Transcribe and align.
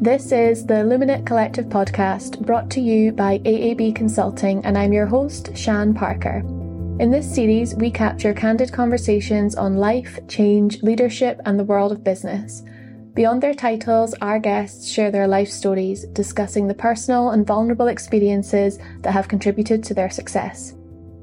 This 0.00 0.30
is 0.30 0.66
the 0.66 0.74
Luminate 0.74 1.24
Collective 1.24 1.64
podcast 1.66 2.44
brought 2.44 2.68
to 2.72 2.82
you 2.82 3.12
by 3.12 3.38
AAB 3.38 3.96
Consulting, 3.96 4.62
and 4.66 4.76
I'm 4.76 4.92
your 4.92 5.06
host, 5.06 5.56
Sian 5.56 5.94
Parker. 5.94 6.40
In 7.00 7.10
this 7.10 7.34
series, 7.34 7.74
we 7.74 7.90
capture 7.90 8.34
candid 8.34 8.70
conversations 8.74 9.54
on 9.54 9.78
life, 9.78 10.18
change, 10.28 10.82
leadership, 10.82 11.40
and 11.46 11.58
the 11.58 11.64
world 11.64 11.92
of 11.92 12.04
business. 12.04 12.62
Beyond 13.14 13.42
their 13.42 13.54
titles, 13.54 14.14
our 14.20 14.38
guests 14.38 14.86
share 14.86 15.10
their 15.10 15.26
life 15.26 15.48
stories, 15.48 16.04
discussing 16.08 16.68
the 16.68 16.74
personal 16.74 17.30
and 17.30 17.46
vulnerable 17.46 17.88
experiences 17.88 18.78
that 19.00 19.12
have 19.12 19.28
contributed 19.28 19.82
to 19.84 19.94
their 19.94 20.10
success. 20.10 20.74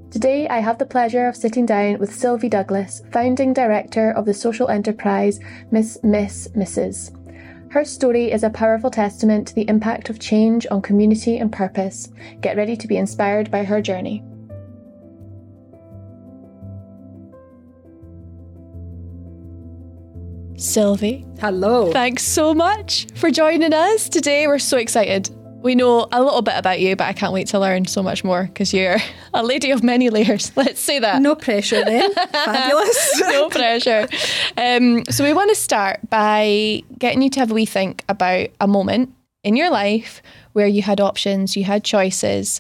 Today, 0.09 0.47
I 0.47 0.59
have 0.59 0.79
the 0.79 0.87
pleasure 0.87 1.27
of 1.27 1.35
sitting 1.35 1.67
down 1.67 1.99
with 1.99 2.13
Sylvie 2.13 2.49
Douglas, 2.49 3.03
founding 3.11 3.53
director 3.53 4.11
of 4.11 4.25
the 4.25 4.33
social 4.33 4.69
enterprise 4.69 5.39
Ms. 5.69 5.99
Miss 6.01 6.47
Mrs. 6.49 7.22
Her 7.73 7.83
story 7.83 8.31
is 8.31 8.43
a 8.43 8.51
powerful 8.51 8.91
testament 8.91 9.47
to 9.47 9.55
the 9.55 9.67
impact 9.67 10.11
of 10.11 10.19
change 10.19 10.67
on 10.69 10.83
community 10.83 11.39
and 11.39 11.51
purpose. 11.51 12.07
Get 12.39 12.55
ready 12.55 12.77
to 12.77 12.87
be 12.87 12.97
inspired 12.97 13.49
by 13.49 13.63
her 13.63 13.81
journey. 13.81 14.23
Sylvie. 20.55 21.25
Hello. 21.39 21.91
Thanks 21.91 22.21
so 22.21 22.53
much 22.53 23.07
for 23.15 23.31
joining 23.31 23.73
us 23.73 24.07
today. 24.07 24.45
We're 24.45 24.59
so 24.59 24.77
excited. 24.77 25.31
We 25.63 25.75
know 25.75 26.09
a 26.11 26.21
little 26.21 26.41
bit 26.41 26.55
about 26.57 26.81
you, 26.81 26.97
but 26.97 27.05
I 27.05 27.13
can't 27.13 27.31
wait 27.31 27.47
to 27.47 27.59
learn 27.59 27.85
so 27.85 28.03
much 28.03 28.21
more 28.21 28.43
because 28.43 28.73
you're 28.73 28.97
a 29.33 29.41
lady 29.41 29.71
of 29.71 29.81
many 29.81 30.09
layers. 30.09 30.51
Let's 30.57 30.81
say 30.81 30.99
that. 30.99 31.21
No 31.21 31.35
pressure 31.35 31.85
then. 31.85 32.13
Fabulous. 32.31 33.19
no 33.21 33.47
pressure. 33.47 34.09
Um, 34.57 35.05
so, 35.05 35.23
we 35.23 35.31
want 35.31 35.49
to 35.51 35.55
start 35.55 36.01
by 36.09 36.81
getting 36.99 37.21
you 37.21 37.29
to 37.29 37.39
have 37.39 37.49
a 37.49 37.53
wee 37.53 37.65
think 37.65 38.03
about 38.09 38.49
a 38.59 38.67
moment 38.67 39.13
in 39.45 39.55
your 39.55 39.69
life 39.69 40.21
where 40.51 40.67
you 40.67 40.81
had 40.81 40.99
options, 40.99 41.55
you 41.55 41.63
had 41.63 41.85
choices, 41.85 42.59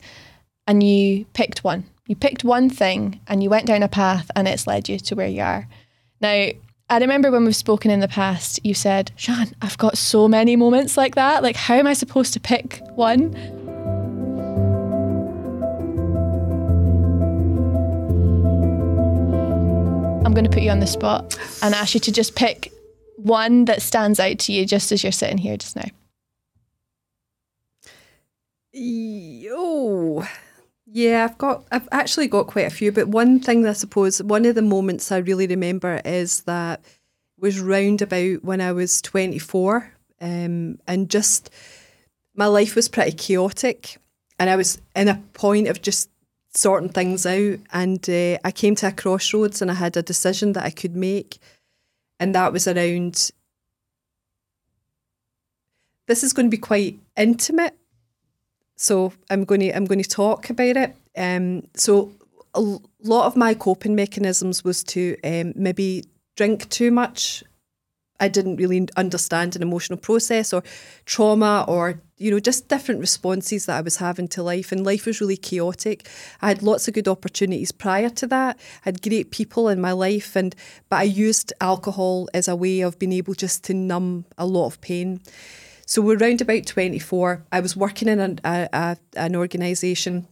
and 0.65 0.81
you 0.81 1.25
picked 1.33 1.63
one. 1.65 1.83
You 2.07 2.15
picked 2.15 2.45
one 2.45 2.69
thing 2.69 3.19
and 3.27 3.43
you 3.43 3.49
went 3.49 3.65
down 3.65 3.83
a 3.83 3.89
path 3.89 4.31
and 4.33 4.47
it's 4.47 4.65
led 4.65 4.87
you 4.87 4.97
to 4.99 5.15
where 5.15 5.27
you 5.27 5.41
are. 5.41 5.67
Now, 6.21 6.49
I 6.89 6.99
remember 6.99 7.31
when 7.31 7.45
we've 7.45 7.55
spoken 7.55 7.89
in 7.89 8.01
the 8.01 8.07
past, 8.07 8.59
you 8.63 8.73
said, 8.73 9.11
Sian, 9.15 9.55
I've 9.61 9.77
got 9.77 9.97
so 9.97 10.27
many 10.27 10.55
moments 10.55 10.97
like 10.97 11.15
that. 11.15 11.41
Like, 11.41 11.55
how 11.55 11.75
am 11.75 11.87
I 11.87 11.93
supposed 11.93 12.33
to 12.33 12.39
pick 12.39 12.81
one? 12.95 13.33
I'm 20.25 20.33
going 20.33 20.45
to 20.45 20.49
put 20.51 20.63
you 20.63 20.71
on 20.71 20.79
the 20.79 20.87
spot 20.87 21.37
and 21.61 21.73
ask 21.73 21.93
you 21.93 21.99
to 22.01 22.11
just 22.11 22.35
pick 22.35 22.71
one 23.17 23.65
that 23.65 23.81
stands 23.81 24.19
out 24.19 24.39
to 24.39 24.51
you 24.51 24.65
just 24.65 24.91
as 24.91 25.03
you're 25.03 25.11
sitting 25.11 25.37
here 25.37 25.57
just 25.57 25.75
now. 25.75 25.87
Oh, 29.55 30.27
yeah, 30.93 31.25
I've 31.27 31.39
got, 31.39 31.65
I've 31.71 31.89
actually 31.91 32.27
got 32.27 32.45
quite 32.45 32.67
a 32.67 32.69
few, 32.69 32.91
but 32.91 33.07
one 33.07 33.39
thing 33.39 33.65
I 33.65 33.73
suppose, 33.73 34.21
one 34.21 34.45
of 34.45 34.53
the 34.53 34.61
moments 34.61 35.11
I 35.11 35.17
really 35.17 35.47
remember 35.47 35.99
is 36.05 36.41
that 36.41 36.81
was 37.39 37.59
round 37.59 38.03
about 38.03 38.43
when 38.43 38.61
I 38.61 38.73
was 38.73 39.01
24, 39.01 39.91
um, 40.21 40.77
and 40.85 41.09
just 41.09 41.49
my 42.35 42.45
life 42.45 42.75
was 42.75 42.89
pretty 42.89 43.13
chaotic, 43.13 43.97
and 44.37 44.51
I 44.51 44.55
was 44.55 44.79
in 44.95 45.07
a 45.07 45.19
point 45.33 45.67
of 45.67 45.81
just 45.81 46.11
sorting 46.53 46.89
things 46.89 47.25
out, 47.25 47.57
and 47.71 48.07
uh, 48.07 48.37
I 48.43 48.51
came 48.51 48.75
to 48.75 48.89
a 48.89 48.91
crossroads, 48.91 49.63
and 49.63 49.71
I 49.71 49.73
had 49.73 49.97
a 49.97 50.03
decision 50.03 50.53
that 50.53 50.63
I 50.63 50.69
could 50.69 50.95
make, 50.95 51.39
and 52.19 52.35
that 52.35 52.53
was 52.53 52.67
around. 52.67 53.31
This 56.05 56.23
is 56.23 56.33
going 56.33 56.45
to 56.45 56.55
be 56.55 56.57
quite 56.57 56.99
intimate 57.17 57.75
so 58.83 59.13
I'm 59.29 59.45
going 59.45 59.61
to 59.61 59.71
I'm 59.71 59.85
going 59.85 60.03
to 60.03 60.09
talk 60.09 60.49
about 60.49 60.75
it. 60.75 60.95
Um, 61.17 61.63
so 61.73 62.11
a 62.53 62.59
lot 62.59 63.25
of 63.25 63.35
my 63.35 63.53
coping 63.53 63.95
mechanisms 63.95 64.63
was 64.63 64.83
to 64.83 65.15
um, 65.23 65.53
maybe 65.55 66.03
drink 66.35 66.69
too 66.69 66.91
much. 66.91 67.43
I 68.19 68.27
didn't 68.27 68.57
really 68.57 68.87
understand 68.95 69.55
an 69.55 69.61
emotional 69.61 69.97
process 69.97 70.53
or 70.53 70.63
trauma 71.05 71.65
or 71.67 72.01
you 72.17 72.29
know 72.29 72.39
just 72.39 72.67
different 72.67 72.99
responses 72.99 73.65
that 73.65 73.77
I 73.77 73.81
was 73.81 73.97
having 73.97 74.27
to 74.29 74.43
life 74.43 74.71
and 74.71 74.85
life 74.85 75.05
was 75.05 75.21
really 75.21 75.37
chaotic. 75.37 76.09
I 76.41 76.49
had 76.49 76.61
lots 76.61 76.87
of 76.89 76.93
good 76.93 77.07
opportunities 77.07 77.71
prior 77.71 78.09
to 78.09 78.27
that. 78.27 78.57
I 78.57 78.89
had 78.89 79.01
great 79.01 79.31
people 79.31 79.69
in 79.69 79.79
my 79.79 79.93
life 79.93 80.35
and 80.35 80.53
but 80.89 80.97
I 80.97 81.03
used 81.03 81.53
alcohol 81.61 82.27
as 82.33 82.49
a 82.49 82.55
way 82.55 82.81
of 82.81 82.99
being 82.99 83.13
able 83.13 83.33
just 83.33 83.63
to 83.65 83.73
numb 83.73 84.25
a 84.37 84.45
lot 84.45 84.67
of 84.67 84.81
pain. 84.81 85.21
So 85.93 86.01
we're 86.01 86.17
around 86.17 86.41
about 86.41 86.65
24. 86.65 87.45
I 87.51 87.59
was 87.59 87.77
working 87.77 88.07
in 88.07 88.19
an, 88.19 88.39
a, 88.43 88.67
a, 88.73 88.97
an 89.15 89.35
organisation 89.35 90.27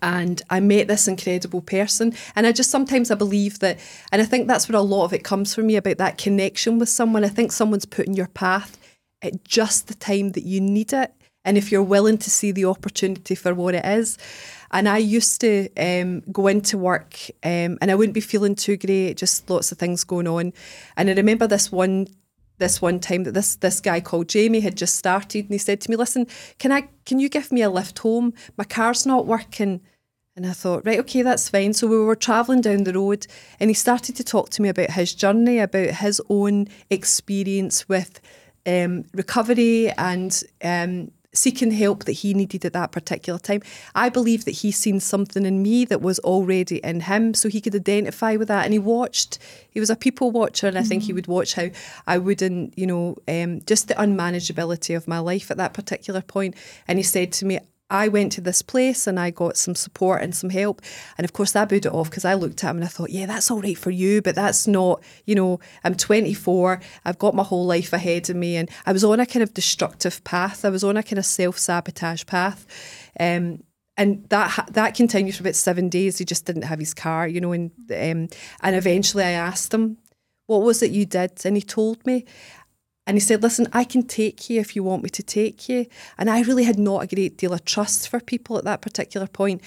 and 0.00 0.40
I 0.48 0.60
met 0.60 0.88
this 0.88 1.06
incredible 1.06 1.60
person. 1.60 2.14
And 2.34 2.46
I 2.46 2.52
just 2.52 2.70
sometimes 2.70 3.10
I 3.10 3.14
believe 3.14 3.58
that, 3.58 3.78
and 4.10 4.22
I 4.22 4.24
think 4.24 4.48
that's 4.48 4.70
where 4.70 4.78
a 4.78 4.80
lot 4.80 5.04
of 5.04 5.12
it 5.12 5.22
comes 5.22 5.54
from 5.54 5.66
me 5.66 5.76
about 5.76 5.98
that 5.98 6.16
connection 6.16 6.78
with 6.78 6.88
someone. 6.88 7.26
I 7.26 7.28
think 7.28 7.52
someone's 7.52 7.84
put 7.84 8.06
in 8.06 8.14
your 8.14 8.28
path 8.28 8.78
at 9.20 9.44
just 9.44 9.88
the 9.88 9.94
time 9.94 10.32
that 10.32 10.44
you 10.44 10.62
need 10.62 10.94
it. 10.94 11.12
And 11.44 11.58
if 11.58 11.70
you're 11.70 11.82
willing 11.82 12.16
to 12.16 12.30
see 12.30 12.50
the 12.50 12.64
opportunity 12.64 13.34
for 13.34 13.52
what 13.52 13.74
it 13.74 13.84
is. 13.84 14.16
And 14.70 14.88
I 14.88 14.96
used 14.96 15.42
to 15.42 15.68
um, 15.76 16.20
go 16.32 16.46
into 16.46 16.78
work 16.78 17.18
um, 17.42 17.76
and 17.82 17.90
I 17.90 17.94
wouldn't 17.94 18.14
be 18.14 18.22
feeling 18.22 18.54
too 18.54 18.78
great, 18.78 19.18
just 19.18 19.50
lots 19.50 19.72
of 19.72 19.78
things 19.78 20.04
going 20.04 20.26
on. 20.26 20.54
And 20.96 21.10
I 21.10 21.12
remember 21.12 21.46
this 21.46 21.70
one 21.70 22.06
this 22.60 22.80
one 22.80 23.00
time 23.00 23.24
that 23.24 23.34
this 23.34 23.56
this 23.56 23.80
guy 23.80 24.00
called 24.00 24.28
Jamie 24.28 24.60
had 24.60 24.76
just 24.76 24.94
started 24.94 25.46
and 25.46 25.50
he 25.50 25.58
said 25.58 25.80
to 25.80 25.90
me, 25.90 25.96
Listen, 25.96 26.28
can 26.58 26.70
I 26.70 26.88
can 27.04 27.18
you 27.18 27.28
give 27.28 27.50
me 27.50 27.62
a 27.62 27.70
lift 27.70 27.98
home? 27.98 28.32
My 28.56 28.64
car's 28.64 29.04
not 29.04 29.26
working. 29.26 29.80
And 30.36 30.46
I 30.46 30.52
thought, 30.52 30.86
right, 30.86 31.00
okay, 31.00 31.22
that's 31.22 31.48
fine. 31.48 31.74
So 31.74 31.88
we 31.88 31.98
were 31.98 32.14
travelling 32.14 32.60
down 32.60 32.84
the 32.84 32.94
road 32.94 33.26
and 33.58 33.68
he 33.68 33.74
started 33.74 34.14
to 34.16 34.24
talk 34.24 34.48
to 34.50 34.62
me 34.62 34.68
about 34.68 34.92
his 34.92 35.12
journey, 35.12 35.58
about 35.58 35.90
his 35.90 36.22
own 36.30 36.68
experience 36.88 37.88
with 37.88 38.20
um, 38.64 39.04
recovery 39.12 39.90
and 39.90 40.42
um, 40.62 41.10
seeking 41.32 41.70
help 41.70 42.04
that 42.04 42.12
he 42.12 42.34
needed 42.34 42.64
at 42.64 42.72
that 42.72 42.92
particular 42.92 43.38
time. 43.38 43.62
I 43.94 44.08
believe 44.08 44.44
that 44.44 44.52
he 44.52 44.70
seen 44.70 45.00
something 45.00 45.46
in 45.46 45.62
me 45.62 45.84
that 45.86 46.02
was 46.02 46.18
already 46.20 46.78
in 46.78 47.00
him, 47.00 47.34
so 47.34 47.48
he 47.48 47.60
could 47.60 47.74
identify 47.74 48.36
with 48.36 48.48
that. 48.48 48.64
And 48.64 48.72
he 48.72 48.78
watched. 48.78 49.38
He 49.70 49.80
was 49.80 49.90
a 49.90 49.96
people 49.96 50.30
watcher, 50.30 50.66
and 50.66 50.76
I 50.76 50.80
mm-hmm. 50.80 50.88
think 50.88 51.02
he 51.04 51.12
mm. 51.12 51.16
would 51.16 51.26
watch 51.26 51.54
how 51.54 51.68
I 52.06 52.18
wouldn't, 52.18 52.76
you 52.78 52.86
know, 52.86 53.16
um, 53.28 53.60
just 53.66 53.88
the 53.88 53.94
unmanageability 53.94 54.96
of 54.96 55.08
my 55.08 55.18
life 55.18 55.50
at 55.50 55.56
that 55.58 55.74
particular 55.74 56.22
point. 56.22 56.56
And 56.88 56.98
he 56.98 57.02
said 57.02 57.32
to 57.32 57.46
me, 57.46 57.58
I 57.90 58.08
went 58.08 58.32
to 58.32 58.40
this 58.40 58.62
place 58.62 59.06
and 59.06 59.18
I 59.18 59.30
got 59.30 59.56
some 59.56 59.74
support 59.74 60.22
and 60.22 60.34
some 60.34 60.50
help. 60.50 60.80
And 61.18 61.24
of 61.24 61.32
course, 61.32 61.52
that 61.52 61.68
booed 61.68 61.86
it 61.86 61.92
off 61.92 62.08
because 62.08 62.24
I 62.24 62.34
looked 62.34 62.62
at 62.64 62.70
him 62.70 62.76
and 62.76 62.84
I 62.84 62.88
thought, 62.88 63.10
yeah, 63.10 63.26
that's 63.26 63.50
all 63.50 63.60
right 63.60 63.76
for 63.76 63.90
you, 63.90 64.22
but 64.22 64.34
that's 64.34 64.66
not, 64.66 65.02
you 65.26 65.34
know, 65.34 65.60
I'm 65.84 65.94
24, 65.94 66.80
I've 67.04 67.18
got 67.18 67.34
my 67.34 67.42
whole 67.42 67.66
life 67.66 67.92
ahead 67.92 68.30
of 68.30 68.36
me. 68.36 68.56
And 68.56 68.70
I 68.86 68.92
was 68.92 69.04
on 69.04 69.20
a 69.20 69.26
kind 69.26 69.42
of 69.42 69.52
destructive 69.52 70.22
path, 70.24 70.64
I 70.64 70.70
was 70.70 70.84
on 70.84 70.96
a 70.96 71.02
kind 71.02 71.18
of 71.18 71.26
self 71.26 71.58
sabotage 71.58 72.26
path. 72.26 72.66
Um, 73.18 73.64
and 73.96 74.26
that 74.30 74.68
that 74.70 74.94
continued 74.94 75.34
for 75.34 75.42
about 75.42 75.56
seven 75.56 75.90
days. 75.90 76.16
He 76.16 76.24
just 76.24 76.46
didn't 76.46 76.62
have 76.62 76.78
his 76.78 76.94
car, 76.94 77.28
you 77.28 77.38
know, 77.38 77.52
and 77.52 77.70
um, 77.90 78.28
and 78.62 78.76
eventually 78.76 79.24
I 79.24 79.32
asked 79.32 79.74
him, 79.74 79.98
"What 80.46 80.62
was 80.62 80.82
it 80.82 80.90
you 80.90 81.04
did?" 81.04 81.44
And 81.44 81.54
he 81.54 81.60
told 81.60 82.06
me, 82.06 82.24
and 83.06 83.16
he 83.16 83.20
said, 83.20 83.42
Listen, 83.42 83.66
I 83.72 83.84
can 83.84 84.02
take 84.02 84.48
you 84.50 84.60
if 84.60 84.76
you 84.76 84.82
want 84.82 85.02
me 85.02 85.10
to 85.10 85.22
take 85.22 85.68
you. 85.68 85.86
And 86.18 86.30
I 86.30 86.42
really 86.42 86.64
had 86.64 86.78
not 86.78 87.02
a 87.02 87.14
great 87.14 87.36
deal 87.36 87.52
of 87.52 87.64
trust 87.64 88.08
for 88.08 88.20
people 88.20 88.58
at 88.58 88.64
that 88.64 88.82
particular 88.82 89.26
point. 89.26 89.62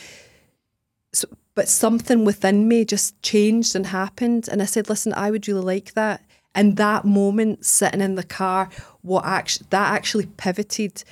So, 1.13 1.27
but 1.55 1.67
something 1.67 2.25
within 2.25 2.67
me 2.67 2.85
just 2.85 3.21
changed 3.21 3.75
and 3.75 3.87
happened. 3.87 4.47
And 4.49 4.61
I 4.61 4.65
said, 4.65 4.89
Listen, 4.89 5.13
I 5.13 5.31
would 5.31 5.47
really 5.47 5.61
like 5.61 5.93
that. 5.93 6.23
And 6.55 6.77
that 6.77 7.03
moment 7.05 7.65
sitting 7.65 8.01
in 8.01 8.15
the 8.15 8.23
car, 8.23 8.69
what 9.01 9.25
actually 9.25 9.67
that 9.71 9.93
actually 9.93 10.27
pivoted 10.27 11.03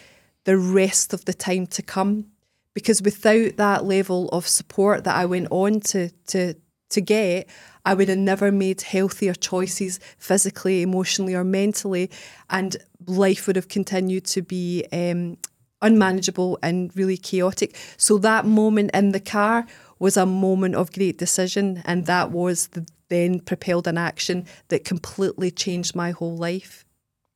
the 0.43 0.57
rest 0.57 1.13
of 1.13 1.25
the 1.25 1.33
time 1.33 1.67
to 1.67 1.81
come. 1.81 2.27
Because 2.73 3.01
without 3.01 3.57
that 3.57 3.83
level 3.83 4.29
of 4.29 4.47
support 4.47 5.03
that 5.03 5.15
I 5.15 5.25
went 5.25 5.47
on 5.51 5.81
to 5.81 6.09
to 6.27 6.53
to 6.91 7.01
get, 7.01 7.49
I 7.85 7.93
would 7.93 8.09
have 8.09 8.17
never 8.17 8.51
made 8.51 8.81
healthier 8.81 9.33
choices 9.33 9.99
physically, 10.17 10.81
emotionally, 10.81 11.33
or 11.33 11.43
mentally, 11.43 12.09
and 12.49 12.77
life 13.07 13.47
would 13.47 13.55
have 13.55 13.67
continued 13.67 14.25
to 14.25 14.41
be 14.41 14.85
um, 14.91 15.37
unmanageable 15.81 16.59
and 16.61 16.95
really 16.95 17.17
chaotic. 17.17 17.75
So 17.97 18.17
that 18.19 18.45
moment 18.45 18.91
in 18.93 19.11
the 19.11 19.19
car 19.19 19.65
was 19.99 20.17
a 20.17 20.25
moment 20.25 20.75
of 20.75 20.91
great 20.91 21.17
decision, 21.17 21.81
and 21.85 22.05
that 22.05 22.31
was 22.31 22.67
the 22.67 22.87
then 23.09 23.41
propelled 23.41 23.87
an 23.87 23.97
action 23.97 24.45
that 24.69 24.85
completely 24.85 25.51
changed 25.51 25.93
my 25.95 26.11
whole 26.11 26.37
life. 26.37 26.85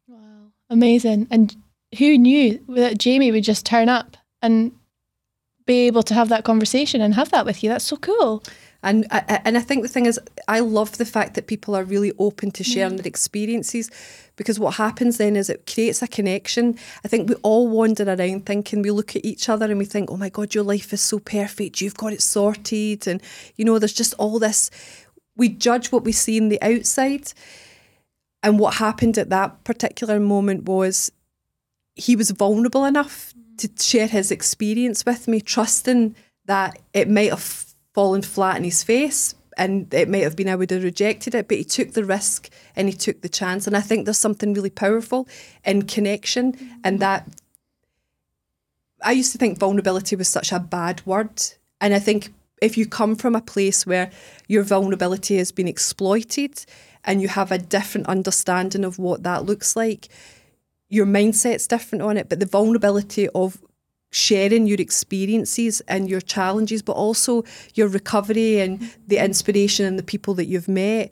Wow, 0.07 0.51
amazing! 0.69 1.27
And 1.29 1.55
who 1.97 2.17
knew 2.17 2.63
that 2.69 2.97
Jamie 2.97 3.31
would 3.31 3.43
just 3.43 3.65
turn 3.65 3.89
up 3.89 4.17
and 4.41 4.71
be 5.65 5.87
able 5.87 6.03
to 6.03 6.13
have 6.13 6.29
that 6.29 6.43
conversation 6.43 7.01
and 7.01 7.13
have 7.13 7.29
that 7.31 7.45
with 7.45 7.63
you? 7.63 7.69
That's 7.69 7.85
so 7.85 7.97
cool. 7.97 8.43
And 8.85 9.07
I, 9.09 9.41
and 9.43 9.57
I 9.57 9.61
think 9.61 9.81
the 9.81 9.89
thing 9.89 10.05
is, 10.05 10.19
I 10.47 10.59
love 10.59 10.99
the 10.99 11.05
fact 11.05 11.33
that 11.33 11.47
people 11.47 11.75
are 11.75 11.83
really 11.83 12.13
open 12.19 12.51
to 12.51 12.63
sharing 12.63 12.93
mm. 12.93 12.97
their 12.97 13.07
experiences 13.07 13.89
because 14.35 14.59
what 14.59 14.75
happens 14.75 15.17
then 15.17 15.35
is 15.35 15.49
it 15.49 15.65
creates 15.65 16.03
a 16.03 16.07
connection. 16.07 16.77
I 17.03 17.07
think 17.07 17.27
we 17.27 17.35
all 17.41 17.67
wander 17.67 18.03
around 18.03 18.45
thinking 18.45 18.83
we 18.83 18.91
look 18.91 19.15
at 19.15 19.25
each 19.25 19.49
other 19.49 19.65
and 19.65 19.79
we 19.79 19.85
think, 19.85 20.11
oh 20.11 20.17
my 20.17 20.29
God, 20.29 20.53
your 20.53 20.63
life 20.63 20.93
is 20.93 21.01
so 21.01 21.17
perfect. 21.17 21.81
You've 21.81 21.97
got 21.97 22.13
it 22.13 22.21
sorted. 22.21 23.07
And, 23.07 23.23
you 23.55 23.65
know, 23.65 23.79
there's 23.79 23.91
just 23.91 24.13
all 24.19 24.37
this. 24.37 24.69
We 25.35 25.49
judge 25.49 25.91
what 25.91 26.03
we 26.03 26.11
see 26.11 26.37
in 26.37 26.49
the 26.49 26.61
outside. 26.61 27.33
And 28.43 28.59
what 28.59 28.75
happened 28.75 29.17
at 29.17 29.31
that 29.31 29.63
particular 29.63 30.19
moment 30.19 30.65
was 30.65 31.11
he 31.95 32.15
was 32.15 32.29
vulnerable 32.29 32.85
enough 32.85 33.33
to 33.57 33.69
share 33.79 34.07
his 34.07 34.29
experience 34.29 35.03
with 35.07 35.27
me, 35.27 35.41
trusting 35.41 36.15
that 36.45 36.77
it 36.93 37.09
might 37.09 37.31
have 37.31 37.64
fallen 37.95 38.21
flat 38.21 38.57
in 38.57 38.65
his 38.65 38.83
face 38.83 39.35
and 39.57 39.93
it 39.93 40.09
might 40.09 40.23
have 40.23 40.35
been 40.35 40.49
I 40.49 40.55
would 40.55 40.69
have 40.71 40.83
rejected 40.83 41.33
it, 41.33 41.47
but 41.47 41.57
he 41.57 41.63
took 41.63 41.93
the 41.93 42.03
risk 42.03 42.49
and 42.75 42.89
he 42.89 42.93
took 42.93 43.21
the 43.21 43.29
chance. 43.29 43.67
And 43.67 43.77
I 43.77 43.79
think 43.79 44.03
there's 44.03 44.17
something 44.17 44.53
really 44.53 44.69
powerful 44.69 45.29
in 45.63 45.83
connection 45.83 46.51
mm-hmm. 46.51 46.73
and 46.83 46.99
that 46.99 47.25
I 49.01 49.13
used 49.13 49.31
to 49.31 49.37
think 49.37 49.59
vulnerability 49.59 50.17
was 50.17 50.27
such 50.27 50.51
a 50.51 50.59
bad 50.59 51.05
word. 51.05 51.41
And 51.79 51.93
I 51.93 51.99
think 51.99 52.33
if 52.61 52.77
you 52.77 52.85
come 52.85 53.15
from 53.15 53.33
a 53.33 53.41
place 53.41 53.87
where 53.87 54.11
your 54.49 54.63
vulnerability 54.63 55.37
has 55.37 55.53
been 55.53 55.67
exploited 55.67 56.65
and 57.05 57.21
you 57.21 57.29
have 57.29 57.49
a 57.49 57.57
different 57.57 58.07
understanding 58.07 58.83
of 58.83 58.99
what 58.99 59.23
that 59.23 59.45
looks 59.45 59.77
like, 59.77 60.09
your 60.89 61.05
mindset's 61.05 61.65
different 61.65 62.01
on 62.01 62.17
it, 62.17 62.27
but 62.27 62.41
the 62.41 62.45
vulnerability 62.45 63.29
of 63.29 63.57
sharing 64.15 64.65
your 64.65 64.79
experiences 64.79 65.81
and 65.89 66.09
your 66.09 66.21
challenges, 66.21 66.81
but 66.81 66.93
also 66.93 67.43
your 67.73 67.89
recovery 67.89 68.61
and 68.61 68.89
the 69.07 69.17
inspiration 69.17 69.85
and 69.85 69.99
the 69.99 70.03
people 70.03 70.33
that 70.33 70.45
you've 70.45 70.69
met 70.69 71.11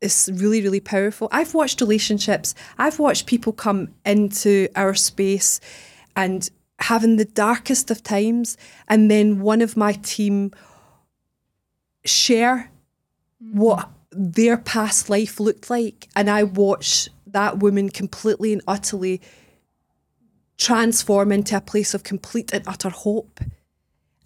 is 0.00 0.30
really, 0.34 0.62
really 0.62 0.80
powerful. 0.80 1.28
I've 1.30 1.52
watched 1.52 1.82
relationships, 1.82 2.54
I've 2.78 2.98
watched 2.98 3.26
people 3.26 3.52
come 3.52 3.88
into 4.06 4.68
our 4.74 4.94
space 4.94 5.60
and 6.16 6.48
having 6.78 7.16
the 7.16 7.26
darkest 7.26 7.90
of 7.90 8.02
times, 8.02 8.56
and 8.88 9.10
then 9.10 9.40
one 9.40 9.60
of 9.60 9.76
my 9.76 9.92
team 9.92 10.52
share 12.06 12.70
what 13.38 13.90
their 14.10 14.56
past 14.56 15.10
life 15.10 15.38
looked 15.38 15.68
like, 15.68 16.08
and 16.16 16.30
I 16.30 16.44
watch 16.44 17.10
that 17.26 17.58
woman 17.58 17.90
completely 17.90 18.54
and 18.54 18.62
utterly 18.66 19.20
transform 20.58 21.32
into 21.32 21.56
a 21.56 21.60
place 21.60 21.94
of 21.94 22.02
complete 22.02 22.52
and 22.52 22.66
utter 22.66 22.90
hope. 22.90 23.40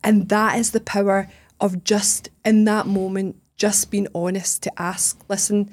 And 0.02 0.28
that 0.28 0.58
is 0.58 0.70
the 0.70 0.80
power 0.80 1.28
of 1.60 1.84
just 1.84 2.28
in 2.44 2.64
that 2.64 2.86
moment, 2.86 3.36
just 3.56 3.90
being 3.90 4.08
honest 4.14 4.62
to 4.64 4.80
ask, 4.80 5.24
listen, 5.28 5.70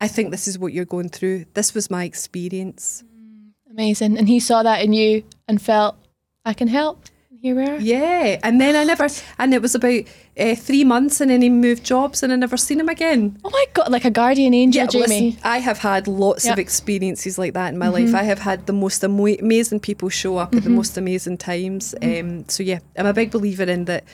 I 0.00 0.08
think 0.08 0.30
this 0.30 0.48
is 0.48 0.58
what 0.58 0.72
you're 0.72 0.84
going 0.84 1.10
through. 1.10 1.44
This 1.54 1.74
was 1.74 1.90
my 1.90 2.04
experience. 2.04 3.04
Mm, 3.06 3.52
amazing. 3.70 4.18
And 4.18 4.28
he 4.28 4.40
saw 4.40 4.62
that 4.62 4.82
in 4.82 4.92
you 4.92 5.22
and 5.46 5.60
felt, 5.60 5.96
I 6.44 6.54
can 6.54 6.68
help 6.68 7.04
here 7.42 7.56
we 7.56 7.64
are. 7.64 7.76
Yeah, 7.78 8.38
and 8.44 8.60
then 8.60 8.76
I 8.76 8.84
never, 8.84 9.08
and 9.36 9.52
it 9.52 9.60
was 9.60 9.74
about 9.74 10.04
uh, 10.38 10.54
three 10.54 10.84
months, 10.84 11.20
and 11.20 11.28
then 11.28 11.42
he 11.42 11.50
moved 11.50 11.82
jobs, 11.82 12.22
and 12.22 12.32
I 12.32 12.36
never 12.36 12.56
seen 12.56 12.78
him 12.78 12.88
again. 12.88 13.36
Oh 13.44 13.50
my 13.50 13.64
god, 13.74 13.90
like 13.90 14.04
a 14.04 14.10
guardian 14.10 14.54
angel, 14.54 14.82
yeah, 14.82 14.86
Jamie. 14.86 15.32
Listen, 15.32 15.40
I 15.42 15.58
have 15.58 15.78
had 15.78 16.06
lots 16.06 16.44
yep. 16.44 16.52
of 16.54 16.58
experiences 16.60 17.38
like 17.38 17.54
that 17.54 17.72
in 17.72 17.78
my 17.78 17.86
mm-hmm. 17.86 18.12
life. 18.12 18.14
I 18.14 18.22
have 18.22 18.38
had 18.38 18.66
the 18.66 18.72
most 18.72 19.02
amazing 19.02 19.80
people 19.80 20.08
show 20.08 20.36
up 20.36 20.50
mm-hmm. 20.50 20.58
at 20.58 20.62
the 20.62 20.68
mm-hmm. 20.68 20.76
most 20.76 20.96
amazing 20.96 21.38
times. 21.38 21.96
Mm-hmm. 22.00 22.38
Um, 22.38 22.48
so 22.48 22.62
yeah, 22.62 22.78
I'm 22.96 23.06
a 23.06 23.12
big 23.12 23.32
believer 23.32 23.64
in 23.64 23.86
that. 23.86 24.04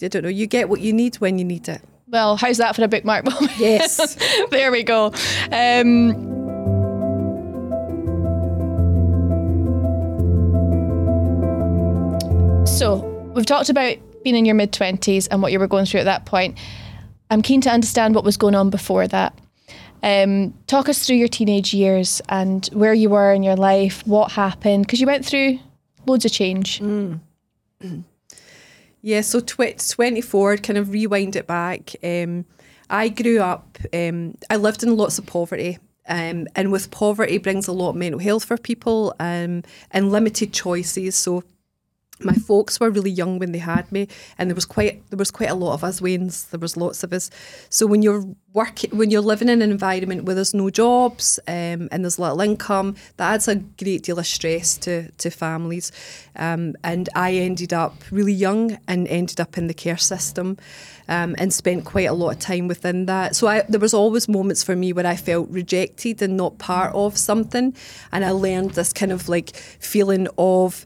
I 0.00 0.08
don't 0.08 0.22
know. 0.22 0.30
You 0.30 0.46
get 0.46 0.70
what 0.70 0.80
you 0.80 0.94
need 0.94 1.16
when 1.16 1.38
you 1.38 1.44
need 1.44 1.68
it. 1.68 1.82
Well, 2.06 2.36
how's 2.36 2.56
that 2.56 2.74
for 2.74 2.84
a 2.84 2.88
bookmark 2.88 3.24
moment? 3.30 3.58
Yes. 3.58 4.16
there 4.50 4.72
we 4.72 4.82
go. 4.82 5.12
Um, 5.52 6.37
So, 12.78 12.98
we've 13.34 13.44
talked 13.44 13.70
about 13.70 13.96
being 14.22 14.36
in 14.36 14.44
your 14.44 14.54
mid 14.54 14.70
20s 14.70 15.26
and 15.32 15.42
what 15.42 15.50
you 15.50 15.58
were 15.58 15.66
going 15.66 15.84
through 15.84 15.98
at 15.98 16.04
that 16.04 16.26
point. 16.26 16.56
I'm 17.28 17.42
keen 17.42 17.60
to 17.62 17.70
understand 17.70 18.14
what 18.14 18.22
was 18.22 18.36
going 18.36 18.54
on 18.54 18.70
before 18.70 19.08
that. 19.08 19.36
Um, 20.04 20.54
talk 20.68 20.88
us 20.88 21.04
through 21.04 21.16
your 21.16 21.26
teenage 21.26 21.74
years 21.74 22.22
and 22.28 22.64
where 22.66 22.94
you 22.94 23.10
were 23.10 23.32
in 23.32 23.42
your 23.42 23.56
life, 23.56 24.06
what 24.06 24.30
happened, 24.30 24.86
because 24.86 25.00
you 25.00 25.08
went 25.08 25.26
through 25.26 25.58
loads 26.06 26.24
of 26.24 26.30
change. 26.30 26.78
Mm. 26.78 27.18
Yeah, 29.00 29.22
so 29.22 29.40
tw- 29.40 29.78
24, 29.90 30.58
kind 30.58 30.76
of 30.76 30.90
rewind 30.90 31.34
it 31.34 31.46
back. 31.46 31.96
Um, 32.02 32.44
I 32.90 33.08
grew 33.08 33.40
up, 33.40 33.78
um, 33.92 34.36
I 34.50 34.56
lived 34.56 34.84
in 34.84 34.96
lots 34.96 35.18
of 35.18 35.26
poverty. 35.26 35.78
Um, 36.08 36.46
and 36.54 36.70
with 36.70 36.90
poverty 36.90 37.38
brings 37.38 37.66
a 37.66 37.72
lot 37.72 37.90
of 37.90 37.96
mental 37.96 38.20
health 38.20 38.44
for 38.44 38.56
people 38.56 39.14
um, 39.20 39.62
and 39.90 40.10
limited 40.12 40.52
choices. 40.52 41.14
So 41.14 41.44
my 42.20 42.34
folks 42.34 42.80
were 42.80 42.90
really 42.90 43.10
young 43.10 43.38
when 43.38 43.52
they 43.52 43.58
had 43.58 43.90
me, 43.92 44.08
and 44.36 44.50
there 44.50 44.54
was 44.54 44.66
quite 44.66 45.08
there 45.10 45.18
was 45.18 45.30
quite 45.30 45.50
a 45.50 45.54
lot 45.54 45.74
of 45.74 45.84
us 45.84 46.00
weans. 46.00 46.44
There 46.46 46.60
was 46.60 46.76
lots 46.76 47.04
of 47.04 47.12
us. 47.12 47.30
So 47.70 47.86
when 47.86 48.02
you're 48.02 48.24
working, 48.52 48.96
when 48.96 49.10
you're 49.10 49.20
living 49.20 49.48
in 49.48 49.62
an 49.62 49.70
environment 49.70 50.24
where 50.24 50.34
there's 50.34 50.54
no 50.54 50.70
jobs 50.70 51.38
um, 51.46 51.88
and 51.92 52.04
there's 52.04 52.18
little 52.18 52.40
income, 52.40 52.96
that 53.16 53.34
adds 53.34 53.48
a 53.48 53.56
great 53.56 54.02
deal 54.02 54.18
of 54.18 54.26
stress 54.26 54.76
to 54.78 55.10
to 55.12 55.30
families. 55.30 55.92
Um, 56.36 56.74
and 56.82 57.08
I 57.14 57.34
ended 57.34 57.72
up 57.72 57.94
really 58.10 58.32
young 58.32 58.78
and 58.88 59.06
ended 59.08 59.40
up 59.40 59.56
in 59.58 59.66
the 59.66 59.74
care 59.74 59.98
system. 59.98 60.56
Um, 61.10 61.34
and 61.38 61.54
spent 61.54 61.86
quite 61.86 62.06
a 62.06 62.12
lot 62.12 62.34
of 62.34 62.38
time 62.38 62.68
within 62.68 63.06
that. 63.06 63.34
So 63.34 63.46
I, 63.46 63.62
there 63.62 63.80
was 63.80 63.94
always 63.94 64.28
moments 64.28 64.62
for 64.62 64.76
me 64.76 64.92
where 64.92 65.06
I 65.06 65.16
felt 65.16 65.48
rejected 65.48 66.20
and 66.20 66.36
not 66.36 66.58
part 66.58 66.94
of 66.94 67.16
something, 67.16 67.74
and 68.12 68.26
I 68.26 68.30
learned 68.32 68.72
this 68.72 68.92
kind 68.92 69.10
of 69.10 69.26
like 69.26 69.56
feeling 69.56 70.28
of 70.36 70.84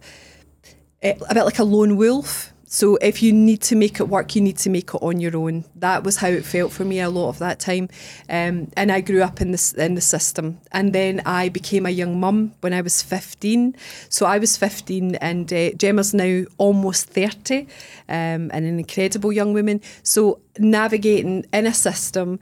a 1.03 1.35
bit 1.35 1.45
like 1.45 1.59
a 1.59 1.65
lone 1.65 1.97
wolf. 1.97 2.53
So 2.65 2.97
if 2.97 3.23
you 3.23 3.35
need 3.35 3.61
to 3.63 3.77
make 3.77 4.01
it 4.01 4.09
work, 4.09 4.35
you 4.35 4.41
need 4.41 4.57
to 4.59 4.71
make 4.71 4.95
it 4.95 5.03
on 5.03 5.21
your 5.21 5.37
own. 5.37 5.67
That 5.77 6.05
was 6.05 6.17
how 6.17 6.29
it 6.29 6.43
felt 6.43 6.73
for 6.73 6.87
me 6.87 7.01
a 7.01 7.11
lot 7.11 7.29
of 7.29 7.39
that 7.39 7.61
time, 7.61 7.91
um, 8.31 8.71
and 8.79 8.91
I 8.91 9.03
grew 9.03 9.23
up 9.23 9.43
in 9.43 9.51
this 9.51 9.75
in 9.75 9.95
the 9.95 10.01
system. 10.01 10.59
And 10.71 10.95
then 10.95 11.21
I 11.27 11.51
became 11.51 11.85
a 11.85 11.91
young 11.91 12.19
mum 12.19 12.55
when 12.63 12.73
I 12.73 12.81
was 12.81 13.03
fifteen. 13.03 13.77
So 14.09 14.25
I 14.25 14.39
was 14.39 14.57
fifteen, 14.57 15.17
and 15.17 15.53
uh, 15.53 15.73
Gemma's 15.73 16.15
now 16.15 16.45
almost 16.57 17.11
thirty, 17.11 17.69
um, 18.09 18.51
and 18.55 18.65
an 18.65 18.79
incredible 18.79 19.35
young 19.35 19.53
woman. 19.53 19.83
So 20.03 20.41
navigating 20.59 21.45
in 21.53 21.67
a 21.67 21.75
system 21.75 22.41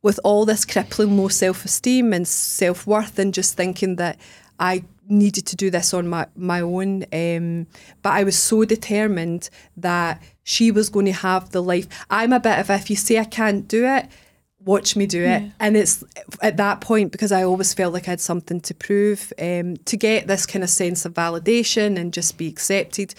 with 0.00 0.18
all 0.24 0.46
this 0.46 0.64
crippling 0.64 1.18
low 1.18 1.28
self 1.28 1.66
esteem 1.66 2.14
and 2.14 2.26
self 2.26 2.86
worth, 2.86 3.18
and 3.18 3.34
just 3.34 3.58
thinking 3.58 3.96
that 3.96 4.18
I 4.58 4.84
needed 5.08 5.46
to 5.46 5.56
do 5.56 5.70
this 5.70 5.94
on 5.94 6.08
my, 6.08 6.26
my 6.36 6.60
own. 6.60 7.04
Um, 7.12 7.66
but 8.02 8.12
I 8.12 8.24
was 8.24 8.38
so 8.38 8.64
determined 8.64 9.50
that 9.76 10.22
she 10.44 10.70
was 10.70 10.88
going 10.88 11.06
to 11.06 11.12
have 11.12 11.50
the 11.50 11.62
life. 11.62 11.86
I'm 12.10 12.32
a 12.32 12.40
bit 12.40 12.58
of 12.58 12.70
if 12.70 12.90
you 12.90 12.96
say 12.96 13.18
I 13.18 13.24
can't 13.24 13.66
do 13.68 13.86
it, 13.86 14.06
watch 14.64 14.96
me 14.96 15.06
do 15.06 15.22
it. 15.22 15.42
Yeah. 15.42 15.48
And 15.60 15.76
it's 15.76 16.04
at 16.42 16.56
that 16.56 16.80
point 16.80 17.12
because 17.12 17.32
I 17.32 17.42
always 17.42 17.72
felt 17.74 17.94
like 17.94 18.08
I 18.08 18.12
had 18.12 18.20
something 18.20 18.60
to 18.60 18.74
prove, 18.74 19.32
um, 19.38 19.76
to 19.76 19.96
get 19.96 20.26
this 20.26 20.46
kind 20.46 20.62
of 20.62 20.70
sense 20.70 21.04
of 21.04 21.14
validation 21.14 21.98
and 21.98 22.12
just 22.12 22.36
be 22.36 22.48
accepted. 22.48 23.14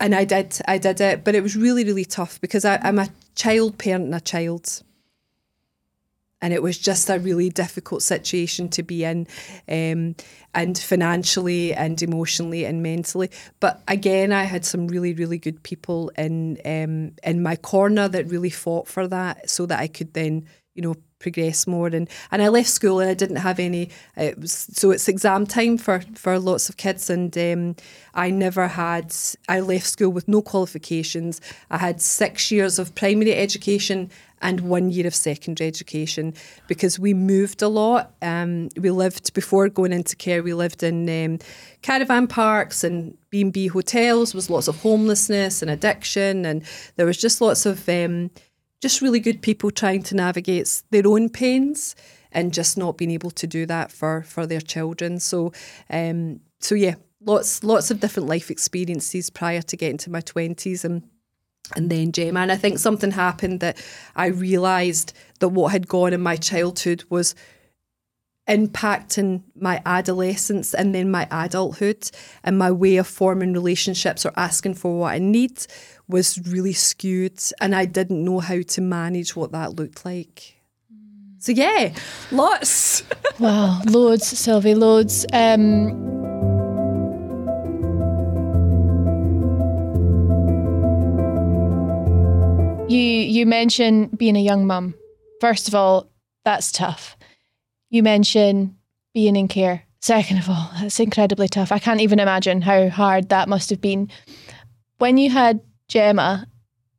And 0.00 0.14
I 0.14 0.24
did, 0.24 0.58
I 0.66 0.78
did 0.78 1.00
it, 1.00 1.24
but 1.24 1.34
it 1.34 1.42
was 1.42 1.56
really, 1.56 1.84
really 1.84 2.04
tough 2.04 2.40
because 2.40 2.64
I, 2.64 2.78
I'm 2.82 2.98
a 2.98 3.08
child 3.34 3.78
parenting 3.78 4.16
a 4.16 4.20
child 4.20 4.82
and 6.42 6.52
it 6.52 6.62
was 6.62 6.76
just 6.76 7.08
a 7.08 7.18
really 7.18 7.48
difficult 7.48 8.02
situation 8.02 8.68
to 8.70 8.82
be 8.82 9.04
in, 9.04 9.26
um, 9.68 10.16
and 10.54 10.76
financially 10.76 11.72
and 11.72 12.02
emotionally 12.02 12.66
and 12.66 12.82
mentally. 12.82 13.30
But 13.60 13.80
again, 13.88 14.32
I 14.32 14.42
had 14.42 14.66
some 14.66 14.88
really, 14.88 15.14
really 15.14 15.38
good 15.38 15.62
people 15.62 16.10
in 16.18 16.58
um, 16.64 17.12
in 17.22 17.42
my 17.42 17.56
corner 17.56 18.08
that 18.08 18.30
really 18.30 18.50
fought 18.50 18.88
for 18.88 19.08
that, 19.08 19.48
so 19.48 19.64
that 19.66 19.78
I 19.78 19.86
could 19.86 20.12
then, 20.12 20.46
you 20.74 20.82
know, 20.82 20.96
progress 21.22 21.66
more. 21.66 21.86
And 21.86 22.08
and 22.30 22.42
I 22.42 22.48
left 22.48 22.68
school 22.68 23.00
and 23.00 23.08
I 23.08 23.14
didn't 23.14 23.36
have 23.36 23.58
any 23.58 23.90
it 24.16 24.38
was 24.38 24.52
so 24.52 24.90
it's 24.90 25.08
exam 25.08 25.46
time 25.46 25.78
for 25.78 26.02
for 26.14 26.38
lots 26.38 26.68
of 26.68 26.76
kids. 26.76 27.08
And 27.08 27.36
um, 27.38 27.76
I 28.12 28.30
never 28.30 28.66
had 28.66 29.14
I 29.48 29.60
left 29.60 29.86
school 29.86 30.10
with 30.10 30.28
no 30.28 30.42
qualifications. 30.42 31.40
I 31.70 31.78
had 31.78 32.02
6 32.02 32.50
years 32.50 32.78
of 32.78 32.94
primary 32.94 33.34
education 33.34 34.10
and 34.42 34.60
one 34.60 34.90
year 34.90 35.06
of 35.06 35.14
secondary 35.14 35.68
education 35.68 36.34
because 36.66 36.98
we 36.98 37.14
moved 37.14 37.62
a 37.62 37.68
lot. 37.68 38.14
Um, 38.20 38.68
we 38.76 38.90
lived 38.90 39.32
before 39.32 39.68
going 39.68 39.92
into 39.92 40.16
care. 40.16 40.42
We 40.42 40.52
lived 40.52 40.82
in 40.82 41.08
um, 41.08 41.38
caravan 41.80 42.26
parks 42.26 42.84
and 42.84 43.16
B 43.30 43.42
and 43.42 43.52
B 43.52 43.68
hotels. 43.68 44.34
was 44.34 44.50
lots 44.50 44.68
of 44.68 44.80
homelessness 44.80 45.62
and 45.62 45.70
addiction, 45.70 46.44
and 46.44 46.64
there 46.96 47.06
was 47.06 47.16
just 47.16 47.40
lots 47.40 47.64
of 47.64 47.88
um, 47.88 48.30
just 48.80 49.00
really 49.00 49.20
good 49.20 49.40
people 49.40 49.70
trying 49.70 50.02
to 50.02 50.16
navigate 50.16 50.82
their 50.90 51.06
own 51.06 51.28
pains 51.28 51.94
and 52.32 52.52
just 52.52 52.76
not 52.76 52.98
being 52.98 53.10
able 53.10 53.30
to 53.30 53.46
do 53.46 53.64
that 53.66 53.92
for 53.92 54.22
for 54.22 54.46
their 54.46 54.60
children. 54.60 55.20
So, 55.20 55.52
um, 55.88 56.40
so 56.58 56.74
yeah, 56.74 56.96
lots 57.24 57.62
lots 57.62 57.90
of 57.90 58.00
different 58.00 58.28
life 58.28 58.50
experiences 58.50 59.30
prior 59.30 59.62
to 59.62 59.76
getting 59.76 59.98
to 59.98 60.10
my 60.10 60.20
twenties 60.20 60.84
and 60.84 61.02
and 61.76 61.90
then 61.90 62.12
Gemma. 62.12 62.40
And 62.40 62.52
I 62.52 62.56
think 62.56 62.78
something 62.78 63.12
happened 63.12 63.60
that 63.60 63.82
I 64.16 64.26
realised 64.26 65.12
that 65.40 65.48
what 65.48 65.72
had 65.72 65.88
gone 65.88 66.12
in 66.12 66.20
my 66.20 66.36
childhood 66.36 67.04
was 67.08 67.34
impacting 68.48 69.42
my 69.54 69.80
adolescence 69.86 70.74
and 70.74 70.94
then 70.94 71.10
my 71.10 71.28
adulthood 71.30 72.10
and 72.42 72.58
my 72.58 72.70
way 72.70 72.96
of 72.96 73.06
forming 73.06 73.52
relationships 73.52 74.26
or 74.26 74.32
asking 74.36 74.74
for 74.74 74.98
what 74.98 75.12
I 75.12 75.18
need 75.18 75.64
was 76.08 76.38
really 76.48 76.72
skewed 76.72 77.40
and 77.60 77.74
I 77.74 77.84
didn't 77.84 78.24
know 78.24 78.40
how 78.40 78.60
to 78.60 78.80
manage 78.80 79.36
what 79.36 79.52
that 79.52 79.76
looked 79.76 80.04
like. 80.04 80.56
So 81.38 81.52
yeah, 81.52 81.94
lots. 82.30 83.02
wow, 83.38 83.80
loads, 83.86 84.26
Sylvie, 84.26 84.74
loads. 84.74 85.24
Um, 85.32 86.21
you 93.32 93.46
mentioned 93.46 94.18
being 94.18 94.36
a 94.36 94.40
young 94.40 94.66
mum. 94.66 94.94
First 95.40 95.66
of 95.68 95.74
all, 95.74 96.10
that's 96.44 96.70
tough. 96.70 97.16
You 97.90 98.02
mention 98.02 98.76
being 99.14 99.36
in 99.36 99.48
care. 99.48 99.84
Second 100.00 100.38
of 100.38 100.50
all, 100.50 100.70
that's 100.80 101.00
incredibly 101.00 101.48
tough. 101.48 101.72
I 101.72 101.78
can't 101.78 102.00
even 102.00 102.18
imagine 102.18 102.60
how 102.60 102.88
hard 102.88 103.28
that 103.28 103.48
must 103.48 103.70
have 103.70 103.80
been. 103.80 104.10
When 104.98 105.16
you 105.16 105.30
had 105.30 105.60
Gemma, 105.88 106.46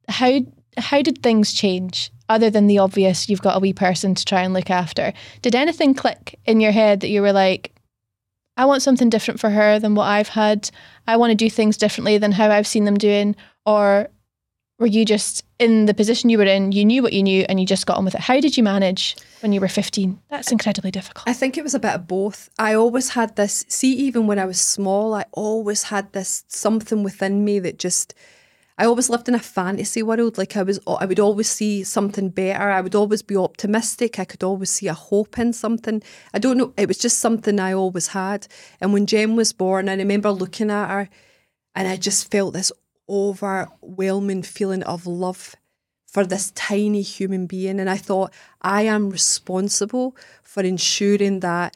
how 0.08 0.40
how 0.78 1.02
did 1.02 1.22
things 1.22 1.54
change? 1.54 2.12
Other 2.30 2.50
than 2.50 2.68
the 2.68 2.80
obvious, 2.80 3.30
you've 3.30 3.42
got 3.42 3.58
a 3.58 3.60
wee 3.60 3.74
person 3.74 4.16
to 4.16 4.26
try 4.26 4.42
and 4.42 4.54
look 4.54 4.72
after. 4.72 5.14
Did 5.42 5.56
anything 5.56 5.94
click 5.94 6.40
in 6.46 6.62
your 6.62 6.72
head 6.72 7.02
that 7.02 7.10
you 7.10 7.22
were 7.22 7.34
like, 7.34 7.74
I 8.58 8.66
want 8.66 8.82
something 8.82 9.10
different 9.10 9.40
for 9.40 9.50
her 9.50 9.78
than 9.78 9.94
what 9.94 10.06
I've 10.06 10.30
had. 10.30 10.70
I 11.06 11.18
want 11.18 11.32
to 11.32 11.36
do 11.36 11.50
things 11.50 11.78
differently 11.78 12.18
than 12.18 12.32
how 12.32 12.50
I've 12.50 12.68
seen 12.68 12.86
them 12.86 12.98
doing. 12.98 13.36
Or 13.66 14.10
were 14.84 14.88
you 14.88 15.06
just 15.06 15.46
in 15.60 15.86
the 15.86 15.94
position 15.94 16.30
you 16.30 16.38
were 16.38 16.44
in, 16.44 16.74
you 16.74 16.84
knew 16.84 17.02
what 17.02 17.14
you 17.14 17.24
knew 17.24 17.46
and 17.48 17.58
you 17.58 17.66
just 17.66 17.86
got 17.86 17.96
on 17.96 18.04
with 18.04 18.16
it? 18.16 18.20
How 18.20 18.42
did 18.42 18.58
you 18.58 18.64
manage 18.64 19.16
when 19.40 19.54
you 19.54 19.62
were 19.62 19.70
15? 19.70 20.20
That's 20.30 20.52
incredibly 20.52 20.92
difficult. 20.92 21.24
I 21.26 21.32
think 21.32 21.58
it 21.58 21.64
was 21.64 21.74
a 21.74 21.80
bit 21.80 21.96
of 21.96 22.06
both. 22.06 22.50
I 22.60 22.74
always 22.74 23.08
had 23.08 23.38
this, 23.38 23.64
see, 23.70 23.94
even 23.94 24.28
when 24.28 24.40
I 24.40 24.46
was 24.46 24.60
small, 24.60 25.14
I 25.14 25.24
always 25.32 25.84
had 25.84 26.12
this 26.12 26.44
something 26.50 27.02
within 27.02 27.46
me 27.46 27.60
that 27.60 27.80
just, 27.80 28.14
I 28.78 28.84
always 28.84 29.10
lived 29.10 29.30
in 29.30 29.36
a 29.36 29.40
fantasy 29.40 30.04
world. 30.04 30.38
Like 30.38 30.58
I 30.58 30.64
was, 30.64 30.82
I 30.86 31.06
would 31.06 31.22
always 31.22 31.50
see 31.50 31.86
something 31.86 32.28
better. 32.28 32.70
I 32.70 32.82
would 32.82 32.94
always 32.94 33.22
be 33.22 33.38
optimistic. 33.38 34.20
I 34.20 34.26
could 34.26 34.44
always 34.44 34.70
see 34.70 34.90
a 34.90 34.94
hope 34.94 35.40
in 35.40 35.54
something. 35.54 36.04
I 36.34 36.40
don't 36.40 36.58
know. 36.58 36.74
It 36.76 36.90
was 36.90 36.98
just 36.98 37.20
something 37.20 37.58
I 37.58 37.72
always 37.72 38.08
had. 38.08 38.48
And 38.82 38.92
when 38.92 39.06
Jem 39.06 39.38
was 39.38 39.54
born, 39.54 39.88
I 39.88 39.96
remember 39.96 40.32
looking 40.32 40.70
at 40.70 40.90
her 40.90 41.10
and 41.74 41.88
I 41.88 41.96
just 41.96 42.30
felt 42.30 42.54
this 42.54 42.72
overwhelming 43.14 44.42
feeling 44.42 44.84
of 44.84 45.06
love 45.06 45.56
for 46.08 46.26
this 46.26 46.52
tiny 46.52 47.02
human 47.02 47.46
being. 47.46 47.80
And 47.80 47.90
I 47.90 47.98
thought, 47.98 48.34
I 48.62 48.84
am 48.84 49.10
responsible 49.10 50.16
for 50.42 50.64
ensuring 50.64 51.42
that 51.42 51.76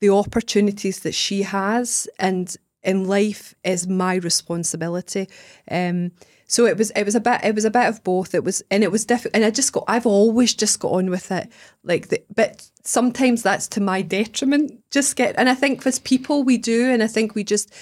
the 0.00 0.10
opportunities 0.10 1.00
that 1.00 1.14
she 1.14 1.42
has 1.42 2.08
and 2.18 2.54
in 2.82 3.06
life 3.06 3.54
is 3.64 3.88
my 3.88 4.16
responsibility. 4.16 5.28
Um, 5.70 6.12
so 6.48 6.64
it 6.64 6.78
was 6.78 6.90
it 6.92 7.04
was 7.04 7.16
a 7.16 7.20
bit 7.20 7.40
it 7.42 7.54
was 7.54 7.64
a 7.64 7.70
bit 7.70 7.88
of 7.88 8.04
both. 8.04 8.34
It 8.34 8.44
was 8.44 8.62
and 8.70 8.84
it 8.84 8.92
was 8.92 9.04
different. 9.04 9.34
And 9.34 9.44
I 9.44 9.50
just 9.50 9.72
got 9.72 9.84
I've 9.88 10.06
always 10.06 10.54
just 10.54 10.78
got 10.78 10.92
on 10.92 11.10
with 11.10 11.32
it. 11.32 11.50
Like 11.82 12.08
the, 12.08 12.22
but 12.34 12.70
sometimes 12.84 13.42
that's 13.42 13.66
to 13.68 13.80
my 13.80 14.00
detriment. 14.02 14.80
Just 14.90 15.16
get 15.16 15.34
and 15.36 15.48
I 15.48 15.54
think 15.54 15.84
as 15.86 15.98
people 15.98 16.44
we 16.44 16.56
do, 16.56 16.90
and 16.90 17.02
I 17.02 17.08
think 17.08 17.34
we 17.34 17.42
just 17.42 17.74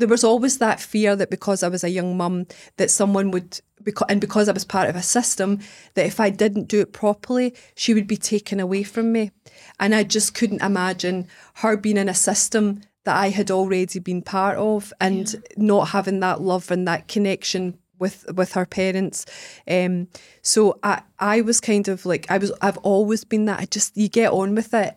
there 0.00 0.08
was 0.08 0.24
always 0.24 0.58
that 0.58 0.80
fear 0.80 1.14
that 1.14 1.30
because 1.30 1.62
I 1.62 1.68
was 1.68 1.84
a 1.84 1.90
young 1.90 2.16
mum, 2.16 2.46
that 2.78 2.90
someone 2.90 3.30
would, 3.30 3.60
and 4.08 4.20
because 4.20 4.48
I 4.48 4.52
was 4.52 4.64
part 4.64 4.88
of 4.88 4.96
a 4.96 5.02
system, 5.02 5.60
that 5.94 6.06
if 6.06 6.18
I 6.18 6.30
didn't 6.30 6.68
do 6.68 6.80
it 6.80 6.92
properly, 6.92 7.54
she 7.74 7.94
would 7.94 8.06
be 8.06 8.16
taken 8.16 8.58
away 8.58 8.82
from 8.82 9.12
me. 9.12 9.30
And 9.78 9.94
I 9.94 10.02
just 10.02 10.34
couldn't 10.34 10.62
imagine 10.62 11.28
her 11.56 11.76
being 11.76 11.96
in 11.96 12.08
a 12.08 12.14
system 12.14 12.82
that 13.04 13.16
I 13.16 13.28
had 13.28 13.50
already 13.50 13.98
been 13.98 14.22
part 14.22 14.58
of 14.58 14.92
and 15.00 15.32
yeah. 15.32 15.40
not 15.56 15.88
having 15.88 16.20
that 16.20 16.40
love 16.40 16.70
and 16.70 16.86
that 16.88 17.08
connection 17.08 17.78
with 17.98 18.24
with 18.34 18.52
her 18.54 18.66
parents. 18.66 19.26
Um, 19.68 20.08
so 20.42 20.78
I 20.82 21.02
I 21.18 21.42
was 21.42 21.60
kind 21.60 21.88
of 21.88 22.04
like 22.06 22.30
I 22.30 22.38
was 22.38 22.52
I've 22.60 22.78
always 22.78 23.24
been 23.24 23.44
that 23.44 23.60
I 23.60 23.66
just 23.66 23.96
you 23.96 24.08
get 24.08 24.32
on 24.32 24.54
with 24.54 24.74
it, 24.74 24.96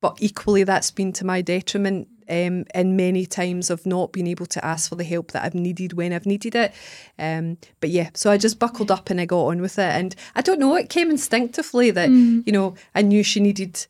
but 0.00 0.18
equally 0.20 0.64
that's 0.64 0.90
been 0.90 1.12
to 1.14 1.26
my 1.26 1.40
detriment 1.40 2.08
um, 2.30 2.64
and 2.72 2.96
many 2.96 3.26
times 3.26 3.70
of 3.70 3.84
not 3.84 4.12
being 4.12 4.26
able 4.26 4.46
to 4.46 4.64
ask 4.64 4.88
for 4.88 4.94
the 4.94 5.04
help 5.04 5.32
that 5.32 5.44
I've 5.44 5.54
needed 5.54 5.94
when 5.94 6.12
I've 6.12 6.26
needed 6.26 6.54
it. 6.54 6.72
Um, 7.18 7.58
but 7.80 7.90
yeah, 7.90 8.10
so 8.14 8.30
I 8.30 8.38
just 8.38 8.58
buckled 8.58 8.90
up 8.90 9.10
and 9.10 9.20
I 9.20 9.26
got 9.26 9.46
on 9.46 9.60
with 9.60 9.78
it. 9.78 9.82
And 9.82 10.14
I 10.34 10.42
don't 10.42 10.60
know, 10.60 10.76
it 10.76 10.88
came 10.88 11.10
instinctively 11.10 11.90
that, 11.90 12.08
mm. 12.08 12.42
you 12.46 12.52
know, 12.52 12.74
I 12.94 13.02
knew 13.02 13.22
she 13.22 13.40
needed 13.40 13.86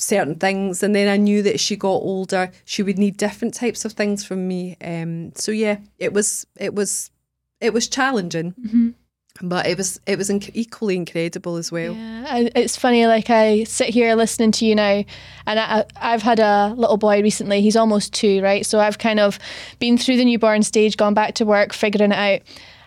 certain 0.00 0.36
things 0.36 0.82
and 0.82 0.94
then 0.94 1.08
I 1.08 1.16
knew 1.16 1.42
that 1.42 1.54
as 1.54 1.60
she 1.60 1.74
got 1.74 1.88
older 1.88 2.52
she 2.64 2.84
would 2.84 2.98
need 2.98 3.16
different 3.16 3.52
types 3.52 3.84
of 3.84 3.94
things 3.94 4.24
from 4.24 4.46
me 4.46 4.76
um 4.80 5.32
so 5.34 5.50
yeah 5.50 5.78
it 5.98 6.12
was 6.12 6.46
it 6.56 6.72
was 6.72 7.10
it 7.60 7.72
was 7.72 7.88
challenging 7.88 8.52
mm-hmm 8.52 8.90
but 9.42 9.66
it 9.66 9.76
was 9.76 10.00
it 10.06 10.18
was 10.18 10.30
inc- 10.30 10.50
equally 10.54 10.96
incredible 10.96 11.56
as 11.56 11.70
well. 11.70 11.92
Yeah, 11.92 12.48
it's 12.54 12.76
funny. 12.76 13.06
Like 13.06 13.30
I 13.30 13.64
sit 13.64 13.88
here 13.90 14.14
listening 14.14 14.52
to 14.52 14.64
you 14.66 14.74
now, 14.74 15.04
and 15.46 15.60
I, 15.60 15.84
I've 15.96 16.22
had 16.22 16.40
a 16.40 16.74
little 16.76 16.96
boy 16.96 17.22
recently. 17.22 17.60
He's 17.60 17.76
almost 17.76 18.12
two, 18.12 18.42
right? 18.42 18.64
So 18.66 18.80
I've 18.80 18.98
kind 18.98 19.20
of 19.20 19.38
been 19.78 19.98
through 19.98 20.16
the 20.16 20.24
newborn 20.24 20.62
stage, 20.62 20.96
gone 20.96 21.14
back 21.14 21.34
to 21.34 21.44
work, 21.44 21.72
figuring 21.72 22.12
it 22.12 22.18
out. 22.18 22.40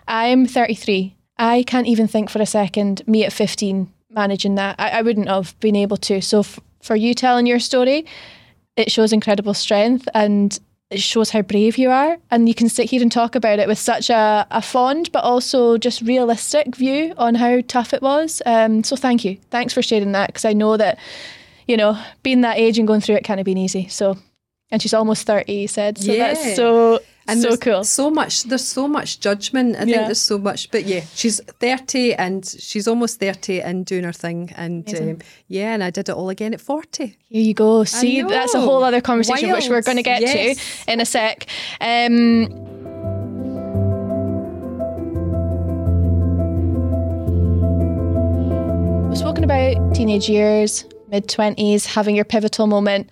I'm 0.07 0.45
33. 0.45 1.15
I 1.37 1.63
can't 1.63 1.87
even 1.87 2.07
think 2.07 2.29
for 2.29 2.41
a 2.41 2.45
second 2.45 3.01
me 3.07 3.23
at 3.23 3.33
15 3.33 3.91
managing 4.09 4.55
that. 4.55 4.75
I, 4.77 4.89
I 4.89 5.01
wouldn't 5.01 5.29
have 5.29 5.57
been 5.59 5.75
able 5.75 5.97
to. 5.97 6.21
So 6.21 6.39
f- 6.41 6.59
for 6.81 6.95
you 6.95 7.13
telling 7.13 7.45
your 7.45 7.59
story, 7.59 8.05
it 8.75 8.91
shows 8.91 9.13
incredible 9.13 9.53
strength 9.53 10.07
and 10.13 10.59
it 10.91 11.01
shows 11.01 11.29
how 11.29 11.41
brave 11.41 11.77
you 11.77 11.89
are 11.89 12.17
and 12.29 12.47
you 12.47 12.53
can 12.53 12.67
sit 12.67 12.89
here 12.89 13.01
and 13.01 13.11
talk 13.11 13.35
about 13.35 13.59
it 13.59 13.67
with 13.67 13.79
such 13.79 14.09
a, 14.09 14.45
a 14.51 14.61
fond 14.61 15.11
but 15.11 15.23
also 15.23 15.77
just 15.77 16.01
realistic 16.01 16.75
view 16.75 17.13
on 17.17 17.35
how 17.35 17.61
tough 17.67 17.93
it 17.93 18.01
was. 18.01 18.41
Um, 18.45 18.83
so 18.83 18.95
thank 18.95 19.23
you. 19.23 19.37
Thanks 19.49 19.73
for 19.73 19.81
sharing 19.81 20.11
that 20.11 20.27
because 20.27 20.45
i 20.45 20.53
know 20.53 20.77
that 20.77 20.99
you 21.67 21.77
know 21.77 21.97
being 22.23 22.41
that 22.41 22.57
age 22.57 22.77
and 22.77 22.87
going 22.87 23.01
through 23.01 23.15
it 23.15 23.23
can't 23.23 23.39
have 23.39 23.45
been 23.45 23.57
easy. 23.57 23.87
So 23.87 24.17
and 24.69 24.81
she's 24.81 24.93
almost 24.93 25.25
30 25.25 25.53
you 25.53 25.67
said 25.67 25.97
so 25.97 26.11
yeah. 26.11 26.33
that's 26.33 26.55
so 26.55 26.99
and 27.31 27.41
so 27.41 27.57
cool. 27.57 27.83
So 27.83 28.09
much. 28.09 28.43
There's 28.43 28.67
so 28.67 28.87
much 28.87 29.19
judgment. 29.19 29.75
I 29.75 29.79
yeah. 29.79 29.85
think 29.85 30.07
there's 30.07 30.21
so 30.21 30.37
much. 30.37 30.69
But 30.71 30.85
yeah, 30.85 31.03
she's 31.13 31.39
30 31.59 32.13
and 32.15 32.45
she's 32.45 32.87
almost 32.87 33.19
30 33.19 33.61
and 33.61 33.85
doing 33.85 34.03
her 34.03 34.13
thing. 34.13 34.51
And 34.55 34.93
um, 34.95 35.19
yeah, 35.47 35.73
and 35.73 35.83
I 35.83 35.89
did 35.89 36.09
it 36.09 36.15
all 36.15 36.29
again 36.29 36.53
at 36.53 36.61
40. 36.61 37.17
Here 37.29 37.41
you 37.41 37.53
go. 37.53 37.83
See, 37.83 38.21
that's 38.21 38.53
a 38.53 38.61
whole 38.61 38.83
other 38.83 39.01
conversation 39.01 39.49
Wild. 39.49 39.59
which 39.59 39.69
we're 39.69 39.81
going 39.81 39.97
to 39.97 40.03
get 40.03 40.21
yes. 40.21 40.57
to 40.85 40.91
in 40.91 41.01
a 41.01 41.05
sec. 41.05 41.47
Um, 41.79 42.47
we've 49.09 49.17
spoken 49.17 49.43
about 49.43 49.95
teenage 49.95 50.29
years, 50.29 50.85
mid 51.09 51.27
20s, 51.27 51.85
having 51.85 52.15
your 52.15 52.25
pivotal 52.25 52.67
moment. 52.67 53.09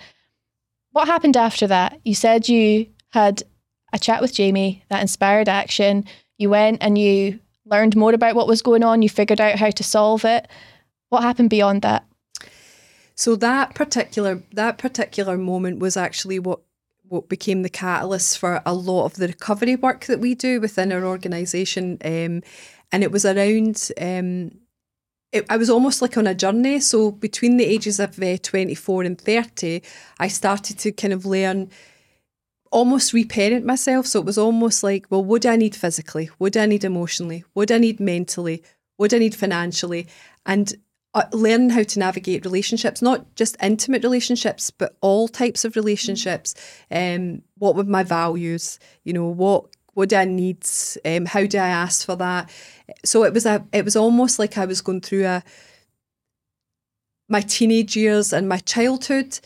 What 0.91 1.07
happened 1.07 1.37
after 1.37 1.67
that? 1.67 1.99
You 2.03 2.15
said 2.15 2.49
you 2.49 2.87
had 3.09 3.43
a 3.93 3.99
chat 3.99 4.21
with 4.21 4.33
Jamie 4.33 4.83
that 4.89 5.01
inspired 5.01 5.49
action. 5.49 6.05
You 6.37 6.49
went 6.49 6.77
and 6.81 6.97
you 6.97 7.39
learned 7.65 7.95
more 7.95 8.13
about 8.13 8.35
what 8.35 8.47
was 8.47 8.61
going 8.61 8.83
on, 8.83 9.01
you 9.01 9.09
figured 9.09 9.41
out 9.41 9.59
how 9.59 9.69
to 9.69 9.83
solve 9.83 10.25
it. 10.25 10.47
What 11.09 11.23
happened 11.23 11.49
beyond 11.49 11.81
that? 11.81 12.05
So 13.15 13.35
that 13.35 13.75
particular 13.75 14.43
that 14.53 14.77
particular 14.77 15.37
moment 15.37 15.79
was 15.79 15.97
actually 15.97 16.39
what 16.39 16.61
what 17.03 17.27
became 17.27 17.63
the 17.63 17.69
catalyst 17.69 18.37
for 18.37 18.61
a 18.65 18.73
lot 18.73 19.05
of 19.05 19.15
the 19.15 19.27
recovery 19.27 19.75
work 19.75 20.05
that 20.05 20.19
we 20.19 20.35
do 20.35 20.61
within 20.61 20.91
our 20.91 21.03
organisation, 21.03 21.97
um, 22.05 22.43
and 22.91 23.03
it 23.03 23.11
was 23.11 23.25
around. 23.25 23.91
Um, 23.99 24.51
it, 25.31 25.45
I 25.49 25.57
was 25.57 25.69
almost 25.69 26.01
like 26.01 26.17
on 26.17 26.27
a 26.27 26.33
journey. 26.33 26.79
So 26.79 27.11
between 27.11 27.57
the 27.57 27.65
ages 27.65 27.99
of 27.99 28.21
uh, 28.21 28.37
twenty 28.37 28.75
four 28.75 29.03
and 29.03 29.19
thirty, 29.19 29.83
I 30.19 30.27
started 30.27 30.79
to 30.79 30.91
kind 30.91 31.13
of 31.13 31.25
learn 31.25 31.69
almost 32.71 33.13
reparent 33.13 33.65
myself. 33.65 34.05
So 34.05 34.19
it 34.19 34.25
was 34.25 34.37
almost 34.37 34.83
like, 34.83 35.05
well, 35.09 35.23
what 35.23 35.41
do 35.41 35.49
I 35.49 35.55
need 35.55 35.75
physically? 35.75 36.29
Do 36.39 36.59
I 36.59 36.65
need 36.65 36.83
emotionally? 36.83 37.43
Do 37.55 37.73
I 37.73 37.77
need 37.77 37.99
mentally? 37.99 38.63
Do 38.99 39.15
I 39.15 39.19
need 39.19 39.35
financially? 39.35 40.07
And 40.45 40.73
uh, 41.13 41.23
learning 41.33 41.71
how 41.71 41.83
to 41.83 41.99
navigate 41.99 42.45
relationships, 42.45 43.01
not 43.01 43.33
just 43.35 43.57
intimate 43.61 44.03
relationships, 44.03 44.69
but 44.69 44.95
all 45.01 45.27
types 45.27 45.65
of 45.65 45.75
relationships. 45.75 46.53
Um, 46.91 47.41
what 47.57 47.75
were 47.75 47.83
my 47.83 48.03
values? 48.03 48.79
You 49.03 49.13
know, 49.13 49.27
what 49.27 50.09
do 50.09 50.15
I 50.15 50.25
need? 50.25 50.65
Um, 51.03 51.25
how 51.25 51.45
do 51.45 51.57
I 51.57 51.67
ask 51.67 52.05
for 52.05 52.15
that? 52.17 52.49
So 53.03 53.23
it 53.23 53.33
was 53.33 53.45
a 53.45 53.65
it 53.73 53.85
was 53.85 53.95
almost 53.95 54.39
like 54.39 54.57
I 54.57 54.65
was 54.65 54.81
going 54.81 55.01
through 55.01 55.25
a 55.25 55.43
my 57.27 57.41
teenage 57.41 57.95
years 57.95 58.31
and 58.31 58.47
my 58.47 58.57
childhood 58.57 59.39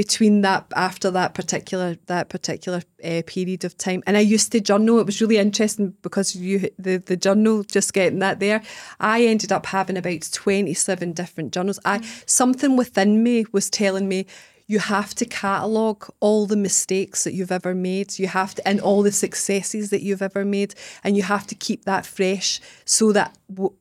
between 0.00 0.40
that 0.40 0.64
after 0.74 1.10
that 1.10 1.34
particular 1.34 1.94
that 2.06 2.30
particular 2.30 2.80
uh, 3.04 3.20
period 3.26 3.66
of 3.66 3.76
time. 3.76 4.02
And 4.06 4.16
I 4.16 4.20
used 4.20 4.50
to 4.52 4.58
journal. 4.58 4.98
It 4.98 5.04
was 5.04 5.20
really 5.20 5.36
interesting 5.36 5.94
because 6.00 6.34
you 6.34 6.70
the 6.78 6.96
the 6.96 7.18
journal 7.18 7.64
just 7.64 7.92
getting 7.92 8.20
that 8.20 8.40
there 8.40 8.62
I 8.98 9.26
ended 9.26 9.52
up 9.52 9.66
having 9.66 9.98
about 9.98 10.26
27 10.32 11.12
different 11.12 11.52
journals. 11.52 11.78
I 11.84 12.00
something 12.24 12.78
within 12.78 13.22
me 13.22 13.44
was 13.52 13.68
telling 13.68 14.08
me 14.08 14.24
you 14.66 14.78
have 14.78 15.14
to 15.16 15.26
catalogue 15.26 16.08
all 16.20 16.46
the 16.46 16.56
mistakes 16.56 17.24
that 17.24 17.34
you've 17.34 17.52
ever 17.52 17.74
made. 17.74 18.18
You 18.18 18.28
have 18.28 18.54
to, 18.54 18.66
and 18.66 18.80
all 18.80 19.02
the 19.02 19.12
successes 19.12 19.90
that 19.90 20.00
you've 20.00 20.22
ever 20.22 20.46
made, 20.46 20.74
and 21.04 21.14
you 21.14 21.24
have 21.24 21.46
to 21.48 21.54
keep 21.54 21.84
that 21.84 22.06
fresh 22.06 22.58
so 22.86 23.12
that 23.12 23.36
w- 23.52 23.76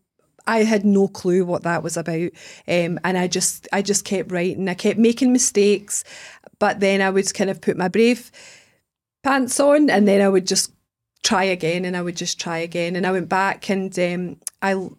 I 0.50 0.64
had 0.64 0.84
no 0.84 1.08
clue 1.08 1.46
what 1.46 1.64
that 1.64 1.84
was 1.84 1.96
about, 1.96 2.32
um, 2.68 3.00
and 3.04 3.18
I 3.18 3.28
just 3.28 3.68
I 3.72 3.84
just 3.84 4.04
kept 4.04 4.32
writing. 4.32 4.68
I 4.68 4.74
kept 4.74 4.98
making 4.98 5.32
mistakes, 5.32 6.04
but 6.58 6.80
then 6.80 7.02
I 7.02 7.12
would 7.12 7.32
kind 7.34 7.52
of 7.52 7.62
put 7.62 7.78
my 7.78 7.88
brave 7.88 8.32
pants 9.24 9.60
on, 9.60 9.90
and 9.92 10.08
then 10.08 10.22
I 10.22 10.30
would 10.30 10.48
just 10.48 10.72
try 11.24 11.44
again, 11.44 11.86
and 11.86 11.96
I 11.96 12.02
would 12.02 12.18
just 12.18 12.40
try 12.40 12.58
again, 12.58 12.96
and 12.96 13.06
I 13.06 13.12
went 13.12 13.30
back 13.30 13.70
and 13.70 13.98
um, 14.00 14.38
I 14.62 14.90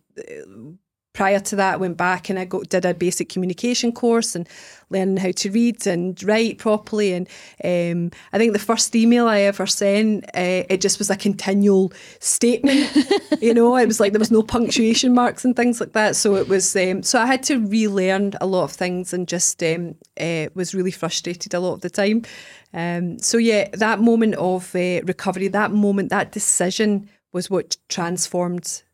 prior 1.21 1.39
to 1.39 1.55
that, 1.55 1.75
I 1.75 1.77
went 1.77 1.99
back 1.99 2.31
and 2.31 2.39
I 2.39 2.47
got, 2.47 2.71
did 2.71 2.87
a 2.87 2.95
basic 2.95 3.29
communication 3.29 3.93
course 3.93 4.35
and 4.35 4.49
learning 4.89 5.19
how 5.19 5.33
to 5.33 5.51
read 5.51 5.87
and 5.87 6.21
write 6.23 6.57
properly. 6.57 7.13
And 7.13 7.29
um, 7.63 8.11
I 8.33 8.39
think 8.39 8.55
the 8.55 8.59
first 8.59 8.97
email 8.97 9.29
I 9.29 9.41
ever 9.41 9.67
sent, 9.67 10.25
uh, 10.29 10.65
it 10.71 10.81
just 10.81 10.99
was 10.99 11.11
a 11.11 11.17
continual 11.17 11.93
statement. 12.21 12.91
you 13.43 13.53
know, 13.53 13.77
it 13.77 13.85
was 13.85 14.01
like 14.01 14.13
there 14.13 14.19
was 14.19 14.31
no 14.31 14.43
punctuation 14.43 15.13
marks 15.13 15.45
and 15.45 15.55
things 15.55 15.79
like 15.79 15.93
that. 15.93 16.17
So 16.17 16.37
it 16.37 16.49
was, 16.49 16.75
um, 16.75 17.03
so 17.03 17.21
I 17.21 17.27
had 17.27 17.43
to 17.43 17.59
relearn 17.67 18.33
a 18.41 18.47
lot 18.47 18.65
of 18.65 18.73
things 18.73 19.13
and 19.13 19.29
just 19.29 19.63
um, 19.63 19.97
uh, 20.19 20.47
was 20.55 20.75
really 20.75 20.91
frustrated 20.91 21.53
a 21.53 21.61
lot 21.61 21.75
of 21.75 21.83
the 21.83 21.91
time. 21.91 22.23
Um, 22.73 23.19
so 23.19 23.37
yeah, 23.37 23.69
that 23.75 24.01
moment 24.01 24.37
of 24.37 24.75
uh, 24.75 25.03
recovery, 25.05 25.49
that 25.49 25.71
moment, 25.71 26.09
that 26.09 26.33
decision 26.33 27.11
was 27.31 27.51
what 27.51 27.77
transformed 27.91 28.85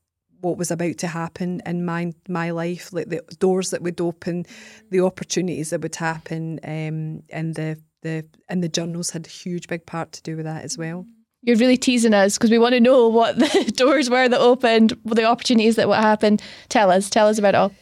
what 0.41 0.59
was 0.59 0.71
about 0.71 0.99
to 0.99 1.07
happen 1.07 1.63
in 1.67 1.85
my 1.85 2.13
my 2.29 2.51
life, 2.51 2.93
like 2.93 3.09
the 3.09 3.23
doors 3.39 3.71
that 3.71 3.83
would 3.83 4.01
open, 4.01 4.47
the 4.91 5.01
opportunities 5.01 5.71
that 5.71 5.81
would 5.81 5.97
happen, 5.97 6.61
um, 6.65 7.23
and 7.31 7.55
the 7.55 7.81
the 8.03 8.25
and 8.49 8.63
the 8.63 8.69
journals 8.69 9.11
had 9.11 9.27
a 9.27 9.31
huge 9.31 9.69
big 9.69 9.87
part 9.87 10.13
to 10.13 10.23
do 10.23 10.37
with 10.37 10.45
that 10.45 10.65
as 10.65 10.79
well. 10.79 11.07
You're 11.43 11.57
really 11.57 11.77
teasing 11.77 12.15
us 12.15 12.37
because 12.37 12.51
we 12.51 12.59
want 12.59 12.73
to 12.75 12.81
know 12.81 13.09
what 13.09 13.39
the 13.39 13.73
doors 13.77 14.11
were 14.11 14.29
that 14.29 14.41
opened, 14.41 14.95
the 15.05 15.25
opportunities 15.25 15.77
that 15.77 15.89
what 15.89 16.01
happened. 16.01 16.43
Tell 16.69 16.91
us, 16.91 17.09
tell 17.09 17.29
us 17.29 17.39
about 17.39 17.55
it 17.55 17.59
all. 17.59 17.73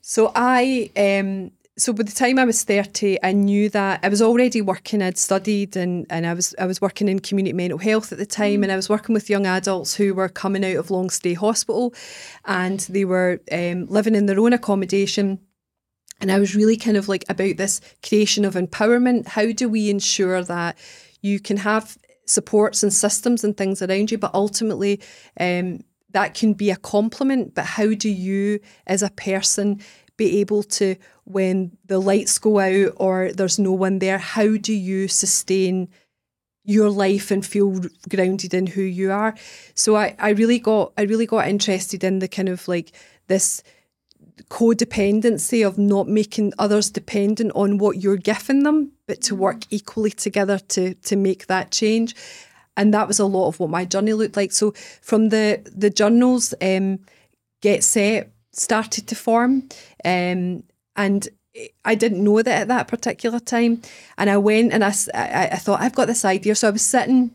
So 0.00 0.32
I 0.34 0.90
um, 0.96 1.50
so 1.82 1.92
by 1.92 2.04
the 2.04 2.12
time 2.12 2.38
I 2.38 2.44
was 2.44 2.62
30, 2.62 3.18
I 3.24 3.32
knew 3.32 3.68
that 3.70 3.98
I 4.04 4.08
was 4.08 4.22
already 4.22 4.60
working. 4.60 5.02
I'd 5.02 5.18
studied 5.18 5.76
and, 5.76 6.06
and 6.10 6.28
I 6.28 6.32
was 6.32 6.54
I 6.56 6.64
was 6.64 6.80
working 6.80 7.08
in 7.08 7.18
community 7.18 7.52
mental 7.52 7.78
health 7.78 8.12
at 8.12 8.18
the 8.18 8.26
time, 8.26 8.60
mm. 8.60 8.62
and 8.62 8.70
I 8.70 8.76
was 8.76 8.88
working 8.88 9.14
with 9.14 9.28
young 9.28 9.46
adults 9.46 9.96
who 9.96 10.14
were 10.14 10.28
coming 10.28 10.64
out 10.64 10.76
of 10.76 10.92
long 10.92 11.10
stay 11.10 11.34
hospital, 11.34 11.92
and 12.44 12.78
they 12.78 13.04
were 13.04 13.40
um, 13.50 13.86
living 13.86 14.14
in 14.14 14.26
their 14.26 14.38
own 14.38 14.52
accommodation. 14.52 15.40
And 16.20 16.30
I 16.30 16.38
was 16.38 16.54
really 16.54 16.76
kind 16.76 16.96
of 16.96 17.08
like 17.08 17.24
about 17.28 17.56
this 17.56 17.80
creation 18.06 18.44
of 18.44 18.54
empowerment. 18.54 19.26
How 19.26 19.50
do 19.50 19.68
we 19.68 19.90
ensure 19.90 20.44
that 20.44 20.78
you 21.20 21.40
can 21.40 21.56
have 21.56 21.98
supports 22.26 22.84
and 22.84 22.92
systems 22.92 23.42
and 23.42 23.56
things 23.56 23.82
around 23.82 24.12
you, 24.12 24.18
but 24.18 24.32
ultimately 24.34 25.00
um, 25.40 25.80
that 26.12 26.34
can 26.34 26.52
be 26.52 26.70
a 26.70 26.76
compliment, 26.76 27.54
But 27.54 27.64
how 27.64 27.94
do 27.94 28.08
you, 28.08 28.60
as 28.86 29.02
a 29.02 29.10
person, 29.10 29.80
be 30.16 30.40
able 30.40 30.62
to, 30.62 30.96
when 31.24 31.76
the 31.86 31.98
lights 31.98 32.38
go 32.38 32.58
out 32.58 32.92
or 32.96 33.32
there's 33.32 33.58
no 33.58 33.72
one 33.72 33.98
there, 33.98 34.18
how 34.18 34.56
do 34.56 34.72
you 34.72 35.08
sustain 35.08 35.88
your 36.64 36.90
life 36.90 37.30
and 37.30 37.44
feel 37.44 37.80
grounded 38.08 38.54
in 38.54 38.66
who 38.68 38.82
you 38.82 39.10
are? 39.10 39.34
So 39.74 39.96
I, 39.96 40.14
I 40.18 40.30
really 40.30 40.58
got 40.58 40.92
I 40.96 41.02
really 41.02 41.26
got 41.26 41.48
interested 41.48 42.04
in 42.04 42.20
the 42.20 42.28
kind 42.28 42.48
of 42.48 42.68
like 42.68 42.92
this 43.26 43.62
codependency 44.48 45.66
of 45.66 45.78
not 45.78 46.08
making 46.08 46.52
others 46.58 46.90
dependent 46.90 47.52
on 47.54 47.78
what 47.78 48.02
you're 48.02 48.16
giving 48.16 48.62
them, 48.62 48.92
but 49.06 49.20
to 49.22 49.34
work 49.34 49.60
mm. 49.60 49.66
equally 49.70 50.10
together 50.10 50.58
to 50.58 50.94
to 50.94 51.16
make 51.16 51.46
that 51.46 51.70
change. 51.70 52.14
And 52.76 52.94
that 52.94 53.08
was 53.08 53.18
a 53.18 53.26
lot 53.26 53.48
of 53.48 53.60
what 53.60 53.70
my 53.70 53.84
journey 53.84 54.14
looked 54.14 54.36
like. 54.36 54.52
So 54.52 54.72
from 55.00 55.30
the 55.30 55.60
the 55.76 55.90
journals, 55.90 56.54
um, 56.62 57.00
get 57.60 57.84
set 57.84 58.30
started 58.52 59.06
to 59.08 59.14
form. 59.14 59.68
Um, 60.04 60.62
and 60.96 61.28
I 61.84 61.94
didn't 61.94 62.24
know 62.24 62.42
that 62.42 62.62
at 62.62 62.68
that 62.68 62.88
particular 62.88 63.40
time. 63.40 63.82
And 64.16 64.30
I 64.30 64.36
went 64.38 64.72
and 64.72 64.84
I, 64.84 64.92
I, 65.14 65.48
I 65.52 65.56
thought, 65.56 65.80
I've 65.80 65.94
got 65.94 66.06
this 66.06 66.24
idea. 66.24 66.54
So 66.54 66.68
I 66.68 66.70
was 66.70 66.82
sitting, 66.82 67.34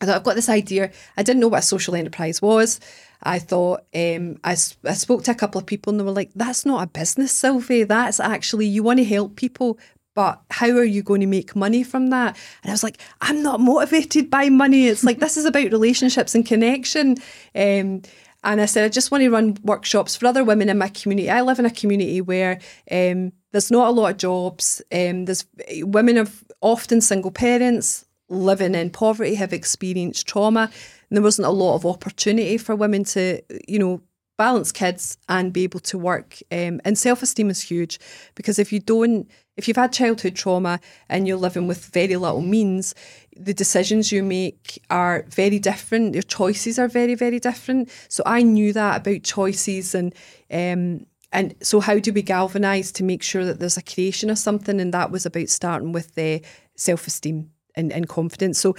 I 0.00 0.06
thought, 0.06 0.16
I've 0.16 0.24
got 0.24 0.36
this 0.36 0.48
idea. 0.48 0.92
I 1.16 1.22
didn't 1.22 1.40
know 1.40 1.48
what 1.48 1.60
a 1.60 1.62
social 1.62 1.94
enterprise 1.94 2.40
was. 2.40 2.80
I 3.22 3.38
thought, 3.38 3.80
um, 3.94 4.38
I, 4.44 4.52
I 4.52 4.94
spoke 4.94 5.24
to 5.24 5.30
a 5.30 5.34
couple 5.34 5.60
of 5.60 5.66
people 5.66 5.90
and 5.90 6.00
they 6.00 6.04
were 6.04 6.10
like, 6.10 6.30
that's 6.34 6.64
not 6.64 6.82
a 6.82 6.86
business, 6.86 7.32
Sylvie. 7.32 7.84
That's 7.84 8.18
actually, 8.18 8.66
you 8.66 8.82
want 8.82 8.98
to 8.98 9.04
help 9.04 9.36
people, 9.36 9.78
but 10.14 10.40
how 10.50 10.70
are 10.70 10.84
you 10.84 11.02
going 11.02 11.20
to 11.20 11.26
make 11.26 11.54
money 11.54 11.82
from 11.82 12.08
that? 12.10 12.36
And 12.62 12.70
I 12.70 12.72
was 12.72 12.82
like, 12.82 12.98
I'm 13.20 13.42
not 13.42 13.60
motivated 13.60 14.30
by 14.30 14.48
money. 14.48 14.86
It's 14.86 15.04
like, 15.04 15.18
this 15.18 15.36
is 15.36 15.44
about 15.44 15.70
relationships 15.70 16.34
and 16.34 16.46
connection. 16.46 17.16
Um, 17.54 18.02
and 18.42 18.60
I 18.60 18.66
said, 18.66 18.84
I 18.84 18.88
just 18.88 19.10
want 19.10 19.22
to 19.22 19.30
run 19.30 19.56
workshops 19.62 20.16
for 20.16 20.26
other 20.26 20.44
women 20.44 20.68
in 20.68 20.78
my 20.78 20.88
community. 20.88 21.30
I 21.30 21.42
live 21.42 21.58
in 21.58 21.66
a 21.66 21.70
community 21.70 22.20
where 22.20 22.58
um, 22.90 23.32
there's 23.52 23.70
not 23.70 23.88
a 23.88 23.90
lot 23.90 24.12
of 24.12 24.16
jobs. 24.16 24.80
Um, 24.92 25.26
there's 25.26 25.44
women 25.82 26.16
of 26.16 26.44
often 26.62 27.00
single 27.00 27.30
parents 27.30 28.06
living 28.28 28.74
in 28.74 28.90
poverty 28.90 29.34
have 29.34 29.52
experienced 29.52 30.26
trauma. 30.26 30.70
And 31.10 31.16
there 31.16 31.22
wasn't 31.22 31.48
a 31.48 31.50
lot 31.50 31.74
of 31.74 31.84
opportunity 31.84 32.56
for 32.56 32.74
women 32.74 33.04
to, 33.04 33.42
you 33.68 33.78
know, 33.78 34.00
balance 34.40 34.72
kids 34.72 35.18
and 35.28 35.52
be 35.52 35.64
able 35.64 35.80
to 35.80 35.98
work. 35.98 36.38
Um, 36.50 36.80
and 36.82 36.96
self 36.96 37.22
esteem 37.22 37.50
is 37.50 37.60
huge 37.60 38.00
because 38.34 38.58
if 38.58 38.72
you 38.72 38.80
don't, 38.80 39.30
if 39.58 39.68
you've 39.68 39.76
had 39.76 39.92
childhood 39.92 40.34
trauma 40.34 40.80
and 41.10 41.28
you're 41.28 41.36
living 41.36 41.66
with 41.66 41.84
very 41.92 42.16
little 42.16 42.40
means, 42.40 42.94
the 43.36 43.52
decisions 43.52 44.10
you 44.10 44.22
make 44.22 44.82
are 44.88 45.26
very 45.28 45.58
different. 45.58 46.14
Your 46.14 46.22
choices 46.22 46.78
are 46.78 46.88
very, 46.88 47.14
very 47.14 47.38
different. 47.38 47.90
So 48.08 48.22
I 48.24 48.42
knew 48.42 48.72
that 48.72 49.02
about 49.02 49.24
choices 49.24 49.94
and 49.94 50.14
um, 50.50 51.04
and 51.32 51.54
so 51.60 51.80
how 51.80 51.98
do 51.98 52.10
we 52.10 52.22
galvanise 52.22 52.90
to 52.92 53.04
make 53.04 53.22
sure 53.22 53.44
that 53.44 53.60
there's 53.60 53.76
a 53.76 53.82
creation 53.82 54.30
of 54.30 54.38
something? 54.38 54.80
And 54.80 54.94
that 54.94 55.10
was 55.10 55.26
about 55.26 55.50
starting 55.50 55.92
with 55.92 56.14
the 56.14 56.42
self 56.76 57.06
esteem 57.06 57.50
and, 57.74 57.92
and 57.92 58.08
confidence. 58.08 58.58
So 58.58 58.74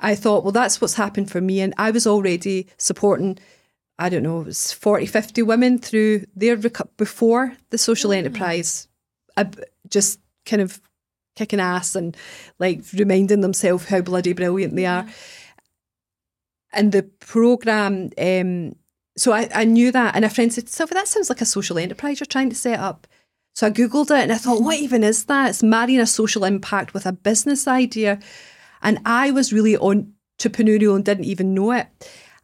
I 0.00 0.16
thought, 0.16 0.42
well, 0.42 0.50
that's 0.50 0.80
what's 0.80 0.94
happened 0.94 1.30
for 1.30 1.40
me. 1.40 1.60
And 1.60 1.72
I 1.78 1.92
was 1.92 2.04
already 2.04 2.66
supporting 2.78 3.38
I 3.98 4.08
don't 4.08 4.22
know, 4.22 4.40
it 4.40 4.46
was 4.46 4.72
40, 4.72 5.06
50 5.06 5.42
women 5.42 5.78
through 5.78 6.24
their 6.34 6.56
rec- 6.56 6.96
before 6.96 7.56
the 7.70 7.78
social 7.78 8.10
mm. 8.10 8.16
enterprise, 8.16 8.88
uh, 9.36 9.44
just 9.88 10.20
kind 10.44 10.60
of 10.60 10.80
kicking 11.36 11.60
ass 11.60 11.94
and 11.94 12.16
like 12.58 12.82
reminding 12.92 13.40
themselves 13.40 13.86
how 13.86 14.00
bloody 14.00 14.32
brilliant 14.32 14.76
they 14.76 14.86
are. 14.86 15.06
And 16.72 16.90
the 16.90 17.04
program, 17.04 18.10
um, 18.18 18.74
so 19.16 19.32
I, 19.32 19.48
I 19.54 19.64
knew 19.64 19.92
that, 19.92 20.16
and 20.16 20.24
a 20.24 20.30
friend 20.30 20.52
said, 20.52 20.68
Sylvia, 20.68 20.94
that 20.94 21.08
sounds 21.08 21.28
like 21.28 21.40
a 21.40 21.46
social 21.46 21.78
enterprise 21.78 22.18
you're 22.18 22.26
trying 22.26 22.50
to 22.50 22.56
set 22.56 22.80
up. 22.80 23.06
So 23.54 23.68
I 23.68 23.70
googled 23.70 24.06
it 24.06 24.22
and 24.22 24.32
I 24.32 24.36
thought, 24.36 24.62
what 24.62 24.78
even 24.78 25.04
is 25.04 25.26
that? 25.26 25.50
It's 25.50 25.62
marrying 25.62 26.00
a 26.00 26.06
social 26.06 26.44
impact 26.44 26.92
with 26.92 27.06
a 27.06 27.12
business 27.12 27.68
idea, 27.68 28.18
and 28.82 28.98
I 29.06 29.30
was 29.30 29.52
really 29.52 29.76
entrepreneurial 29.76 30.96
and 30.96 31.04
didn't 31.04 31.26
even 31.26 31.54
know 31.54 31.70
it. 31.70 31.86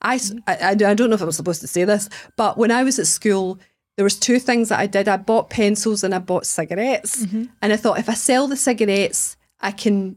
I, 0.03 0.21
I, 0.47 0.71
I 0.71 0.75
don't 0.75 1.11
know 1.11 1.15
if 1.15 1.23
I'm 1.23 1.33
supposed 1.33 1.61
to 1.61 1.67
say 1.67 1.85
this, 1.85 2.09
but 2.37 2.57
when 2.57 2.71
I 2.71 2.83
was 2.83 2.99
at 2.99 3.07
school, 3.07 3.59
there 3.97 4.05
was 4.05 4.19
two 4.19 4.39
things 4.39 4.71
that 4.71 4.81
I 4.81 4.87
did. 4.87 5.09
I 5.09 5.19
bought 5.19 5.51
pencils 5.51 6.03
and 6.03 6.15
I 6.15 6.19
bought 6.19 6.47
cigarettes. 6.47 7.25
Mm-hmm. 7.25 7.45
And 7.61 7.73
I 7.73 7.77
thought 7.77 7.99
if 7.99 8.09
I 8.09 8.15
sell 8.15 8.49
the 8.49 8.57
cigarettes, 8.57 9.37
I 9.61 9.73
can 9.73 10.17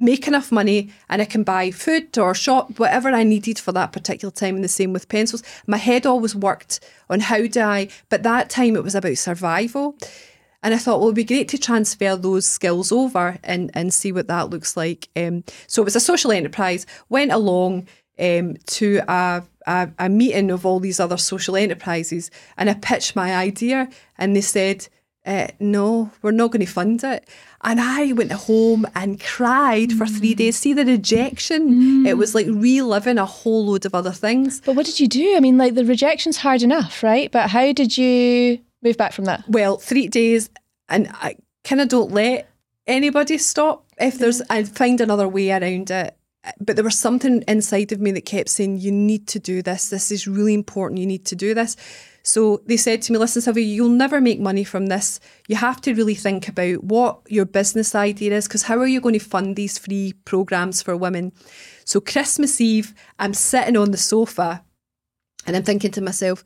make 0.00 0.26
enough 0.26 0.50
money 0.50 0.90
and 1.08 1.20
I 1.20 1.24
can 1.24 1.42
buy 1.42 1.70
food 1.70 2.16
or 2.18 2.34
shop, 2.34 2.78
whatever 2.78 3.10
I 3.10 3.22
needed 3.22 3.58
for 3.58 3.72
that 3.72 3.92
particular 3.92 4.32
time. 4.32 4.56
And 4.56 4.64
the 4.64 4.68
same 4.68 4.92
with 4.92 5.08
pencils. 5.08 5.42
My 5.66 5.76
head 5.76 6.06
always 6.06 6.34
worked 6.34 6.80
on 7.10 7.20
how 7.20 7.46
do 7.46 7.60
I, 7.60 7.88
but 8.08 8.22
that 8.22 8.50
time 8.50 8.76
it 8.76 8.84
was 8.84 8.94
about 8.94 9.18
survival. 9.18 9.96
And 10.62 10.74
I 10.74 10.78
thought, 10.78 10.98
well, 10.98 11.08
it'd 11.08 11.16
be 11.16 11.24
great 11.24 11.48
to 11.48 11.58
transfer 11.58 12.16
those 12.16 12.46
skills 12.46 12.90
over 12.90 13.38
and, 13.44 13.70
and 13.74 13.94
see 13.94 14.10
what 14.10 14.26
that 14.28 14.50
looks 14.50 14.76
like. 14.76 15.08
Um, 15.16 15.44
so 15.66 15.82
it 15.82 15.84
was 15.84 15.96
a 15.96 16.00
social 16.00 16.32
enterprise, 16.32 16.84
went 17.08 17.30
along 17.30 17.86
um, 18.18 18.56
to 18.66 19.00
a, 19.06 19.42
a, 19.66 19.90
a 19.98 20.08
meeting 20.08 20.50
of 20.50 20.66
all 20.66 20.80
these 20.80 20.98
other 20.98 21.16
social 21.16 21.56
enterprises 21.56 22.30
and 22.56 22.68
I 22.68 22.74
pitched 22.74 23.14
my 23.14 23.36
idea 23.36 23.88
and 24.16 24.34
they 24.34 24.40
said, 24.40 24.88
uh, 25.24 25.48
no, 25.60 26.10
we're 26.22 26.30
not 26.30 26.50
going 26.50 26.64
to 26.64 26.72
fund 26.72 27.04
it. 27.04 27.28
And 27.62 27.80
I 27.80 28.12
went 28.12 28.32
home 28.32 28.86
and 28.94 29.22
cried 29.22 29.92
for 29.92 30.06
three 30.06 30.34
days. 30.34 30.56
See 30.56 30.72
the 30.72 30.86
rejection? 30.86 32.04
Mm. 32.04 32.08
It 32.08 32.14
was 32.14 32.34
like 32.34 32.46
reliving 32.48 33.18
a 33.18 33.26
whole 33.26 33.66
load 33.66 33.84
of 33.84 33.94
other 33.94 34.12
things. 34.12 34.62
But 34.64 34.74
what 34.74 34.86
did 34.86 34.98
you 34.98 35.06
do? 35.06 35.36
I 35.36 35.40
mean, 35.40 35.58
like 35.58 35.74
the 35.74 35.84
rejection's 35.84 36.38
hard 36.38 36.62
enough, 36.62 37.02
right? 37.02 37.30
But 37.30 37.50
how 37.50 37.72
did 37.72 37.98
you 37.98 38.60
move 38.82 38.96
back 38.96 39.12
from 39.12 39.26
that? 39.26 39.44
Well, 39.48 39.76
three 39.78 40.08
days, 40.08 40.50
and 40.88 41.08
I 41.14 41.36
kind 41.64 41.80
of 41.80 41.88
don't 41.88 42.12
let 42.12 42.50
anybody 42.86 43.38
stop. 43.38 43.86
If 43.98 44.14
mm-hmm. 44.14 44.22
there's, 44.22 44.42
I 44.48 44.62
find 44.64 45.00
another 45.00 45.28
way 45.28 45.50
around 45.50 45.90
it. 45.90 46.14
But 46.60 46.76
there 46.76 46.84
was 46.84 46.98
something 46.98 47.42
inside 47.46 47.92
of 47.92 48.00
me 48.00 48.10
that 48.12 48.24
kept 48.24 48.48
saying, 48.48 48.78
"You 48.78 48.92
need 48.92 49.26
to 49.28 49.38
do 49.38 49.60
this. 49.60 49.90
This 49.90 50.10
is 50.10 50.26
really 50.26 50.54
important. 50.54 51.00
You 51.00 51.06
need 51.06 51.26
to 51.26 51.36
do 51.36 51.52
this." 51.52 51.76
So 52.22 52.62
they 52.66 52.76
said 52.76 53.02
to 53.02 53.12
me, 53.12 53.18
"Listen, 53.18 53.42
Sylvia, 53.42 53.64
you'll 53.64 53.88
never 53.88 54.20
make 54.20 54.40
money 54.40 54.64
from 54.64 54.86
this. 54.86 55.20
You 55.48 55.56
have 55.56 55.80
to 55.82 55.94
really 55.94 56.14
think 56.14 56.48
about 56.48 56.84
what 56.84 57.20
your 57.28 57.44
business 57.44 57.94
idea 57.94 58.34
is, 58.34 58.46
because 58.46 58.62
how 58.62 58.78
are 58.78 58.86
you 58.86 59.00
going 59.00 59.18
to 59.18 59.18
fund 59.18 59.56
these 59.56 59.78
free 59.78 60.14
programs 60.24 60.80
for 60.80 60.96
women?" 60.96 61.32
So 61.84 62.00
Christmas 62.00 62.60
Eve, 62.60 62.94
I'm 63.18 63.34
sitting 63.34 63.76
on 63.76 63.90
the 63.90 63.98
sofa, 63.98 64.64
and 65.46 65.56
I'm 65.56 65.64
thinking 65.64 65.90
to 65.92 66.00
myself, 66.00 66.44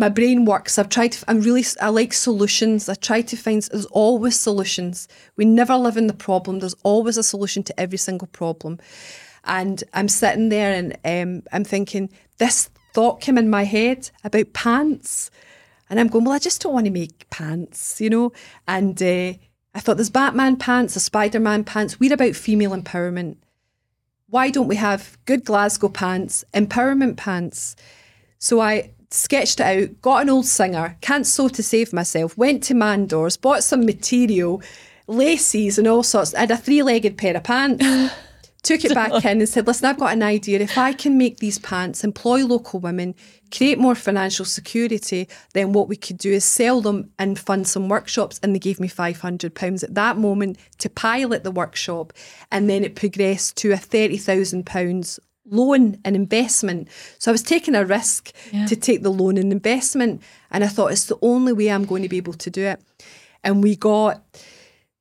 my 0.00 0.08
brain 0.08 0.46
works. 0.46 0.78
I've 0.78 0.88
tried 0.88 1.12
to, 1.12 1.24
I'm 1.28 1.42
really, 1.42 1.64
I 1.80 1.90
like 1.90 2.14
solutions. 2.14 2.88
I 2.88 2.94
try 2.94 3.20
to 3.20 3.36
find, 3.36 3.62
there's 3.62 3.84
always 3.86 4.40
solutions. 4.40 5.06
We 5.36 5.44
never 5.44 5.76
live 5.76 5.98
in 5.98 6.06
the 6.06 6.14
problem. 6.14 6.58
There's 6.58 6.74
always 6.82 7.18
a 7.18 7.22
solution 7.22 7.62
to 7.64 7.78
every 7.78 7.98
single 7.98 8.26
problem. 8.28 8.78
And 9.44 9.84
I'm 9.92 10.08
sitting 10.08 10.48
there 10.48 10.72
and 10.72 10.96
um, 11.04 11.42
I'm 11.52 11.64
thinking, 11.64 12.10
this 12.38 12.70
thought 12.94 13.20
came 13.20 13.36
in 13.36 13.50
my 13.50 13.64
head 13.64 14.10
about 14.24 14.54
pants. 14.54 15.30
And 15.90 16.00
I'm 16.00 16.08
going, 16.08 16.24
well, 16.24 16.34
I 16.34 16.38
just 16.38 16.62
don't 16.62 16.72
want 16.72 16.86
to 16.86 16.92
make 16.92 17.28
pants, 17.28 18.00
you 18.00 18.08
know? 18.08 18.32
And 18.66 19.00
uh, 19.02 19.34
I 19.74 19.80
thought 19.80 19.98
there's 19.98 20.10
Batman 20.10 20.56
pants, 20.56 20.94
there's 20.94 21.04
Spider 21.04 21.40
Man 21.40 21.62
pants. 21.62 22.00
We're 22.00 22.14
about 22.14 22.34
female 22.34 22.70
empowerment. 22.70 23.36
Why 24.28 24.50
don't 24.50 24.68
we 24.68 24.76
have 24.76 25.18
good 25.26 25.44
Glasgow 25.44 25.88
pants, 25.88 26.44
empowerment 26.54 27.18
pants? 27.18 27.76
So 28.38 28.60
I 28.60 28.92
sketched 29.10 29.60
it 29.60 29.66
out, 29.66 30.02
got 30.02 30.22
an 30.22 30.30
old 30.30 30.46
singer, 30.46 30.96
can't 31.00 31.26
sew 31.26 31.48
to 31.48 31.62
save 31.62 31.92
myself, 31.92 32.36
went 32.38 32.62
to 32.64 32.74
Mandors, 32.74 33.36
bought 33.36 33.64
some 33.64 33.84
material, 33.84 34.62
laces 35.06 35.78
and 35.78 35.88
all 35.88 36.02
sorts. 36.02 36.34
I 36.34 36.40
had 36.40 36.50
a 36.50 36.56
three 36.56 36.82
legged 36.82 37.18
pair 37.18 37.36
of 37.36 37.44
pants. 37.44 37.84
Took 38.62 38.84
it 38.84 38.94
back 38.94 39.24
in 39.24 39.40
and 39.40 39.48
said, 39.48 39.66
Listen, 39.66 39.86
I've 39.86 39.98
got 39.98 40.12
an 40.12 40.22
idea. 40.22 40.60
If 40.60 40.76
I 40.76 40.92
can 40.92 41.16
make 41.16 41.38
these 41.38 41.58
pants, 41.58 42.04
employ 42.04 42.44
local 42.44 42.78
women, 42.78 43.14
create 43.50 43.78
more 43.78 43.94
financial 43.94 44.44
security, 44.44 45.28
then 45.54 45.72
what 45.72 45.88
we 45.88 45.96
could 45.96 46.18
do 46.18 46.30
is 46.30 46.44
sell 46.44 46.82
them 46.82 47.10
and 47.18 47.38
fund 47.38 47.66
some 47.66 47.88
workshops. 47.88 48.38
And 48.42 48.54
they 48.54 48.58
gave 48.58 48.78
me 48.78 48.86
£500 48.86 49.82
at 49.82 49.94
that 49.94 50.18
moment 50.18 50.58
to 50.76 50.90
pilot 50.90 51.42
the 51.42 51.50
workshop. 51.50 52.12
And 52.52 52.68
then 52.68 52.84
it 52.84 52.96
progressed 52.96 53.56
to 53.58 53.72
a 53.72 53.76
£30,000 53.76 55.18
loan 55.50 55.98
and 56.04 56.16
investment. 56.16 56.88
So 57.18 57.30
I 57.30 57.32
was 57.32 57.42
taking 57.42 57.74
a 57.74 57.84
risk 57.84 58.32
yeah. 58.52 58.66
to 58.66 58.76
take 58.76 59.02
the 59.02 59.10
loan 59.10 59.36
and 59.36 59.52
investment. 59.52 60.22
And 60.50 60.64
I 60.64 60.68
thought 60.68 60.92
it's 60.92 61.06
the 61.06 61.18
only 61.22 61.52
way 61.52 61.70
I'm 61.70 61.84
going 61.84 62.02
to 62.02 62.08
be 62.08 62.16
able 62.16 62.34
to 62.34 62.50
do 62.50 62.62
it. 62.62 62.80
And 63.44 63.62
we 63.62 63.76
got 63.76 64.22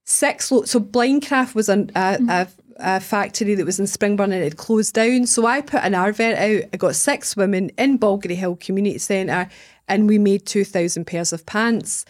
six 0.04 0.52
lo- 0.52 0.64
so 0.64 0.80
Blindcraft 0.80 1.54
was 1.56 1.70
a, 1.70 1.74
a, 1.74 1.76
mm-hmm. 1.76 2.30
a, 2.30 2.48
a, 2.80 3.00
factory 3.00 3.54
that 3.56 3.66
was 3.66 3.80
in 3.80 3.86
Springburn 3.86 4.26
and 4.26 4.34
it 4.34 4.44
had 4.44 4.58
closed 4.58 4.96
down. 4.96 5.28
So 5.28 5.46
I 5.46 5.62
put 5.62 5.84
an 5.84 5.94
advert 5.94 6.38
out. 6.38 6.64
I 6.74 6.78
got 6.78 6.96
six 6.96 7.36
women 7.36 7.70
in 7.78 8.00
Balgrayhill 8.00 8.60
Community 8.60 8.98
Centre 8.98 9.50
and 9.88 10.08
we 10.08 10.18
made 10.18 10.46
2,000 10.46 11.06
pairs 11.06 11.34
of 11.34 11.46
pants. 11.46 12.06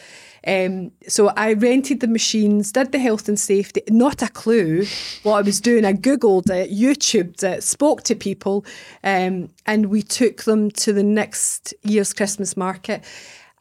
Um, 0.48 0.92
so 1.08 1.30
I 1.30 1.54
rented 1.54 2.00
the 2.00 2.08
machines, 2.08 2.72
did 2.72 2.92
the 2.92 3.00
health 3.00 3.28
and 3.28 3.40
safety, 3.40 3.82
not 3.90 4.22
a 4.22 4.30
clue 4.30 4.86
what 5.24 5.36
I 5.36 5.42
was 5.42 5.60
doing. 5.60 5.86
I 5.86 5.94
Googled 5.94 6.50
it, 6.50 6.72
YouTubed 6.72 7.44
it, 7.44 7.64
spoke 7.64 8.04
to 8.04 8.16
people, 8.16 8.66
um, 9.04 9.50
and 9.66 9.88
we 9.88 10.02
took 10.02 10.44
them 10.44 10.72
to 10.72 10.94
the 10.94 11.04
next 11.04 11.74
year's 11.84 12.14
Christmas 12.14 12.56
market 12.56 13.04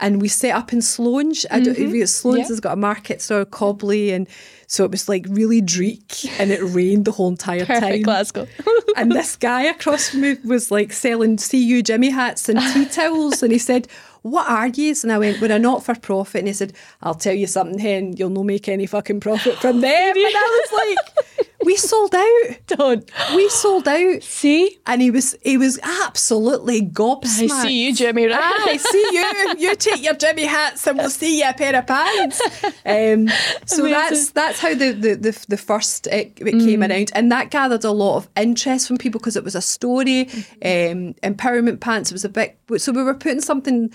and 0.01 0.23
we 0.23 0.29
set 0.29 0.55
up 0.55 0.73
in 0.73 0.79
Sloange. 0.79 1.45
I 1.51 1.61
don't 1.61 1.77
mm-hmm. 1.77 1.95
Sloange 1.95 2.39
yeah. 2.39 2.49
has 2.49 2.61
got 2.61 2.73
a 2.73 2.77
market 2.77 3.21
so 3.21 3.45
Cobley, 3.45 4.13
and 4.13 4.29
so 4.67 4.85
it 4.85 4.91
was 4.91 5.09
like 5.09 5.27
really 5.29 5.61
dreich, 5.61 6.31
and 6.39 6.51
it 6.51 6.63
rained 6.63 7.05
the 7.05 7.13
whole 7.13 7.29
entire 7.29 7.65
Perfect 7.67 7.81
time. 7.81 8.03
Glasgow. 8.03 8.47
and 8.97 9.13
this 9.13 9.37
guy 9.37 9.63
across 9.63 10.11
from 10.11 10.21
me 10.21 10.37
was 10.45 10.71
like 10.71 10.93
selling 10.93 11.39
See 11.39 11.65
You 11.65 11.83
Jimmy 11.83 12.11
hats 12.11 12.49
and 12.49 12.61
tea 12.73 12.87
towels, 12.87 13.43
and 13.43 13.53
he 13.53 13.59
said, 13.59 13.89
what 14.31 14.49
are 14.49 14.69
yous? 14.69 15.03
And 15.05 15.13
I 15.13 15.19
went, 15.19 15.41
we're 15.41 15.53
a 15.53 15.59
not 15.59 15.85
for 15.85 15.95
profit. 15.95 16.41
And 16.41 16.49
he 16.49 16.55
said, 16.55 16.73
I'll 17.03 17.15
tell 17.15 17.35
you 17.35 17.47
something, 17.47 17.79
Hen, 17.79 18.17
you'll 18.17 18.31
no 18.31 18.45
make 18.45 18.69
any 18.69 18.87
fucking 18.87 19.21
profit 19.21 19.57
from 19.57 19.81
them. 19.81 20.17
and 20.17 20.17
I 20.17 20.61
was 20.71 20.97
like, 20.97 21.49
we 21.65 21.77
sold 21.77 22.15
out. 22.15 22.57
Don't. 22.67 23.11
We 23.35 23.49
sold 23.49 23.89
out. 23.89 24.23
See? 24.23 24.79
And 24.87 25.03
he 25.03 25.11
was 25.11 25.37
he 25.43 25.59
was 25.59 25.79
absolutely 25.83 26.83
gobsmacked. 26.83 27.51
I 27.51 27.63
see 27.63 27.87
you, 27.87 27.95
Jimmy. 27.95 28.27
Right? 28.27 28.39
I 28.41 28.77
see 28.77 29.07
you. 29.13 29.55
You 29.59 29.75
take 29.75 30.03
your 30.03 30.15
Jimmy 30.15 30.45
hats 30.45 30.87
and 30.87 30.99
we'll 30.99 31.11
see 31.11 31.41
you 31.41 31.49
a 31.49 31.53
pair 31.53 31.77
of 31.77 31.87
pants. 31.87 32.41
Um, 32.87 33.29
so 33.67 33.85
Amazing. 33.85 33.91
that's 33.91 34.31
that's 34.31 34.61
how 34.61 34.75
the 34.75 34.93
the 34.93 35.15
the, 35.17 35.47
the 35.49 35.57
first 35.57 36.07
it, 36.07 36.33
it 36.37 36.55
mm. 36.55 36.65
came 36.65 36.83
around, 36.83 37.11
and 37.15 37.31
that 37.33 37.51
gathered 37.51 37.85
a 37.85 37.91
lot 37.91 38.17
of 38.17 38.29
interest 38.37 38.89
from 38.89 38.97
people 38.97 39.19
because 39.19 39.37
it 39.37 39.45
was 39.45 39.55
a 39.55 39.61
story. 39.61 40.27
Mm-hmm. 40.27 41.09
Um, 41.09 41.15
empowerment 41.23 41.81
pants 41.81 42.11
It 42.11 42.15
was 42.15 42.25
a 42.25 42.29
bit. 42.29 42.59
So 42.79 42.93
we 42.93 43.03
were 43.03 43.15
putting 43.15 43.41
something 43.41 43.93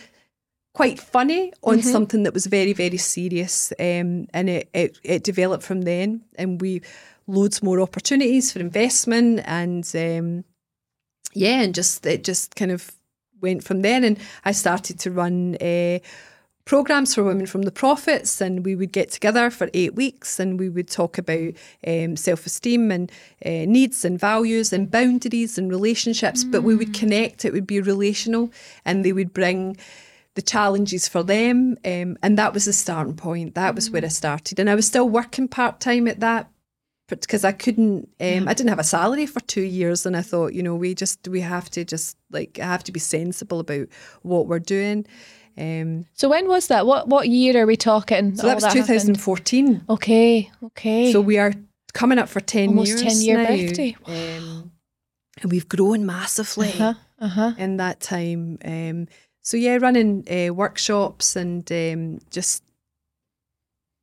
quite 0.73 0.99
funny 0.99 1.53
on 1.63 1.77
mm-hmm. 1.77 1.89
something 1.89 2.23
that 2.23 2.33
was 2.33 2.47
very 2.47 2.73
very 2.73 2.97
serious 2.97 3.71
um, 3.79 4.27
and 4.33 4.49
it, 4.49 4.69
it, 4.73 4.99
it 5.03 5.23
developed 5.23 5.63
from 5.63 5.83
then 5.83 6.21
and 6.35 6.61
we 6.61 6.81
loads 7.27 7.63
more 7.63 7.79
opportunities 7.79 8.51
for 8.51 8.59
investment 8.59 9.41
and 9.45 9.91
um, 9.95 10.43
yeah 11.33 11.61
and 11.61 11.75
just 11.75 12.05
it 12.05 12.23
just 12.23 12.55
kind 12.55 12.71
of 12.71 12.91
went 13.41 13.63
from 13.63 13.81
there 13.81 14.03
and 14.03 14.17
I 14.45 14.51
started 14.51 14.99
to 14.99 15.11
run 15.11 15.55
uh, 15.57 15.99
programs 16.65 17.13
for 17.13 17.23
women 17.23 17.45
from 17.45 17.63
the 17.63 17.71
profits 17.71 18.39
and 18.39 18.65
we 18.65 18.75
would 18.75 18.93
get 18.93 19.11
together 19.11 19.49
for 19.49 19.69
eight 19.73 19.95
weeks 19.95 20.39
and 20.39 20.57
we 20.59 20.69
would 20.69 20.87
talk 20.87 21.17
about 21.17 21.51
um, 21.85 22.15
self-esteem 22.15 22.89
and 22.89 23.11
uh, 23.45 23.65
needs 23.67 24.05
and 24.05 24.17
values 24.17 24.71
and 24.71 24.89
boundaries 24.89 25.57
and 25.57 25.69
relationships 25.69 26.45
mm. 26.45 26.51
but 26.51 26.63
we 26.63 26.75
would 26.75 26.93
mm. 26.93 26.99
connect 26.99 27.43
it 27.43 27.51
would 27.51 27.67
be 27.67 27.81
relational 27.81 28.49
and 28.85 29.03
they 29.03 29.11
would 29.11 29.33
bring 29.33 29.77
the 30.35 30.41
challenges 30.41 31.07
for 31.07 31.23
them. 31.23 31.77
Um, 31.85 32.17
and 32.23 32.37
that 32.37 32.53
was 32.53 32.65
the 32.65 32.73
starting 32.73 33.15
point. 33.15 33.55
That 33.55 33.75
was 33.75 33.89
where 33.89 34.03
I 34.03 34.07
started. 34.07 34.59
And 34.59 34.69
I 34.69 34.75
was 34.75 34.87
still 34.87 35.07
working 35.07 35.47
part 35.47 35.79
time 35.79 36.07
at 36.07 36.19
that 36.21 36.49
because 37.07 37.43
I 37.43 37.51
couldn't, 37.51 38.09
um, 38.19 38.47
I 38.47 38.53
didn't 38.53 38.69
have 38.69 38.79
a 38.79 38.83
salary 38.83 39.27
for 39.27 39.39
two 39.41 39.61
years. 39.61 40.05
And 40.05 40.17
I 40.17 40.21
thought, 40.21 40.53
you 40.53 40.63
know, 40.63 40.75
we 40.75 40.95
just, 40.95 41.27
we 41.27 41.41
have 41.41 41.69
to 41.71 41.85
just 41.85 42.17
like, 42.31 42.57
I 42.59 42.65
have 42.65 42.83
to 42.85 42.91
be 42.91 42.99
sensible 42.99 43.59
about 43.59 43.87
what 44.23 44.47
we're 44.47 44.59
doing. 44.59 45.05
Um, 45.57 46.05
so 46.13 46.29
when 46.29 46.47
was 46.47 46.67
that? 46.67 46.87
What 46.87 47.07
what 47.07 47.29
year 47.29 47.61
are 47.61 47.67
we 47.67 47.77
talking? 47.77 48.35
So 48.35 48.47
that 48.47 48.55
was 48.55 48.63
that 48.63 48.73
2014. 48.73 49.65
Happened? 49.67 49.89
Okay, 49.89 50.51
okay. 50.63 51.11
So 51.11 51.21
we 51.21 51.37
are 51.37 51.53
coming 51.93 52.17
up 52.17 52.27
for 52.27 52.39
10 52.39 52.69
Almost 52.69 52.87
years 52.89 53.01
10 53.01 53.21
year 53.21 53.37
now. 53.37 53.47
birthday. 53.49 53.95
Um, 54.05 54.71
and 55.41 55.51
we've 55.51 55.69
grown 55.69 56.05
massively 56.05 56.69
uh-huh, 56.69 56.93
uh-huh. 57.19 57.53
in 57.57 57.77
that 57.77 57.99
time. 57.99 58.57
Um, 58.65 59.07
so 59.43 59.57
yeah, 59.57 59.77
running 59.79 60.25
uh, 60.31 60.53
workshops 60.53 61.35
and 61.35 61.69
um, 61.71 62.19
just 62.31 62.63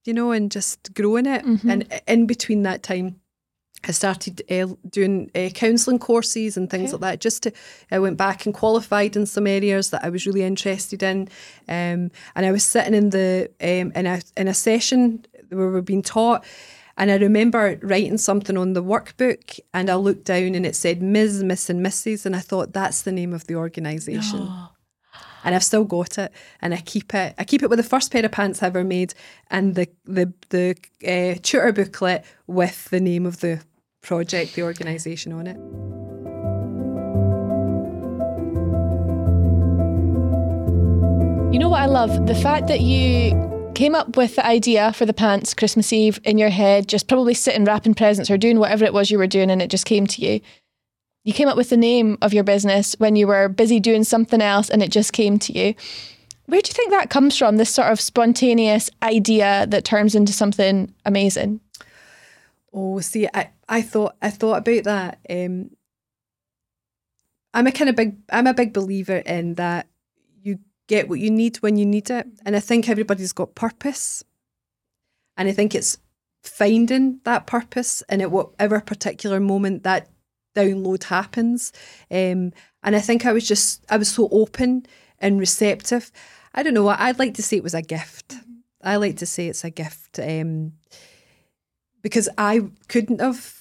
you 0.04 0.14
know, 0.14 0.32
and 0.32 0.50
just 0.50 0.94
growing 0.94 1.26
it. 1.26 1.44
Mm-hmm. 1.44 1.70
And 1.70 2.00
in 2.06 2.26
between 2.26 2.62
that 2.62 2.82
time, 2.82 3.20
I 3.86 3.92
started 3.92 4.42
uh, 4.50 4.74
doing 4.88 5.30
uh, 5.34 5.48
counselling 5.54 5.98
courses 5.98 6.56
and 6.56 6.68
things 6.68 6.90
okay. 6.90 6.92
like 6.92 7.00
that. 7.00 7.20
Just 7.20 7.44
to, 7.44 7.52
I 7.90 7.98
went 7.98 8.18
back 8.18 8.44
and 8.44 8.54
qualified 8.54 9.16
in 9.16 9.24
some 9.24 9.46
areas 9.46 9.90
that 9.90 10.04
I 10.04 10.10
was 10.10 10.26
really 10.26 10.42
interested 10.42 11.02
in, 11.02 11.28
um, 11.68 12.10
and 12.34 12.46
I 12.46 12.52
was 12.52 12.64
sitting 12.64 12.94
in 12.94 13.10
the 13.10 13.50
um, 13.60 13.92
in 13.94 14.06
a 14.06 14.20
in 14.36 14.48
a 14.48 14.54
session 14.54 15.24
where 15.48 15.66
we 15.66 15.72
were 15.72 15.82
being 15.82 16.02
taught. 16.02 16.44
And 16.98 17.10
I 17.10 17.16
remember 17.16 17.78
writing 17.82 18.18
something 18.18 18.58
on 18.58 18.74
the 18.74 18.82
workbook, 18.82 19.58
and 19.72 19.88
I 19.88 19.94
looked 19.94 20.24
down 20.24 20.54
and 20.54 20.66
it 20.66 20.76
said 20.76 21.00
Ms., 21.00 21.42
Miss, 21.42 21.70
and 21.70 21.84
Mrs. 21.84 22.26
And 22.26 22.36
I 22.36 22.40
thought 22.40 22.74
that's 22.74 23.02
the 23.02 23.12
name 23.12 23.32
of 23.32 23.46
the 23.46 23.54
organisation. 23.54 24.40
Oh 24.50 24.68
and 25.44 25.54
I've 25.54 25.64
still 25.64 25.84
got 25.84 26.18
it, 26.18 26.32
and 26.60 26.74
I 26.74 26.78
keep 26.78 27.14
it. 27.14 27.34
I 27.38 27.44
keep 27.44 27.62
it 27.62 27.70
with 27.70 27.78
the 27.78 27.82
first 27.82 28.12
pair 28.12 28.24
of 28.24 28.32
pants 28.32 28.62
I 28.62 28.66
ever 28.66 28.84
made, 28.84 29.14
and 29.50 29.74
the 29.74 29.88
the 30.04 30.32
the 30.50 30.76
uh, 31.06 31.38
tutor 31.42 31.72
booklet 31.72 32.24
with 32.46 32.90
the 32.90 33.00
name 33.00 33.26
of 33.26 33.40
the 33.40 33.62
project, 34.02 34.54
the 34.54 34.62
organisation 34.62 35.32
on 35.32 35.46
it. 35.46 35.56
You 41.52 41.58
know 41.58 41.68
what 41.68 41.82
I 41.82 41.86
love? 41.86 42.26
The 42.26 42.34
fact 42.34 42.68
that 42.68 42.80
you 42.80 43.48
came 43.74 43.94
up 43.94 44.16
with 44.16 44.36
the 44.36 44.46
idea 44.46 44.92
for 44.92 45.06
the 45.06 45.12
pants 45.12 45.54
Christmas 45.54 45.92
Eve 45.92 46.20
in 46.22 46.38
your 46.38 46.50
head, 46.50 46.86
just 46.86 47.08
probably 47.08 47.34
sitting 47.34 47.64
wrapping 47.64 47.94
presents 47.94 48.30
or 48.30 48.36
doing 48.36 48.58
whatever 48.58 48.84
it 48.84 48.92
was 48.92 49.10
you 49.10 49.18
were 49.18 49.26
doing, 49.26 49.50
and 49.50 49.60
it 49.60 49.70
just 49.70 49.86
came 49.86 50.06
to 50.06 50.22
you 50.22 50.40
you 51.30 51.34
came 51.34 51.46
up 51.46 51.56
with 51.56 51.70
the 51.70 51.76
name 51.76 52.18
of 52.22 52.34
your 52.34 52.42
business 52.42 52.96
when 52.98 53.14
you 53.14 53.28
were 53.28 53.48
busy 53.48 53.78
doing 53.78 54.02
something 54.02 54.42
else 54.42 54.68
and 54.68 54.82
it 54.82 54.90
just 54.90 55.12
came 55.12 55.38
to 55.38 55.56
you. 55.56 55.76
Where 56.46 56.60
do 56.60 56.68
you 56.68 56.74
think 56.74 56.90
that 56.90 57.08
comes 57.08 57.38
from? 57.38 57.56
This 57.56 57.72
sort 57.72 57.92
of 57.92 58.00
spontaneous 58.00 58.90
idea 59.00 59.64
that 59.68 59.84
turns 59.84 60.16
into 60.16 60.32
something 60.32 60.92
amazing. 61.06 61.60
Oh, 62.72 62.98
see, 62.98 63.28
I, 63.32 63.50
I 63.68 63.80
thought 63.80 64.16
I 64.20 64.30
thought 64.30 64.66
about 64.66 64.82
that. 64.82 65.18
Um, 65.30 65.70
I'm 67.54 67.68
a 67.68 67.72
kind 67.72 67.88
of 67.88 67.94
big 67.94 68.16
I'm 68.30 68.48
a 68.48 68.54
big 68.54 68.72
believer 68.72 69.18
in 69.18 69.54
that 69.54 69.86
you 70.42 70.58
get 70.88 71.08
what 71.08 71.20
you 71.20 71.30
need 71.30 71.58
when 71.58 71.76
you 71.76 71.86
need 71.86 72.10
it, 72.10 72.26
and 72.44 72.56
I 72.56 72.60
think 72.60 72.88
everybody's 72.88 73.32
got 73.32 73.54
purpose. 73.54 74.24
And 75.36 75.48
I 75.48 75.52
think 75.52 75.76
it's 75.76 75.98
finding 76.42 77.20
that 77.22 77.46
purpose 77.46 78.02
and 78.08 78.20
at 78.20 78.32
whatever 78.32 78.80
particular 78.80 79.38
moment 79.38 79.84
that 79.84 80.08
download 80.54 81.04
happens. 81.04 81.72
Um, 82.10 82.52
and 82.82 82.96
I 82.96 83.00
think 83.00 83.26
I 83.26 83.32
was 83.32 83.46
just, 83.46 83.84
I 83.90 83.96
was 83.96 84.08
so 84.10 84.28
open 84.30 84.86
and 85.18 85.38
receptive. 85.38 86.10
I 86.54 86.62
don't 86.62 86.74
know, 86.74 86.88
I'd 86.88 87.18
like 87.18 87.34
to 87.34 87.42
say 87.42 87.56
it 87.56 87.62
was 87.62 87.74
a 87.74 87.82
gift. 87.82 88.34
I 88.82 88.96
like 88.96 89.16
to 89.18 89.26
say 89.26 89.48
it's 89.48 89.64
a 89.64 89.70
gift 89.70 90.18
um, 90.18 90.72
because 92.02 92.28
I 92.38 92.62
couldn't 92.88 93.20
have 93.20 93.60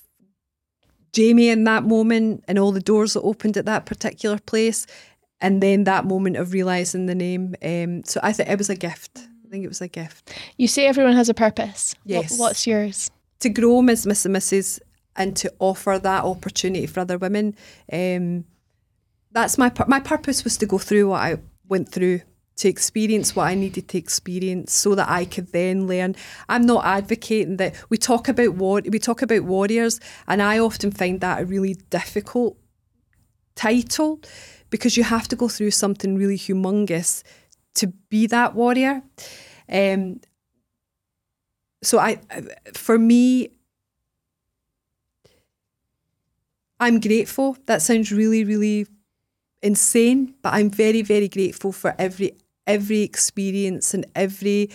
Jamie 1.12 1.50
in 1.50 1.66
that 1.66 1.84
moment 1.84 2.44
and 2.48 2.58
all 2.58 2.72
the 2.72 2.80
doors 2.80 3.14
that 3.14 3.22
opened 3.22 3.58
at 3.58 3.66
that 3.66 3.86
particular 3.86 4.40
place. 4.40 4.86
And 5.42 5.64
then 5.64 5.86
that 5.86 6.06
moment 6.06 6.36
of 6.36 6.52
realizing 6.52 7.06
the 7.06 7.16
name. 7.16 7.56
Um, 7.64 8.04
so 8.04 8.20
I 8.22 8.34
think 8.34 8.50
it 8.50 8.58
was 8.58 8.70
a 8.70 8.76
gift. 8.76 9.20
I 9.46 9.50
think 9.50 9.64
it 9.64 9.70
was 9.70 9.82
a 9.82 9.88
gift. 9.88 10.34
You 10.58 10.68
say 10.68 10.86
everyone 10.86 11.14
has 11.14 11.30
a 11.30 11.34
purpose. 11.34 11.96
Yes. 12.04 12.32
What, 12.32 12.50
what's 12.50 12.68
yours? 12.68 13.10
To 13.40 13.50
grow 13.50 13.82
Ms. 13.82 14.06
Miss 14.06 14.26
and 14.26 14.36
Mrs. 14.36 14.80
and 15.20 15.36
to 15.36 15.54
offer 15.60 16.00
that 16.02 16.24
opportunity 16.24 16.88
for 16.88 17.02
other 17.02 17.18
women. 17.18 17.56
Um, 17.92 18.46
that's 19.32 19.58
my 19.58 19.70
pur- 19.70 19.86
my 19.88 20.00
purpose 20.00 20.44
was 20.44 20.58
to 20.58 20.66
go 20.66 20.80
through 20.80 21.10
what 21.10 21.22
I 21.22 21.38
went 21.68 21.92
through 21.92 22.22
to 22.56 22.68
experience 22.68 23.36
what 23.36 23.48
I 23.48 23.54
needed 23.54 23.88
to 23.90 23.98
experience 23.98 24.74
so 24.74 24.96
that 24.96 25.10
I 25.10 25.26
could 25.26 25.52
then 25.52 25.88
learn. 25.88 26.16
I'm 26.50 26.66
not 26.66 26.86
advocating 26.86 27.58
that 27.58 27.76
we 27.90 27.98
talk 27.98 28.28
about 28.28 28.56
war 28.56 28.82
we 28.84 28.98
talk 28.98 29.22
about 29.22 29.44
warriors 29.44 30.00
and 30.28 30.42
I 30.42 30.58
often 30.58 30.92
find 30.92 31.22
that 31.22 31.42
a 31.42 31.46
really 31.46 31.76
difficult 31.90 32.58
title 33.56 34.22
because 34.70 34.98
you 34.98 35.04
have 35.04 35.28
to 35.28 35.36
go 35.36 35.48
through 35.48 35.72
something 35.72 36.18
really 36.18 36.38
humongous 36.38 37.24
to 37.76 37.88
be 38.10 38.26
that 38.28 38.56
warrior. 38.56 39.04
Um, 39.70 40.22
so 41.82 41.98
I, 42.00 42.20
for 42.74 42.98
me, 42.98 43.50
I'm 46.80 47.00
grateful. 47.00 47.58
That 47.66 47.82
sounds 47.82 48.12
really, 48.12 48.44
really 48.44 48.88
insane, 49.62 50.34
but 50.42 50.54
I'm 50.54 50.70
very, 50.70 51.02
very 51.02 51.28
grateful 51.28 51.72
for 51.72 51.94
every 52.00 52.38
every 52.66 53.02
experience 53.02 53.94
and 53.94 54.06
every 54.16 54.70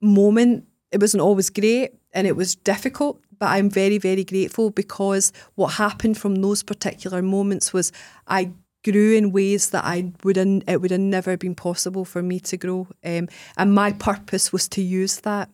moment. 0.00 0.66
It 0.90 1.00
wasn't 1.00 1.22
always 1.22 1.48
great 1.48 1.92
and 2.12 2.26
it 2.26 2.34
was 2.34 2.56
difficult, 2.56 3.20
but 3.38 3.46
I'm 3.50 3.70
very, 3.70 3.98
very 3.98 4.24
grateful 4.24 4.70
because 4.70 5.32
what 5.54 5.74
happened 5.74 6.18
from 6.18 6.36
those 6.36 6.62
particular 6.62 7.22
moments 7.22 7.72
was 7.72 7.92
I 8.26 8.50
grew 8.82 9.14
in 9.14 9.30
ways 9.30 9.70
that 9.70 9.84
I 9.84 10.12
would 10.24 10.36
it 10.36 10.80
would 10.80 10.90
have 10.90 11.00
never 11.00 11.36
been 11.36 11.54
possible 11.54 12.04
for 12.04 12.22
me 12.22 12.40
to 12.40 12.56
grow. 12.56 12.88
Um, 13.04 13.28
and 13.56 13.74
my 13.74 13.92
purpose 13.92 14.52
was 14.52 14.68
to 14.70 14.82
use 14.82 15.20
that, 15.20 15.50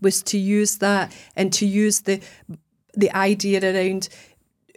was 0.00 0.22
to 0.24 0.38
use 0.38 0.78
that 0.78 1.12
and 1.36 1.52
to 1.54 1.66
use 1.66 2.00
the 2.02 2.20
the 2.94 3.10
idea 3.14 3.60
around 3.62 4.08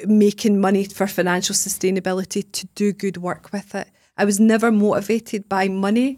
making 0.06 0.60
money 0.60 0.86
for 0.86 1.08
financial 1.08 1.56
sustainability 1.56 2.50
to 2.52 2.68
do 2.76 2.94
good 2.94 3.18
work 3.18 3.52
with 3.52 3.76
it. 3.76 3.90
I 4.18 4.26
was 4.26 4.40
never 4.40 4.72
motivated 4.72 5.50
by 5.50 5.68
money. 5.68 6.18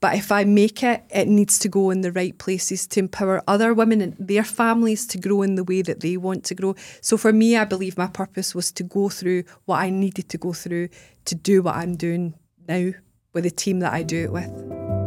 But 0.00 0.14
if 0.14 0.32
I 0.32 0.44
make 0.44 0.82
it, 0.82 1.02
it 1.10 1.28
needs 1.28 1.58
to 1.58 1.68
go 1.68 1.90
in 1.90 2.00
the 2.00 2.10
right 2.10 2.36
places 2.38 2.86
to 2.88 3.00
empower 3.00 3.42
other 3.46 3.74
women 3.74 4.00
and 4.00 4.16
their 4.18 4.44
families 4.44 5.06
to 5.08 5.18
grow 5.18 5.42
in 5.42 5.56
the 5.56 5.64
way 5.64 5.82
that 5.82 6.00
they 6.00 6.16
want 6.16 6.44
to 6.44 6.54
grow. 6.54 6.74
So 7.02 7.18
for 7.18 7.34
me, 7.34 7.56
I 7.56 7.66
believe 7.66 7.98
my 7.98 8.06
purpose 8.06 8.54
was 8.54 8.72
to 8.72 8.82
go 8.82 9.10
through 9.10 9.44
what 9.66 9.80
I 9.80 9.90
needed 9.90 10.30
to 10.30 10.38
go 10.38 10.54
through 10.54 10.88
to 11.26 11.34
do 11.34 11.62
what 11.62 11.76
I'm 11.76 11.96
doing 11.96 12.34
now 12.66 12.92
with 13.34 13.44
the 13.44 13.50
team 13.50 13.80
that 13.80 13.92
I 13.92 14.02
do 14.02 14.24
it 14.24 14.32
with. 14.32 14.50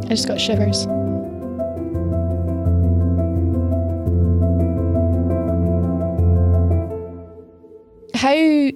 I 0.04 0.10
just 0.10 0.28
got 0.28 0.40
shivers. 0.40 0.86
How 8.24 8.70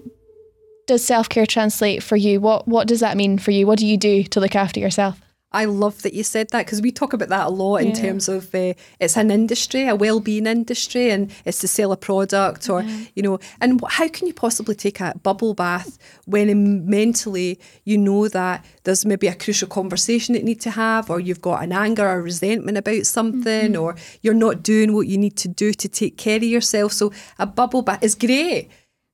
does 0.86 1.02
self 1.02 1.30
care 1.30 1.46
translate 1.46 2.02
for 2.02 2.16
you? 2.16 2.38
What 2.38 2.68
what 2.68 2.86
does 2.86 3.00
that 3.00 3.16
mean 3.16 3.38
for 3.38 3.50
you? 3.50 3.66
What 3.66 3.78
do 3.78 3.86
you 3.86 3.96
do 3.96 4.22
to 4.24 4.40
look 4.40 4.54
after 4.54 4.78
yourself? 4.78 5.22
I 5.50 5.64
love 5.64 6.02
that 6.02 6.12
you 6.12 6.22
said 6.22 6.50
that 6.50 6.66
because 6.66 6.82
we 6.82 6.92
talk 6.92 7.14
about 7.14 7.30
that 7.30 7.46
a 7.46 7.48
lot 7.48 7.76
in 7.76 7.88
Yeah. 7.88 8.02
terms 8.02 8.28
of 8.28 8.54
uh, 8.54 8.74
it's 9.00 9.16
an 9.16 9.30
industry, 9.30 9.88
a 9.88 9.96
well-being 9.96 10.46
industry, 10.46 11.10
and 11.10 11.30
it's 11.46 11.60
to 11.60 11.68
sell 11.68 11.92
a 11.92 11.96
product 11.96 12.68
or 12.68 12.84
you 13.14 13.22
know. 13.22 13.38
And 13.58 13.80
how 13.88 14.08
can 14.08 14.26
you 14.26 14.34
possibly 14.34 14.74
take 14.74 15.00
a 15.00 15.14
bubble 15.22 15.54
bath 15.54 15.96
when 16.26 16.86
mentally 16.86 17.58
you 17.84 17.96
know 17.96 18.28
that 18.28 18.62
there's 18.84 19.06
maybe 19.06 19.28
a 19.28 19.34
crucial 19.34 19.68
conversation 19.68 20.34
that 20.34 20.40
you 20.40 20.44
need 20.44 20.60
to 20.60 20.72
have, 20.72 21.08
or 21.08 21.20
you've 21.20 21.40
got 21.40 21.62
an 21.62 21.72
anger 21.72 22.06
or 22.06 22.20
resentment 22.20 22.76
about 22.76 23.06
something, 23.06 23.74
or 23.78 23.96
you're 24.20 24.34
not 24.34 24.62
doing 24.62 24.92
what 24.92 25.06
you 25.06 25.16
need 25.16 25.38
to 25.38 25.48
do 25.48 25.72
to 25.72 25.88
take 25.88 26.18
care 26.18 26.36
of 26.36 26.42
yourself. 26.42 26.92
So 26.92 27.12
a 27.38 27.46
bubble 27.46 27.80
bath 27.80 28.02
is 28.02 28.14
great. 28.14 28.68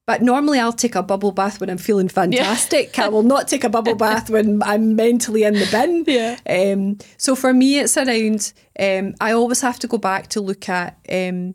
But 0.06 0.20
normally 0.20 0.58
I'll 0.60 0.72
take 0.72 0.94
a 0.94 1.02
bubble 1.02 1.32
bath 1.32 1.60
when 1.60 1.70
I'm 1.70 1.78
feeling 1.78 2.08
fantastic. 2.08 2.98
I 2.98 3.08
will 3.08 3.22
not 3.22 3.48
take 3.48 3.64
a 3.64 3.70
bubble 3.70 3.94
bath 3.94 4.28
when 4.28 4.62
I'm 4.62 4.96
mentally 4.96 5.44
in 5.44 5.54
the 5.54 5.68
bin. 5.70 6.04
Yeah. 6.14 6.38
Um, 6.48 6.98
so 7.16 7.34
for 7.34 7.54
me, 7.54 7.78
it's 7.78 7.96
around. 7.96 8.52
Um, 8.78 9.14
I 9.20 9.32
always 9.32 9.62
have 9.62 9.78
to 9.80 9.86
go 9.86 9.96
back 9.96 10.28
to 10.28 10.40
look 10.40 10.68
at 10.68 10.98
um, 11.10 11.54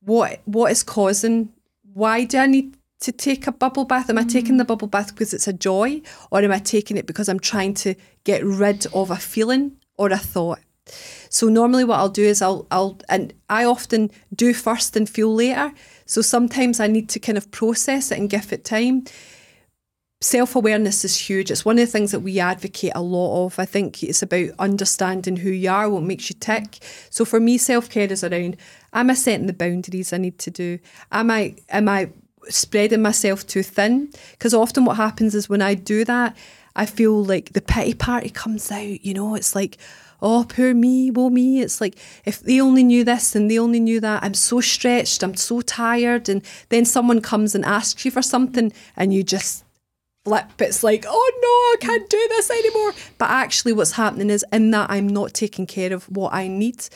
what 0.00 0.40
what 0.44 0.72
is 0.72 0.82
causing. 0.82 1.50
Why 1.92 2.24
do 2.24 2.38
I 2.38 2.46
need 2.46 2.76
to 3.00 3.12
take 3.12 3.46
a 3.46 3.52
bubble 3.52 3.84
bath? 3.84 4.10
Am 4.10 4.18
I 4.18 4.24
taking 4.24 4.56
the 4.56 4.64
bubble 4.64 4.88
bath 4.88 5.14
because 5.14 5.32
it's 5.32 5.46
a 5.46 5.52
joy, 5.52 6.02
or 6.32 6.42
am 6.42 6.50
I 6.50 6.58
taking 6.58 6.96
it 6.96 7.06
because 7.06 7.28
I'm 7.28 7.40
trying 7.40 7.74
to 7.74 7.94
get 8.24 8.44
rid 8.44 8.86
of 8.92 9.10
a 9.12 9.16
feeling 9.16 9.76
or 9.96 10.08
a 10.08 10.18
thought? 10.18 10.58
So 11.30 11.48
normally 11.48 11.84
what 11.84 11.98
I'll 11.98 12.08
do 12.08 12.24
is 12.24 12.42
I'll 12.42 12.66
I'll 12.70 12.98
and 13.08 13.32
I 13.48 13.64
often 13.64 14.10
do 14.34 14.52
first 14.54 14.96
and 14.96 15.08
feel 15.08 15.34
later. 15.34 15.72
So 16.06 16.20
sometimes 16.20 16.80
I 16.80 16.86
need 16.86 17.08
to 17.10 17.18
kind 17.18 17.38
of 17.38 17.50
process 17.50 18.10
it 18.10 18.18
and 18.18 18.28
give 18.30 18.52
it 18.52 18.64
time. 18.64 19.04
Self 20.20 20.56
awareness 20.56 21.04
is 21.04 21.18
huge. 21.18 21.50
It's 21.50 21.64
one 21.64 21.78
of 21.78 21.86
the 21.86 21.92
things 21.92 22.12
that 22.12 22.20
we 22.20 22.40
advocate 22.40 22.92
a 22.94 23.02
lot 23.02 23.44
of. 23.44 23.58
I 23.58 23.64
think 23.66 24.02
it's 24.02 24.22
about 24.22 24.50
understanding 24.58 25.36
who 25.36 25.50
you 25.50 25.70
are, 25.70 25.90
what 25.90 26.02
makes 26.02 26.30
you 26.30 26.36
tick. 26.38 26.78
So 27.10 27.24
for 27.24 27.40
me, 27.40 27.58
self 27.58 27.90
care 27.90 28.10
is 28.10 28.24
around: 28.24 28.56
am 28.92 29.10
I 29.10 29.14
setting 29.14 29.46
the 29.46 29.52
boundaries 29.52 30.12
I 30.12 30.18
need 30.18 30.38
to 30.40 30.50
do? 30.50 30.78
Am 31.12 31.30
I 31.30 31.56
am 31.68 31.88
I 31.88 32.10
spreading 32.48 33.02
myself 33.02 33.46
too 33.46 33.62
thin? 33.62 34.10
Because 34.32 34.54
often 34.54 34.84
what 34.84 34.96
happens 34.96 35.34
is 35.34 35.48
when 35.48 35.62
I 35.62 35.74
do 35.74 36.04
that, 36.04 36.36
I 36.76 36.86
feel 36.86 37.24
like 37.24 37.52
the 37.52 37.60
pity 37.60 37.94
party 37.94 38.30
comes 38.30 38.70
out. 38.70 39.04
You 39.04 39.14
know, 39.14 39.34
it's 39.34 39.54
like, 39.54 39.78
oh, 40.22 40.46
poor 40.48 40.74
me, 40.74 41.10
woe 41.10 41.30
me. 41.30 41.60
It's 41.60 41.80
like 41.80 41.96
if 42.24 42.40
they 42.40 42.60
only 42.60 42.84
knew 42.84 43.04
this 43.04 43.34
and 43.34 43.50
they 43.50 43.58
only 43.58 43.80
knew 43.80 44.00
that. 44.00 44.22
I'm 44.22 44.34
so 44.34 44.60
stretched. 44.60 45.22
I'm 45.22 45.34
so 45.34 45.60
tired. 45.60 46.28
And 46.28 46.42
then 46.68 46.84
someone 46.84 47.20
comes 47.20 47.54
and 47.54 47.64
asks 47.64 48.04
you 48.04 48.10
for 48.10 48.22
something, 48.22 48.72
and 48.96 49.12
you 49.12 49.22
just 49.22 49.64
flip. 50.24 50.46
It's 50.58 50.82
like, 50.82 51.04
oh 51.06 51.30
no, 51.42 51.48
I 51.48 51.76
can't 51.80 52.08
do 52.08 52.26
this 52.30 52.50
anymore. 52.50 52.94
But 53.18 53.30
actually, 53.30 53.72
what's 53.72 53.92
happening 53.92 54.30
is 54.30 54.44
in 54.52 54.70
that 54.70 54.90
I'm 54.90 55.08
not 55.08 55.34
taking 55.34 55.66
care 55.66 55.92
of 55.92 56.04
what 56.04 56.32
I 56.32 56.48
need. 56.48 56.88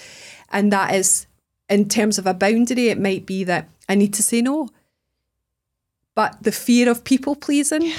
And 0.51 0.73
that 0.73 0.95
is, 0.95 1.27
in 1.69 1.89
terms 1.89 2.19
of 2.19 2.27
a 2.27 2.35
boundary, 2.35 2.89
it 2.89 2.99
might 2.99 3.27
be 3.27 3.45
that 3.45 3.69
I 3.89 3.95
need 3.95 4.15
to 4.15 4.23
say 4.23 4.41
no. 4.41 4.71
But 6.15 6.43
the 6.43 6.53
fear 6.53 6.91
of 6.91 7.05
people 7.05 7.37
pleasing, 7.37 7.93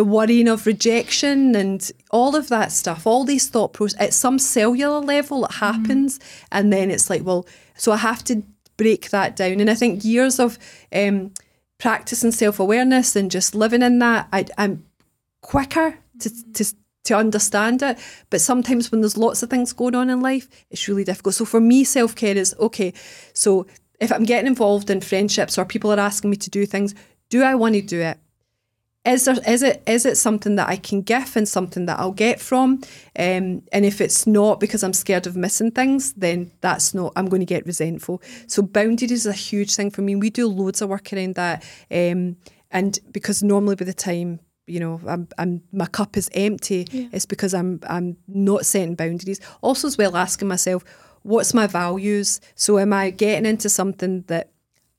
the 0.00 0.04
worrying 0.04 0.48
of 0.48 0.66
rejection, 0.66 1.54
and 1.54 1.92
all 2.10 2.34
of 2.34 2.48
that 2.48 2.72
stuff, 2.72 3.06
all 3.06 3.22
these 3.22 3.50
thought 3.50 3.74
process, 3.74 4.00
at 4.00 4.14
some 4.14 4.38
cellular 4.38 4.98
level, 4.98 5.44
it 5.44 5.52
happens. 5.52 6.18
And 6.50 6.72
then 6.72 6.90
it's 6.90 7.10
like, 7.10 7.22
well, 7.22 7.46
so 7.76 7.92
I 7.92 7.98
have 7.98 8.24
to 8.24 8.42
break 8.78 9.10
that 9.10 9.36
down. 9.36 9.60
And 9.60 9.68
I 9.68 9.74
think 9.74 10.02
years 10.02 10.40
of, 10.40 10.58
um, 10.90 11.32
practicing 11.76 12.32
self 12.32 12.58
awareness 12.58 13.14
and 13.14 13.30
just 13.30 13.54
living 13.54 13.82
in 13.82 13.98
that, 13.98 14.26
I, 14.32 14.46
I'm 14.56 14.86
quicker 15.42 15.98
to, 16.20 16.52
to 16.54 16.64
to 17.04 17.14
understand 17.14 17.82
it. 17.82 17.98
But 18.30 18.40
sometimes 18.40 18.90
when 18.90 19.02
there's 19.02 19.18
lots 19.18 19.42
of 19.42 19.50
things 19.50 19.74
going 19.74 19.94
on 19.94 20.08
in 20.08 20.22
life, 20.22 20.48
it's 20.70 20.88
really 20.88 21.04
difficult. 21.04 21.34
So 21.34 21.44
for 21.44 21.60
me, 21.60 21.84
self 21.84 22.16
care 22.16 22.38
is 22.38 22.54
okay. 22.58 22.94
So 23.34 23.66
if 24.00 24.10
I'm 24.10 24.24
getting 24.24 24.46
involved 24.46 24.88
in 24.88 25.02
friendships 25.02 25.58
or 25.58 25.66
people 25.66 25.92
are 25.92 26.00
asking 26.00 26.30
me 26.30 26.38
to 26.38 26.48
do 26.48 26.64
things, 26.64 26.94
do 27.28 27.42
I 27.42 27.54
want 27.54 27.74
to 27.74 27.82
do 27.82 28.00
it? 28.00 28.18
Is 29.04 29.24
there 29.24 29.36
is 29.46 29.62
it 29.62 29.82
is 29.86 30.04
it 30.04 30.18
something 30.18 30.56
that 30.56 30.68
I 30.68 30.76
can 30.76 31.00
give 31.00 31.34
and 31.34 31.48
something 31.48 31.86
that 31.86 31.98
I'll 31.98 32.12
get 32.12 32.38
from? 32.38 32.82
Um, 33.18 33.62
and 33.72 33.84
if 33.84 33.98
it's 33.98 34.26
not 34.26 34.60
because 34.60 34.82
I'm 34.82 34.92
scared 34.92 35.26
of 35.26 35.36
missing 35.36 35.70
things, 35.70 36.12
then 36.12 36.50
that's 36.60 36.92
not. 36.92 37.14
I'm 37.16 37.26
going 37.26 37.40
to 37.40 37.46
get 37.46 37.64
resentful. 37.64 38.20
So 38.46 38.60
boundaries 38.60 39.12
is 39.12 39.26
a 39.26 39.32
huge 39.32 39.74
thing 39.74 39.90
for 39.90 40.02
me. 40.02 40.16
We 40.16 40.28
do 40.28 40.46
loads 40.46 40.82
of 40.82 40.90
work 40.90 41.14
around 41.14 41.36
that, 41.36 41.64
um, 41.90 42.36
and 42.70 42.98
because 43.10 43.42
normally 43.42 43.76
by 43.76 43.86
the 43.86 43.94
time 43.94 44.40
you 44.66 44.80
know 44.80 45.00
I'm, 45.06 45.28
I'm 45.38 45.62
my 45.72 45.86
cup 45.86 46.18
is 46.18 46.28
empty, 46.34 46.86
it's 47.10 47.24
because 47.24 47.54
I'm 47.54 47.80
I'm 47.88 48.18
not 48.28 48.66
setting 48.66 48.96
boundaries. 48.96 49.40
Also, 49.62 49.88
as 49.88 49.96
well, 49.96 50.14
asking 50.14 50.48
myself, 50.48 50.84
what's 51.22 51.54
my 51.54 51.66
values? 51.66 52.38
So 52.54 52.78
am 52.78 52.92
I 52.92 53.08
getting 53.08 53.46
into 53.46 53.70
something 53.70 54.24
that 54.26 54.50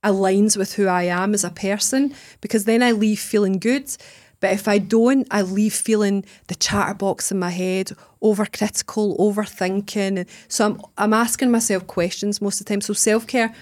aligns 0.04 0.58
with 0.58 0.74
who 0.74 0.88
I 0.88 1.04
am 1.04 1.34
as 1.34 1.44
a 1.44 1.50
person 1.50 2.14
because 2.42 2.66
then 2.66 2.82
I 2.82 2.92
leave 2.92 3.20
feeling 3.20 3.60
good. 3.60 3.96
But 4.40 4.54
if 4.54 4.68
I 4.68 4.80
don't, 4.80 5.28
I 5.30 5.44
leave 5.44 5.74
feeling 5.74 6.26
the 6.48 6.56
chatterbox 6.56 7.32
in 7.32 7.38
my 7.40 7.52
head, 7.52 7.92
overcritical, 8.24 9.18
overthinking. 9.20 10.28
So 10.48 10.66
I'm, 10.66 10.82
I'm 10.98 11.14
asking 11.14 11.52
myself 11.52 11.86
questions 11.86 12.42
most 12.42 12.60
of 12.60 12.66
the 12.66 12.74
time. 12.74 12.82
So 12.82 12.94
self 12.94 13.28
care, 13.28 13.54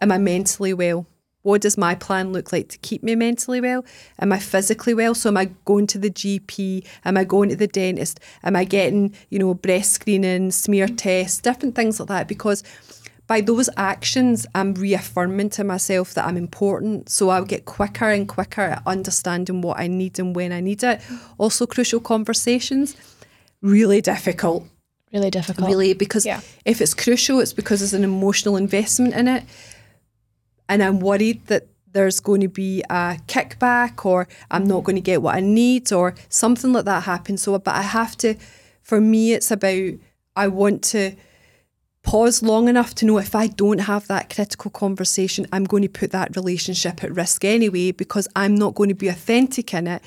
am 0.00 0.12
I 0.12 0.18
mentally 0.18 0.72
well? 0.72 1.06
What 1.42 1.62
does 1.62 1.78
my 1.78 1.94
plan 1.94 2.32
look 2.32 2.52
like 2.52 2.68
to 2.68 2.78
keep 2.78 3.02
me 3.02 3.14
mentally 3.14 3.60
well? 3.60 3.84
Am 4.18 4.32
I 4.32 4.38
physically 4.38 4.92
well? 4.92 5.14
So 5.14 5.30
am 5.30 5.36
I 5.36 5.46
going 5.64 5.86
to 5.88 5.98
the 5.98 6.10
GP? 6.10 6.84
Am 7.04 7.16
I 7.16 7.24
going 7.24 7.48
to 7.48 7.56
the 7.56 7.66
dentist? 7.66 8.20
Am 8.42 8.54
I 8.54 8.64
getting, 8.64 9.14
you 9.30 9.38
know, 9.38 9.54
breast 9.54 9.92
screening, 9.92 10.50
smear 10.50 10.88
tests, 10.88 11.40
different 11.40 11.74
things 11.74 12.00
like 12.00 12.08
that? 12.08 12.28
Because 12.28 12.62
by 13.28 13.42
those 13.42 13.68
actions, 13.76 14.46
I'm 14.54 14.72
reaffirming 14.74 15.50
to 15.50 15.62
myself 15.62 16.14
that 16.14 16.26
I'm 16.26 16.36
important. 16.38 17.10
So 17.10 17.28
I'll 17.28 17.44
get 17.44 17.66
quicker 17.66 18.08
and 18.10 18.26
quicker 18.26 18.62
at 18.62 18.82
understanding 18.86 19.60
what 19.60 19.78
I 19.78 19.86
need 19.86 20.18
and 20.18 20.34
when 20.34 20.50
I 20.50 20.60
need 20.60 20.82
it. 20.82 21.00
Also, 21.36 21.66
crucial 21.66 22.00
conversations, 22.00 22.96
really 23.60 24.00
difficult. 24.00 24.64
Really 25.12 25.30
difficult. 25.30 25.68
Really, 25.68 25.92
because 25.92 26.24
Yeah. 26.24 26.40
if 26.64 26.80
it's 26.80 26.94
crucial, 26.94 27.40
it's 27.40 27.52
because 27.52 27.80
there's 27.80 27.94
an 27.94 28.02
emotional 28.02 28.56
investment 28.56 29.14
in 29.14 29.28
it. 29.28 29.44
And 30.66 30.82
I'm 30.82 30.98
worried 30.98 31.46
that 31.46 31.66
there's 31.92 32.20
going 32.20 32.40
to 32.40 32.48
be 32.48 32.82
a 32.88 33.18
kickback 33.26 34.06
or 34.06 34.26
I'm 34.50 34.64
not 34.64 34.84
going 34.84 34.96
to 34.96 35.02
get 35.02 35.20
what 35.22 35.34
I 35.34 35.40
need 35.40 35.92
or 35.92 36.14
something 36.30 36.72
like 36.72 36.86
that 36.86 37.02
happens. 37.02 37.42
So, 37.42 37.58
but 37.58 37.74
I 37.74 37.82
have 37.82 38.16
to, 38.18 38.36
for 38.82 39.00
me, 39.02 39.32
it's 39.32 39.50
about 39.50 39.92
I 40.34 40.48
want 40.48 40.82
to 40.84 41.12
pause 42.08 42.42
long 42.42 42.68
enough 42.68 42.94
to 42.94 43.04
know 43.04 43.18
if 43.18 43.34
I 43.34 43.48
don't 43.48 43.80
have 43.80 44.06
that 44.06 44.34
critical 44.34 44.70
conversation, 44.70 45.46
I'm 45.52 45.64
going 45.64 45.82
to 45.82 45.90
put 45.90 46.10
that 46.12 46.34
relationship 46.36 47.04
at 47.04 47.14
risk 47.14 47.44
anyway 47.44 47.92
because 47.92 48.26
I'm 48.34 48.54
not 48.54 48.74
going 48.74 48.88
to 48.88 48.94
be 48.94 49.08
authentic 49.08 49.74
in 49.74 49.86
it. 49.86 50.02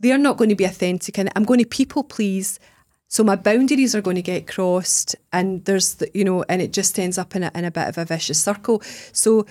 They're 0.00 0.18
not 0.18 0.36
going 0.36 0.50
to 0.50 0.54
be 0.54 0.64
authentic 0.64 1.18
in 1.18 1.28
it. 1.28 1.32
I'm 1.34 1.44
going 1.44 1.60
to 1.60 1.64
people 1.64 2.04
please. 2.04 2.60
So 3.08 3.24
my 3.24 3.36
boundaries 3.36 3.94
are 3.94 4.02
going 4.02 4.16
to 4.16 4.22
get 4.22 4.48
crossed, 4.48 5.16
and 5.32 5.64
there's 5.64 5.94
the, 5.94 6.10
you 6.12 6.24
know, 6.24 6.44
and 6.46 6.60
it 6.60 6.74
just 6.74 6.98
ends 6.98 7.16
up 7.16 7.34
in 7.34 7.42
a 7.42 7.50
in 7.54 7.64
a 7.64 7.70
bit 7.70 7.88
of 7.88 7.96
a 7.96 8.04
vicious 8.04 8.42
circle. 8.42 8.82
So 9.12 9.46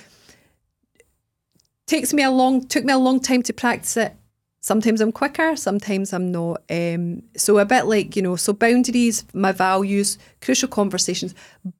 takes 1.88 2.14
me 2.14 2.22
a 2.22 2.30
long 2.30 2.68
took 2.68 2.86
me 2.86 2.94
a 2.94 3.00
long 3.00 3.20
time 3.20 3.42
to 3.44 3.52
practice 3.52 3.98
it. 3.98 4.16
Sometimes 4.62 5.00
I'm 5.00 5.14
quicker, 5.14 5.56
sometimes 5.56 6.12
I'm 6.12 6.32
not. 6.34 6.64
Um, 6.70 7.24
so 7.38 7.60
a 7.60 7.66
bit 7.66 7.86
like 7.86 8.16
you 8.18 8.22
know, 8.22 8.36
so 8.36 8.52
boundaries, 8.52 9.24
my 9.34 9.54
values, 9.54 10.18
crucial 10.42 10.68
conversations, 10.68 11.34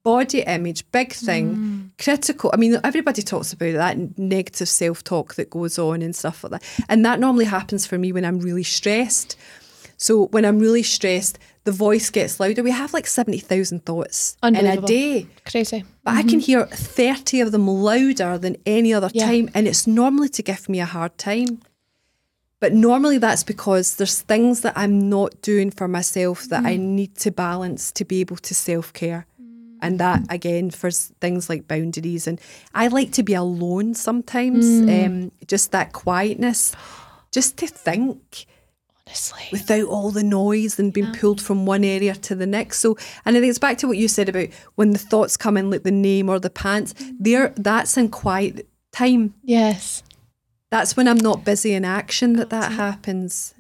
body 0.04 0.42
image, 0.42 0.90
big 0.92 1.12
thing, 1.12 1.92
critical. 1.98 2.50
I 2.54 2.58
mean, 2.58 2.80
everybody 2.86 3.22
talks 3.22 3.52
about 3.52 3.74
that 3.74 4.18
negative 4.18 4.70
self 4.70 5.04
talk 5.04 5.36
that 5.36 5.50
goes 5.50 5.78
on 5.78 6.02
and 6.02 6.16
stuff 6.16 6.42
like 6.44 6.52
that, 6.54 6.64
and 6.88 7.06
that 7.06 7.20
normally 7.20 7.46
happens 7.46 7.86
for 7.86 7.98
me 7.98 8.14
when 8.14 8.24
I'm 8.24 8.40
really 8.40 8.64
stressed. 8.64 9.36
So 9.98 10.28
when 10.28 10.46
I'm 10.46 10.60
really 10.60 10.84
stressed, 10.84 11.38
the 11.66 11.74
voice 11.74 12.10
gets 12.10 12.40
louder. 12.40 12.64
We 12.64 12.72
have 12.72 12.94
like 12.94 13.08
seventy 13.08 13.40
thousand 13.40 13.86
thoughts 13.86 14.38
in 14.42 14.56
a 14.56 14.80
day. 14.88 15.28
Crazy. 15.46 15.84
But 16.06 16.16
I 16.16 16.24
can 16.24 16.40
hear 16.40 16.66
30 16.66 17.42
of 17.42 17.52
them 17.52 17.68
louder 17.68 18.38
than 18.38 18.56
any 18.66 18.94
other 18.94 19.10
Yeah. 19.14 19.26
time, 19.26 19.50
and 19.54 19.68
it's 19.68 19.86
normally 19.86 20.30
to 20.30 20.42
give 20.42 20.70
me 20.70 20.80
a 20.80 20.86
hard 20.86 21.18
time. 21.18 21.60
But 22.60 22.74
normally 22.74 23.18
that's 23.18 23.44
because 23.44 23.96
there's 23.96 24.22
things 24.22 24.62
that 24.62 24.74
I'm 24.76 25.10
not 25.10 25.42
doing 25.42 25.72
for 25.72 25.88
myself 25.88 26.44
that 26.50 26.66
I 26.66 26.76
mm. 26.76 26.80
need 26.80 27.16
to 27.18 27.32
balance 27.32 27.92
to 27.94 28.06
be 28.06 28.20
able 28.20 28.38
to 28.38 28.54
self 28.54 28.92
care. 28.94 29.26
And 29.82 29.98
that 30.00 30.24
mm. 30.24 30.34
again 30.34 30.72
for 30.72 30.92
things 30.92 31.48
like 31.48 31.68
boundaries. 31.68 32.28
And 32.28 32.40
I 32.76 32.88
like 32.88 33.14
to 33.14 33.24
be 33.24 33.34
alone 33.34 33.94
sometimes, 33.94 34.66
mm. 34.66 35.06
um, 35.06 35.32
just 35.48 35.72
that 35.72 35.94
quietness, 35.94 36.76
just 37.32 37.56
to 37.58 37.68
think 37.68 38.46
Honestly. 39.08 39.48
without 39.54 39.88
all 39.88 40.12
the 40.12 40.24
noise 40.24 40.78
and 40.80 40.92
being 40.92 41.14
pulled 41.14 41.42
from 41.42 41.66
one 41.66 41.86
area 41.86 42.14
to 42.14 42.36
the 42.36 42.46
next. 42.46 42.80
So, 42.80 42.98
and 43.24 43.38
I 43.38 43.40
think 43.40 43.50
it's 43.52 43.58
back 43.58 43.78
to 43.78 43.88
what 43.88 43.98
you 43.98 44.10
said 44.10 44.28
about 44.28 44.50
when 44.76 44.92
the 44.92 45.00
thoughts 45.00 45.38
come 45.38 45.56
in, 45.56 45.72
like 45.72 45.84
the 45.84 45.92
name 45.92 46.28
or 46.28 46.40
the 46.40 46.50
pants. 46.50 46.94
There, 47.18 47.54
that's 47.56 47.96
in 47.96 48.10
quiet 48.10 48.68
time. 48.92 49.34
Yes. 49.44 50.04
That's 50.72 50.96
when 50.96 51.08
I'm 51.08 51.18
not 51.18 51.44
busy 51.46 51.74
in 51.74 51.84
action 51.84 52.34
that 52.34 52.50
that 52.52 52.72
happens, 52.74 53.54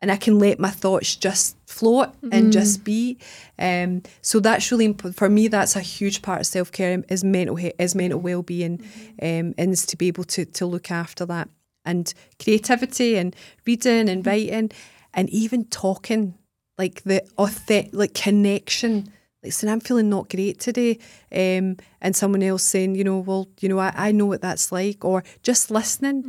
and 0.00 0.10
I 0.10 0.16
can 0.16 0.38
let 0.38 0.58
my 0.58 0.70
thoughts 0.70 1.16
just 1.16 1.56
float 1.66 2.10
and 2.30 2.52
just 2.52 2.84
be. 2.84 3.18
Um, 3.58 4.02
so 4.22 4.40
that's 4.40 4.70
really 4.70 4.86
imp- 4.86 5.14
for 5.14 5.28
me. 5.28 5.48
That's 5.48 5.76
a 5.76 5.80
huge 5.80 6.22
part 6.22 6.40
of 6.40 6.46
self 6.46 6.70
care 6.72 7.02
is 7.08 7.24
mental 7.24 7.58
is 7.78 7.94
mental 7.94 8.20
well 8.20 8.42
being, 8.42 8.80
um, 9.20 9.54
and 9.58 9.72
is 9.72 9.84
to 9.86 9.96
be 9.96 10.06
able 10.08 10.24
to 10.24 10.44
to 10.44 10.66
look 10.66 10.90
after 10.90 11.26
that 11.26 11.48
and 11.84 12.12
creativity 12.42 13.16
and 13.16 13.34
reading 13.66 14.08
and 14.08 14.26
writing 14.26 14.70
and 15.14 15.28
even 15.30 15.64
talking 15.64 16.34
like 16.78 17.02
the 17.02 17.22
authentic 17.38 17.90
like 17.92 18.14
connection. 18.14 19.12
Like 19.42 19.52
saying, 19.52 19.72
I'm 19.72 19.80
feeling 19.80 20.10
not 20.10 20.28
great 20.28 20.60
today, 20.60 20.98
um, 21.32 21.76
and 22.00 22.14
someone 22.14 22.42
else 22.42 22.62
saying, 22.62 22.94
you 22.94 23.04
know, 23.04 23.18
well, 23.18 23.48
you 23.60 23.68
know, 23.70 23.78
I, 23.78 23.92
I 23.96 24.12
know 24.12 24.26
what 24.26 24.42
that's 24.42 24.70
like, 24.70 25.02
or 25.04 25.24
just 25.42 25.70
listening 25.70 26.24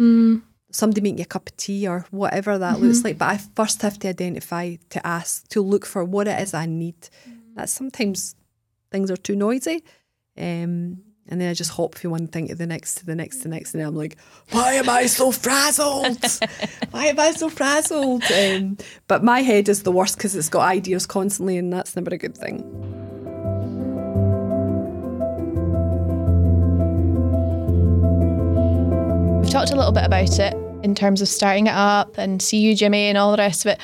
somebody 0.71 1.01
making 1.01 1.19
a 1.21 1.25
cup 1.25 1.49
of 1.49 1.57
tea 1.57 1.85
or 1.87 2.05
whatever 2.11 2.57
that 2.57 2.79
looks 2.79 3.03
like. 3.03 3.17
But 3.17 3.29
I 3.29 3.37
first 3.55 3.81
have 3.81 3.99
to 3.99 4.07
identify, 4.07 4.75
to 4.89 5.05
ask, 5.05 5.47
to 5.49 5.61
look 5.61 5.85
for 5.85 6.03
what 6.05 6.27
it 6.29 6.39
is 6.39 6.53
I 6.53 6.65
need. 6.65 6.95
That 7.55 7.69
sometimes 7.69 8.35
things 8.91 9.11
are 9.11 9.17
too 9.17 9.35
noisy. 9.35 9.83
Um, 10.37 11.01
and 11.27 11.39
then 11.39 11.49
I 11.49 11.53
just 11.53 11.71
hop 11.71 11.95
from 11.95 12.11
one 12.11 12.27
thing 12.27 12.47
to 12.47 12.55
the 12.55 12.65
next, 12.65 12.95
to 12.95 13.05
the 13.05 13.15
next, 13.15 13.37
to 13.37 13.43
the 13.43 13.49
next. 13.49 13.73
And 13.73 13.83
I'm 13.83 13.95
like, 13.95 14.17
why 14.49 14.73
am 14.73 14.89
I 14.89 15.05
so 15.05 15.31
frazzled? 15.31 16.17
why 16.91 17.05
am 17.05 17.19
I 17.19 17.31
so 17.31 17.49
frazzled? 17.49 18.23
Um, 18.23 18.77
but 19.07 19.23
my 19.23 19.41
head 19.41 19.69
is 19.69 19.83
the 19.83 19.91
worst 19.91 20.17
because 20.17 20.35
it's 20.35 20.49
got 20.49 20.61
ideas 20.61 21.05
constantly, 21.05 21.57
and 21.57 21.71
that's 21.71 21.95
never 21.95 22.13
a 22.13 22.17
good 22.17 22.37
thing. 22.37 22.57
We've 29.41 29.49
talked 29.49 29.71
a 29.71 29.75
little 29.75 29.91
bit 29.91 30.05
about 30.05 30.39
it 30.39 30.53
in 30.83 30.95
terms 30.95 31.21
of 31.21 31.27
starting 31.27 31.67
it 31.67 31.75
up 31.75 32.17
and 32.17 32.41
See 32.41 32.57
You 32.57 32.75
Jimmy, 32.75 33.07
and 33.07 33.17
all 33.17 33.31
the 33.31 33.37
rest 33.37 33.65
of 33.65 33.73
it. 33.73 33.79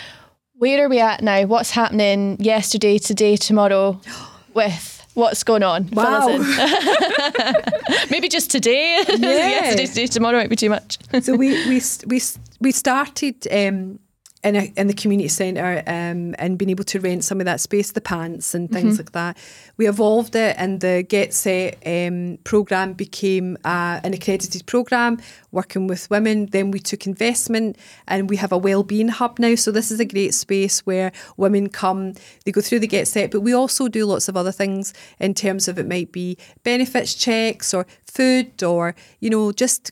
Where 0.54 0.84
are 0.84 0.89
we 0.89 1.00
at 1.00 1.21
now? 1.21 1.45
What's 1.45 1.69
happening 1.69 2.38
yesterday, 2.39 2.97
today, 2.97 3.36
tomorrow 3.36 4.02
with 4.54 4.96
what's 5.17 5.43
going 5.43 5.63
on? 5.63 5.89
In. 6.30 6.41
Maybe 8.10 8.30
just 8.30 8.51
today. 8.51 9.03
yesterday, 9.08 9.88
today, 9.88 10.08
tomorrow 10.08 10.38
might 10.38 10.49
be 10.49 10.56
too 10.56 10.69
much. 10.69 10.99
so 11.21 11.36
we 11.36 11.49
we 11.69 11.82
we 12.06 12.21
we 12.62 12.71
started 12.71 13.47
um, 13.51 13.99
in 14.43 14.56
a, 14.56 14.73
in 14.78 14.88
the 14.88 14.93
community 14.93 15.28
centre 15.28 15.84
um, 15.88 16.36
and 16.38 16.58
being 16.58 16.69
able 16.69 16.84
to 16.84 17.00
rent 17.00 17.23
some 17.23 17.39
of 17.39 17.45
that 17.45 17.60
space, 17.60 17.91
the 17.91 18.02
pants 18.02 18.54
and 18.54 18.71
things 18.71 18.97
like 18.97 19.12
that. 19.13 19.38
We 19.78 19.88
evolved 19.88 20.36
it, 20.36 20.56
and 20.60 20.80
the 20.80 21.04
Get 21.04 21.34
Set 21.34 21.78
um, 21.86 22.38
program 22.43 22.93
became 22.93 23.58
uh, 23.65 24.00
an 24.04 24.13
accredited 24.13 24.65
program 24.65 25.19
working 25.52 25.88
with 25.88 26.10
women. 26.10 26.47
Then 26.47 26.71
we 26.71 26.80
took 26.80 27.08
investment, 27.08 27.78
and 28.08 28.30
we 28.30 28.38
have 28.38 28.52
a 28.52 28.58
wellbeing 28.58 29.10
hub 29.10 29.39
now. 29.39 29.56
So 29.56 29.71
this 29.71 29.91
is 29.91 30.00
a 30.00 30.06
great 30.06 30.34
space 30.34 30.86
where 30.86 31.12
women 31.36 31.69
come. 31.69 32.13
They 32.45 32.52
go 32.52 32.62
through 32.62 32.80
the 32.80 32.88
Get 32.88 33.08
Set, 33.08 33.32
but 33.32 33.41
we 33.41 33.54
also 33.54 33.88
do 33.88 34.06
lots 34.06 34.30
of 34.30 34.38
other 34.38 34.52
things 34.52 34.93
in 35.19 35.34
terms 35.34 35.67
of 35.67 35.80
it 35.80 35.88
might 35.88 36.12
be 36.12 36.38
benefits 36.63 37.13
checks 37.15 37.73
or 37.73 37.88
food 38.06 38.63
or 38.63 38.95
you 39.19 39.30
know 39.30 39.52
just 39.52 39.91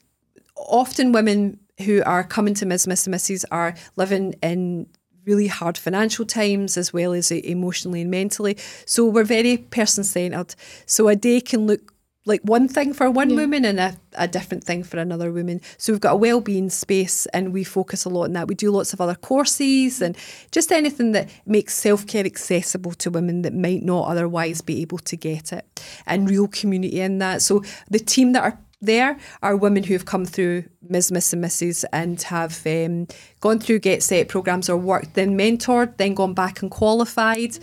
often 0.55 1.12
women 1.12 1.60
who 1.79 2.01
are 2.05 2.23
coming 2.23 2.53
to 2.55 2.65
Ms. 2.65 2.88
Miss 2.88 3.05
and 3.07 3.15
Mrs. 3.15 3.45
are 3.51 3.75
living 3.95 4.35
in 4.41 4.88
really 5.25 5.47
hard 5.47 5.77
financial 5.77 6.25
times 6.25 6.77
as 6.77 6.93
well 6.93 7.13
as 7.13 7.31
uh, 7.31 7.35
emotionally 7.43 8.01
and 8.01 8.11
mentally. 8.11 8.57
So 8.85 9.05
we're 9.05 9.23
very 9.23 9.57
person 9.57 10.03
centered. 10.03 10.55
So 10.85 11.07
a 11.07 11.15
day 11.15 11.41
can 11.41 11.65
look 11.65 11.91
like 12.27 12.41
one 12.41 12.67
thing 12.67 12.91
for 12.91 13.09
one 13.09 13.35
woman 13.35 13.63
and 13.65 13.79
a, 13.79 13.95
a 14.15 14.27
different 14.27 14.63
thing 14.63 14.83
for 14.83 14.97
another 14.97 15.31
woman. 15.31 15.61
So 15.77 15.93
we've 15.93 16.01
got 16.01 16.13
a 16.13 16.17
well-being 16.17 16.71
space 16.71 17.27
and 17.27 17.53
we 17.53 17.63
focus 17.63 18.03
a 18.03 18.09
lot 18.09 18.23
on 18.23 18.33
that. 18.33 18.47
We 18.47 18.55
do 18.55 18.71
lots 18.71 18.93
of 18.93 19.01
other 19.01 19.13
courses 19.13 20.01
and 20.01 20.17
just 20.51 20.71
anything 20.71 21.11
that 21.11 21.29
makes 21.45 21.75
self-care 21.75 22.25
accessible 22.25 22.93
to 22.93 23.11
women 23.11 23.43
that 23.43 23.53
might 23.53 23.83
not 23.83 24.07
otherwise 24.07 24.61
be 24.61 24.81
able 24.81 24.97
to 24.99 25.15
get 25.15 25.53
it 25.53 25.83
and 26.07 26.27
real 26.27 26.47
community 26.47 26.99
in 26.99 27.19
that. 27.19 27.43
So 27.43 27.63
the 27.91 27.99
team 27.99 28.31
that 28.31 28.43
are 28.43 28.59
there 28.81 29.17
are 29.41 29.55
women 29.55 29.83
who 29.83 29.93
have 29.93 30.05
come 30.05 30.25
through 30.25 30.65
Ms. 30.88 31.11
Miss 31.11 31.33
and 31.33 31.43
Mrs. 31.43 31.85
and 31.91 32.21
have 32.23 32.65
um, 32.65 33.07
gone 33.39 33.59
through 33.59 33.79
Get 33.79 34.03
Set 34.03 34.27
programs 34.27 34.69
or 34.69 34.77
worked, 34.77 35.13
then 35.13 35.38
mentored, 35.38 35.97
then 35.97 36.13
gone 36.13 36.33
back 36.33 36.61
and 36.61 36.69
qualified 36.69 37.58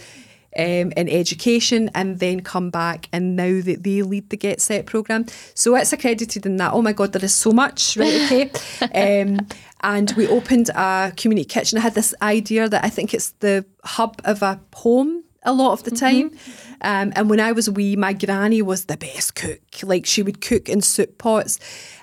um, 0.58 0.92
in 0.96 1.08
education, 1.08 1.90
and 1.94 2.18
then 2.18 2.40
come 2.40 2.70
back 2.70 3.08
and 3.12 3.36
now 3.36 3.60
that 3.62 3.82
they 3.84 4.02
lead 4.02 4.30
the 4.30 4.36
Get 4.36 4.60
Set 4.60 4.86
program. 4.86 5.26
So 5.54 5.74
it's 5.76 5.92
accredited 5.92 6.44
in 6.46 6.56
that. 6.56 6.72
Oh 6.72 6.82
my 6.82 6.92
God, 6.92 7.12
there 7.12 7.24
is 7.24 7.34
so 7.34 7.52
much, 7.52 7.96
right? 7.96 8.22
Okay. 8.24 9.22
um, 9.22 9.46
and 9.80 10.12
we 10.16 10.26
opened 10.28 10.68
a 10.70 11.12
community 11.16 11.46
kitchen. 11.46 11.78
I 11.78 11.82
had 11.82 11.94
this 11.94 12.14
idea 12.22 12.68
that 12.68 12.84
I 12.84 12.88
think 12.88 13.14
it's 13.14 13.30
the 13.40 13.64
hub 13.84 14.20
of 14.24 14.42
a 14.42 14.60
home 14.74 15.24
a 15.44 15.52
lot 15.52 15.72
of 15.72 15.82
the 15.84 15.90
time. 15.90 16.30
Um, 16.82 17.12
and 17.14 17.28
when 17.30 17.40
I 17.40 17.52
was 17.52 17.68
wee, 17.68 17.96
my 17.96 18.12
granny 18.12 18.62
was 18.62 18.86
the 18.86 18.96
best 18.96 19.34
cook. 19.34 19.60
Like 19.82 20.06
she 20.06 20.22
would 20.22 20.40
cook 20.40 20.68
in 20.68 20.80
soup 20.80 21.18
pots. 21.18 21.58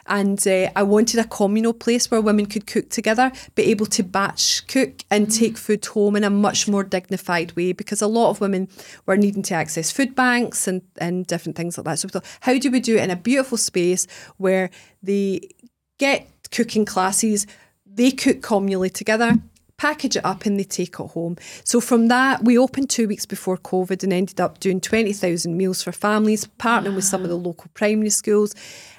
And 0.08 0.46
uh, 0.48 0.72
I 0.76 0.84
wanted 0.84 1.20
a 1.20 1.24
communal 1.24 1.74
place 1.74 2.10
where 2.10 2.20
women 2.20 2.48
could 2.48 2.66
cook 2.66 2.90
together, 2.90 3.32
be 3.54 3.64
able 3.64 3.86
to 3.88 4.04
batch 4.04 4.66
cook 4.68 5.04
and 5.12 5.32
take 5.32 5.58
food 5.58 5.86
home 5.86 6.16
in 6.16 6.24
a 6.24 6.30
much 6.32 6.68
more 6.68 6.84
dignified 6.84 7.56
way 7.56 7.74
because 7.74 8.02
a 8.02 8.08
lot 8.08 8.32
of 8.32 8.42
women 8.42 8.68
were 9.06 9.18
needing 9.18 9.44
to 9.44 9.54
access 9.54 9.92
food 9.92 10.16
banks 10.16 10.68
and, 10.68 10.82
and 10.98 11.28
different 11.28 11.56
things 11.56 11.78
like 11.78 11.86
that. 11.86 12.00
So 12.00 12.08
we 12.08 12.12
thought, 12.12 12.38
how 12.42 12.58
do 12.58 12.72
we 12.72 12.80
do 12.80 12.98
it 12.98 13.04
in 13.04 13.12
a 13.12 13.16
beautiful 13.16 13.58
space 13.58 14.08
where 14.38 14.72
they 15.04 15.42
get 16.00 16.28
cooking 16.52 16.86
classes, 16.86 17.46
they 17.86 18.10
cook 18.10 18.42
communally 18.42 18.92
together, 18.92 19.36
package 19.80 20.18
it 20.18 20.26
up 20.26 20.46
and 20.46 20.60
they 20.60 20.66
take 20.66 21.00
it 21.00 21.08
home. 21.12 21.38
So 21.64 21.80
from 21.80 22.10
that, 22.10 22.44
we 22.44 22.58
opened 22.58 22.90
two 22.90 23.08
weeks 23.08 23.26
before 23.26 23.58
COVID 23.58 24.04
and 24.04 24.12
ended 24.12 24.42
up 24.42 24.60
doing 24.60 24.82
20,000 24.82 25.56
meals 25.56 25.82
for 25.82 25.94
families, 25.94 26.46
partnering 26.60 26.96
with 26.96 27.06
some 27.06 27.24
of 27.24 27.30
the 27.30 27.38
local 27.38 27.72
primary 27.74 28.10
schools. 28.10 28.54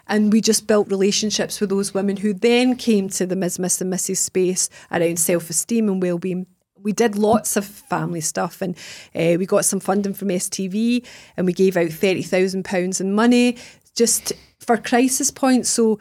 And 0.08 0.32
we 0.32 0.40
just 0.40 0.66
built 0.66 0.90
relationships 0.90 1.60
with 1.60 1.68
those 1.68 1.92
women 1.92 2.16
who 2.16 2.32
then 2.32 2.76
came 2.76 3.10
to 3.10 3.26
the 3.26 3.36
Ms. 3.36 3.58
Miss 3.58 3.80
and 3.80 3.92
Mrs. 3.92 4.16
space 4.16 4.70
around 4.90 5.18
self-esteem 5.18 5.88
and 5.88 6.02
well-being. 6.02 6.46
We 6.82 6.92
did 6.92 7.14
lots 7.14 7.58
of 7.58 7.66
family 7.66 8.22
stuff 8.22 8.62
and 8.62 8.74
uh, 9.14 9.36
we 9.38 9.44
got 9.44 9.66
some 9.66 9.80
funding 9.80 10.14
from 10.14 10.28
STV 10.28 11.06
and 11.36 11.46
we 11.46 11.52
gave 11.52 11.76
out 11.76 11.88
£30,000 11.88 13.00
in 13.02 13.12
money 13.12 13.58
just 13.94 14.32
for 14.58 14.78
crisis 14.78 15.30
points. 15.30 15.68
So 15.68 15.98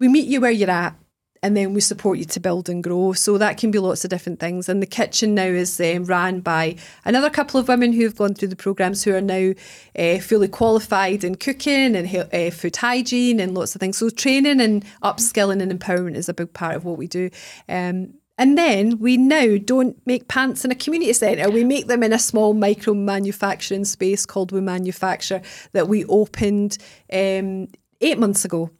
we 0.00 0.08
meet 0.08 0.26
you 0.26 0.40
where 0.40 0.50
you're 0.50 0.68
at 0.68 0.96
and 1.42 1.56
then 1.56 1.74
we 1.74 1.80
support 1.80 2.18
you 2.18 2.24
to 2.24 2.40
build 2.40 2.68
and 2.68 2.82
grow. 2.82 3.12
So 3.12 3.38
that 3.38 3.58
can 3.58 3.70
be 3.70 3.78
lots 3.78 4.04
of 4.04 4.10
different 4.10 4.40
things. 4.40 4.68
And 4.68 4.82
the 4.82 4.86
kitchen 4.86 5.34
now 5.34 5.46
is 5.46 5.80
um, 5.80 6.04
ran 6.04 6.40
by 6.40 6.76
another 7.04 7.30
couple 7.30 7.60
of 7.60 7.68
women 7.68 7.92
who 7.92 8.04
have 8.04 8.16
gone 8.16 8.34
through 8.34 8.48
the 8.48 8.56
programs 8.56 9.04
who 9.04 9.14
are 9.14 9.20
now 9.20 9.52
uh, 9.98 10.18
fully 10.18 10.48
qualified 10.48 11.24
in 11.24 11.36
cooking 11.36 11.96
and 11.96 12.32
uh, 12.32 12.50
food 12.50 12.76
hygiene 12.76 13.40
and 13.40 13.54
lots 13.54 13.74
of 13.74 13.80
things. 13.80 13.98
So 13.98 14.10
training 14.10 14.60
and 14.60 14.84
upskilling 15.02 15.62
and 15.62 15.72
empowerment 15.72 16.16
is 16.16 16.28
a 16.28 16.34
big 16.34 16.52
part 16.52 16.76
of 16.76 16.84
what 16.84 16.98
we 16.98 17.06
do. 17.06 17.30
Um, 17.68 18.14
and 18.38 18.56
then 18.56 18.98
we 19.00 19.16
now 19.16 19.56
don't 19.58 20.00
make 20.06 20.28
pants 20.28 20.64
in 20.64 20.70
a 20.70 20.76
community 20.76 21.12
centre. 21.12 21.50
We 21.50 21.64
make 21.64 21.88
them 21.88 22.04
in 22.04 22.12
a 22.12 22.20
small 22.20 22.54
micro 22.54 22.94
manufacturing 22.94 23.84
space 23.84 24.24
called 24.24 24.52
We 24.52 24.60
Manufacture 24.60 25.42
that 25.72 25.88
we 25.88 26.04
opened 26.04 26.78
um, 27.12 27.66
eight 28.00 28.18
months 28.18 28.44
ago. 28.44 28.70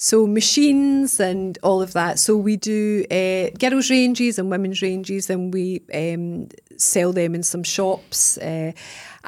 So 0.00 0.28
machines 0.28 1.18
and 1.18 1.58
all 1.64 1.82
of 1.82 1.92
that. 1.92 2.20
So 2.20 2.36
we 2.36 2.56
do 2.56 3.04
uh, 3.10 3.50
girls 3.58 3.90
ranges 3.90 4.38
and 4.38 4.48
women's 4.48 4.80
ranges, 4.80 5.28
and 5.28 5.52
we 5.52 5.82
um, 5.92 6.48
sell 6.76 7.12
them 7.12 7.34
in 7.34 7.42
some 7.42 7.64
shops. 7.64 8.38
Uh, 8.38 8.72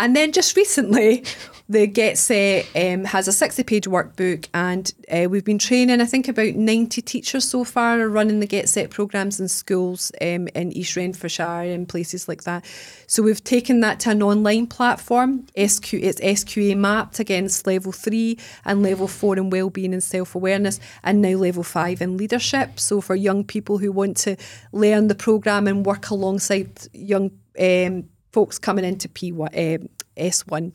and 0.01 0.16
then 0.16 0.32
just 0.32 0.57
recently, 0.57 1.24
the 1.68 1.86
Get 1.86 2.16
Set 2.16 2.66
um, 2.74 3.05
has 3.05 3.28
a 3.28 3.32
60 3.32 3.62
page 3.64 3.84
workbook, 3.84 4.48
and 4.55 4.92
uh, 5.12 5.28
we've 5.28 5.44
been 5.44 5.59
training, 5.59 6.01
I 6.01 6.07
think, 6.07 6.26
about 6.26 6.55
90 6.55 7.03
teachers 7.03 7.48
so 7.48 7.64
far 7.64 8.01
are 8.01 8.09
running 8.09 8.40
the 8.40 8.46
Get 8.46 8.68
Set 8.70 8.88
programs 8.88 9.38
in 9.38 9.46
schools 9.46 10.11
um, 10.22 10.48
in 10.48 10.72
East 10.72 10.96
Renfrewshire 10.96 11.72
and 11.72 11.86
places 11.86 12.28
like 12.28 12.44
that. 12.44 12.64
So 13.07 13.22
we've 13.22 13.44
taken 13.44 13.80
that 13.80 14.01
to 14.01 14.11
an 14.11 14.22
online 14.22 14.66
platform. 14.66 15.46
SQ, 15.51 15.94
it's 15.94 16.20
SQA 16.20 16.76
mapped 16.78 17.20
against 17.20 17.66
level 17.66 17.92
three 17.92 18.38
and 18.64 18.82
level 18.82 19.07
four 19.07 19.36
in 19.36 19.51
wellbeing 19.51 19.92
and 19.92 20.03
self 20.03 20.34
awareness, 20.34 20.80
and 21.05 21.20
now 21.20 21.36
level 21.36 21.62
five 21.62 22.01
in 22.01 22.16
leadership. 22.16 22.80
So 22.80 23.03
for 23.03 23.14
young 23.14 23.44
people 23.44 23.76
who 23.78 23.92
want 23.92 24.16
to 24.18 24.36
learn 24.72 25.09
the 25.09 25.14
program 25.14 25.68
and 25.68 25.84
work 25.84 26.09
alongside 26.09 26.88
young 26.94 27.32
um, 27.61 28.09
folks 28.33 28.59
coming 28.59 28.85
into 28.85 29.09
P1, 29.09 29.81
um, 29.83 29.89
S1. 30.16 30.72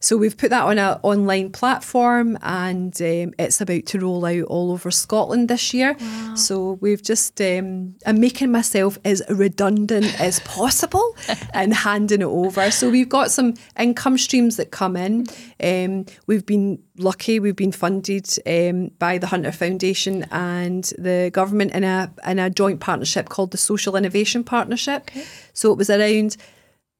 So 0.00 0.16
we've 0.16 0.36
put 0.36 0.50
that 0.50 0.62
on 0.62 0.78
an 0.78 0.98
online 1.02 1.50
platform 1.50 2.38
and 2.42 2.94
um, 3.00 3.34
it's 3.38 3.60
about 3.60 3.86
to 3.86 3.98
roll 3.98 4.24
out 4.24 4.42
all 4.42 4.70
over 4.70 4.90
Scotland 4.90 5.48
this 5.48 5.74
year. 5.74 5.96
Wow. 5.98 6.34
So 6.36 6.72
we've 6.80 7.02
just, 7.02 7.40
um, 7.40 7.96
I'm 8.06 8.20
making 8.20 8.52
myself 8.52 8.98
as 9.04 9.22
redundant 9.28 10.20
as 10.20 10.40
possible 10.40 11.16
and 11.54 11.74
handing 11.74 12.20
it 12.20 12.26
over. 12.26 12.70
So 12.70 12.90
we've 12.90 13.08
got 13.08 13.30
some 13.30 13.54
income 13.78 14.18
streams 14.18 14.56
that 14.56 14.70
come 14.70 14.96
in. 14.96 15.26
Um, 15.60 16.06
we've 16.26 16.46
been 16.46 16.82
lucky, 16.98 17.40
we've 17.40 17.56
been 17.56 17.72
funded 17.72 18.28
um, 18.46 18.90
by 18.98 19.18
the 19.18 19.26
Hunter 19.26 19.52
Foundation 19.52 20.24
and 20.30 20.84
the 20.98 21.30
government 21.32 21.72
in 21.72 21.84
a, 21.84 22.12
in 22.26 22.38
a 22.38 22.50
joint 22.50 22.80
partnership 22.80 23.28
called 23.28 23.50
the 23.50 23.58
Social 23.58 23.96
Innovation 23.96 24.44
Partnership. 24.44 25.10
Okay. 25.10 25.24
So 25.52 25.72
it 25.72 25.78
was 25.78 25.90
around 25.90 26.36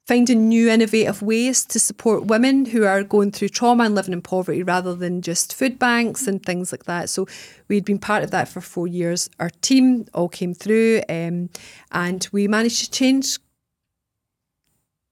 finding 0.07 0.49
new 0.49 0.69
innovative 0.69 1.21
ways 1.21 1.65
to 1.65 1.81
support 1.81 2.27
women 2.27 2.67
who 2.67 2.85
are 2.85 3.03
going 3.03 3.33
through 3.33 3.49
trauma 3.49 3.85
and 3.85 3.95
living 3.95 4.13
in 4.13 4.23
poverty 4.23 4.63
rather 4.63 4.95
than 4.95 5.21
just 5.21 5.55
food 5.55 5.79
banks 5.79 6.29
and 6.29 6.45
things 6.45 6.71
like 6.71 6.85
that. 6.85 7.11
So 7.11 7.27
we'd 7.69 7.85
been 7.85 7.99
part 7.99 8.23
of 8.23 8.31
that 8.31 8.49
for 8.49 8.61
four 8.61 8.87
years. 8.87 9.29
Our 9.41 9.51
team 9.63 10.07
all 10.15 10.29
came 10.29 10.55
through 10.55 11.03
um, 11.09 11.51
and 11.91 12.29
we 12.31 12.47
managed 12.47 12.85
to 12.85 12.91
change 12.91 13.39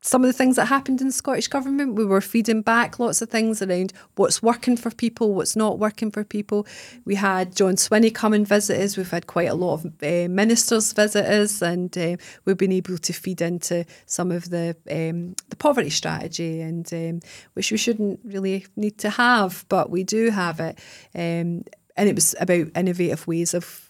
some 0.04 0.22
of 0.22 0.28
the 0.28 0.34
things 0.34 0.56
that 0.56 0.66
happened 0.66 1.00
in 1.00 1.06
the 1.08 1.12
Scottish 1.12 1.48
Government. 1.48 1.94
We 1.94 2.04
were 2.04 2.20
feeding 2.20 2.60
back 2.60 2.98
lots 2.98 3.22
of 3.22 3.30
things 3.30 3.62
around 3.62 3.94
what's 4.16 4.42
working 4.42 4.76
for 4.76 4.90
people, 4.90 5.32
what's 5.32 5.56
not 5.56 5.78
working 5.78 6.10
for 6.10 6.22
people. 6.24 6.66
We 7.06 7.14
had 7.14 7.56
John 7.56 7.76
Swinney 7.76 8.14
come 8.14 8.34
and 8.34 8.46
visit 8.46 8.78
us. 8.78 8.98
We've 8.98 9.10
had 9.10 9.26
quite 9.26 9.48
a 9.48 9.54
lot 9.54 9.74
of 9.74 9.86
uh, 9.86 10.28
ministers 10.28 10.92
visit 10.92 11.24
us, 11.24 11.62
and 11.62 11.96
uh, 11.96 12.16
we've 12.44 12.58
been 12.58 12.70
able 12.70 12.98
to 12.98 13.12
feed 13.14 13.40
into 13.40 13.86
some 14.04 14.30
of 14.30 14.50
the 14.50 14.76
um, 14.90 15.34
the 15.48 15.56
poverty 15.56 15.90
strategy, 15.90 16.60
and 16.60 16.92
um, 16.92 17.20
which 17.54 17.72
we 17.72 17.78
shouldn't 17.78 18.20
really 18.24 18.66
need 18.76 18.98
to 18.98 19.08
have, 19.08 19.64
but 19.70 19.88
we 19.88 20.04
do 20.04 20.28
have 20.28 20.60
it. 20.60 20.78
Um, 21.14 21.64
and 21.96 22.08
it 22.08 22.14
was 22.14 22.34
about 22.40 22.66
innovative 22.76 23.26
ways 23.26 23.54
of 23.54 23.83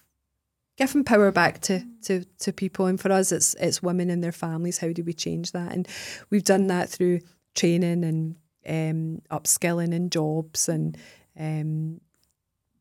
giving 0.77 1.05
power 1.05 1.31
back 1.31 1.61
to, 1.62 1.85
to, 2.03 2.25
to 2.41 2.53
people. 2.53 2.87
And 2.87 3.01
for 3.01 3.12
us, 3.12 3.33
it's 3.33 3.55
it's 3.55 3.83
women 3.83 4.11
and 4.11 4.22
their 4.22 4.33
families. 4.33 4.79
How 4.79 4.93
do 4.93 5.03
we 5.05 5.12
change 5.12 5.53
that? 5.53 5.72
And 5.72 5.89
we've 6.31 6.45
done 6.45 6.66
that 6.68 6.89
through 6.89 7.20
training 7.55 8.05
and 8.05 8.37
um, 8.66 9.22
upskilling 9.31 9.95
and 9.95 10.11
jobs 10.11 10.68
and 10.68 10.97
um, 11.39 12.01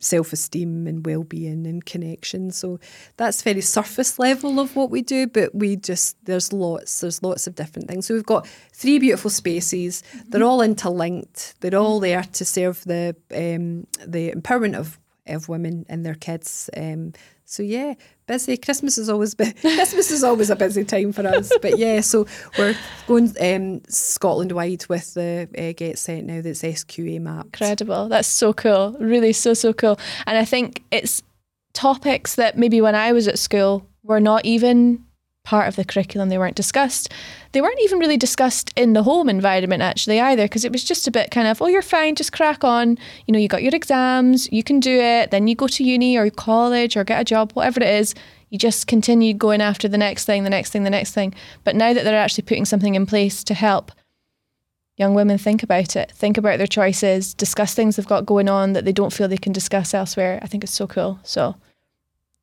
self 0.04 0.34
esteem 0.34 0.86
and 0.88 1.06
well 1.06 1.24
being 1.24 1.66
and 1.66 1.86
connection. 1.86 2.52
So 2.52 2.80
that's 3.18 3.42
very 3.42 3.62
surface 3.62 4.20
level 4.20 4.60
of 4.60 4.76
what 4.76 4.90
we 4.92 5.02
do, 5.02 5.28
but 5.28 5.54
we 5.56 5.76
just 5.76 6.18
there's 6.26 6.54
lots 6.54 7.02
there's 7.02 7.24
lots 7.24 7.48
of 7.48 7.56
different 7.56 7.88
things. 7.88 8.08
So 8.08 8.14
we've 8.14 8.26
got 8.26 8.48
three 8.74 9.00
beautiful 9.00 9.30
spaces. 9.30 10.04
Mm-hmm. 10.04 10.30
They're 10.30 10.44
all 10.44 10.62
interlinked. 10.62 11.56
They're 11.62 11.80
all 11.80 12.00
there 12.00 12.24
to 12.24 12.46
serve 12.46 12.84
the 12.84 13.16
um, 13.32 13.88
the 14.06 14.32
empowerment 14.32 14.76
of 14.76 15.00
of 15.28 15.50
women 15.50 15.86
and 15.90 16.06
their 16.06 16.16
kids. 16.16 16.70
Um, 16.76 17.14
so 17.46 17.64
yeah, 17.64 17.94
busy. 18.28 18.58
Christmas 18.58 18.98
is 18.98 19.10
always 19.10 19.36
Christmas 19.62 20.12
is 20.12 20.24
always 20.24 20.50
a 20.50 20.56
busy 20.56 20.84
time 20.84 21.12
for 21.12 21.28
us. 21.28 21.52
But 21.62 21.78
yeah, 21.78 22.02
so 22.02 22.26
we're 22.58 22.76
going 23.08 23.34
um, 23.40 23.82
Scotland 23.88 24.52
wide 24.52 24.86
with 24.88 25.14
the 25.14 25.48
uh, 25.58 25.74
Get 25.76 26.00
Set 26.00 26.24
now. 26.24 26.42
That's 26.42 26.62
SQA 26.62 27.20
mapped. 27.22 27.48
Incredible. 27.48 28.10
That's 28.10 28.28
so 28.28 28.54
cool. 28.54 28.96
Really, 29.00 29.34
so 29.34 29.54
so 29.54 29.74
cool. 29.74 30.00
And 30.26 30.38
I 30.38 30.46
think 30.46 30.84
it's 30.92 31.22
topics 31.74 32.36
that 32.36 32.58
maybe 32.58 32.82
when 32.82 32.96
I 32.96 33.12
was 33.12 33.28
at 33.28 33.40
school 33.40 33.88
were 34.04 34.20
not 34.20 34.46
even 34.46 35.04
part 35.44 35.68
of 35.68 35.76
the 35.76 35.86
curriculum. 35.86 36.30
They 36.30 36.38
weren't 36.38 36.56
discussed. 36.56 37.12
They 37.52 37.62
weren't 37.62 37.82
even 37.82 38.00
really 38.00 38.18
discussed 38.18 38.72
in 38.76 38.94
the 38.94 39.04
home 39.04 39.30
environment 39.30 39.82
actually 39.82 40.20
either, 40.20 40.46
because 40.46 40.66
it 40.66 40.72
was 40.72 40.84
just 40.84 41.08
a 41.08 41.12
bit 41.12 41.32
kind 41.32 41.48
of, 41.48 41.62
oh, 41.62 41.68
you're 41.68 41.82
fine, 41.82 42.16
just 42.16 42.32
crack 42.32 42.64
on. 42.64 42.98
You 43.28 43.34
know, 43.34 43.40
you 43.40 43.48
got 43.48 43.64
your 43.64 43.76
exams, 43.76 44.52
you 44.52 44.64
can 44.64 44.80
do 44.80 45.00
it. 45.00 45.32
Then 45.32 45.48
you 45.48 45.56
go 45.56 45.68
to 45.68 45.84
uni 45.84 46.18
or 46.18 46.30
college 46.30 46.96
or 46.96 47.04
get 47.04 47.22
a 47.22 47.26
job, 47.26 47.52
whatever 47.52 47.82
it 47.82 47.90
is. 47.90 48.16
You 48.50 48.58
just 48.58 48.88
continue 48.88 49.34
going 49.34 49.62
after 49.62 49.88
the 49.88 49.98
next 49.98 50.26
thing, 50.26 50.44
the 50.44 50.50
next 50.50 50.70
thing, 50.70 50.84
the 50.84 50.90
next 50.90 51.14
thing. 51.14 51.34
But 51.64 51.76
now 51.76 51.94
that 51.94 52.04
they're 52.04 52.16
actually 52.16 52.44
putting 52.44 52.66
something 52.66 52.96
in 52.96 53.06
place 53.06 53.44
to 53.46 53.54
help 53.54 53.92
young 54.96 55.16
women 55.16 55.40
think 55.40 55.64
about 55.64 55.96
it, 55.96 56.12
think 56.12 56.38
about 56.38 56.60
their 56.60 56.68
choices, 56.68 57.34
discuss 57.34 57.74
things 57.74 57.96
they've 57.96 58.06
got 58.06 58.28
going 58.28 58.48
on 58.48 58.74
that 58.74 58.86
they 58.86 58.92
don't 58.92 59.12
feel 59.12 59.28
they 59.28 59.38
can 59.38 59.52
discuss 59.52 59.94
elsewhere, 59.94 60.40
I 60.44 60.48
think 60.48 60.64
it's 60.64 60.74
so 60.74 60.86
cool. 60.86 61.20
So 61.24 61.56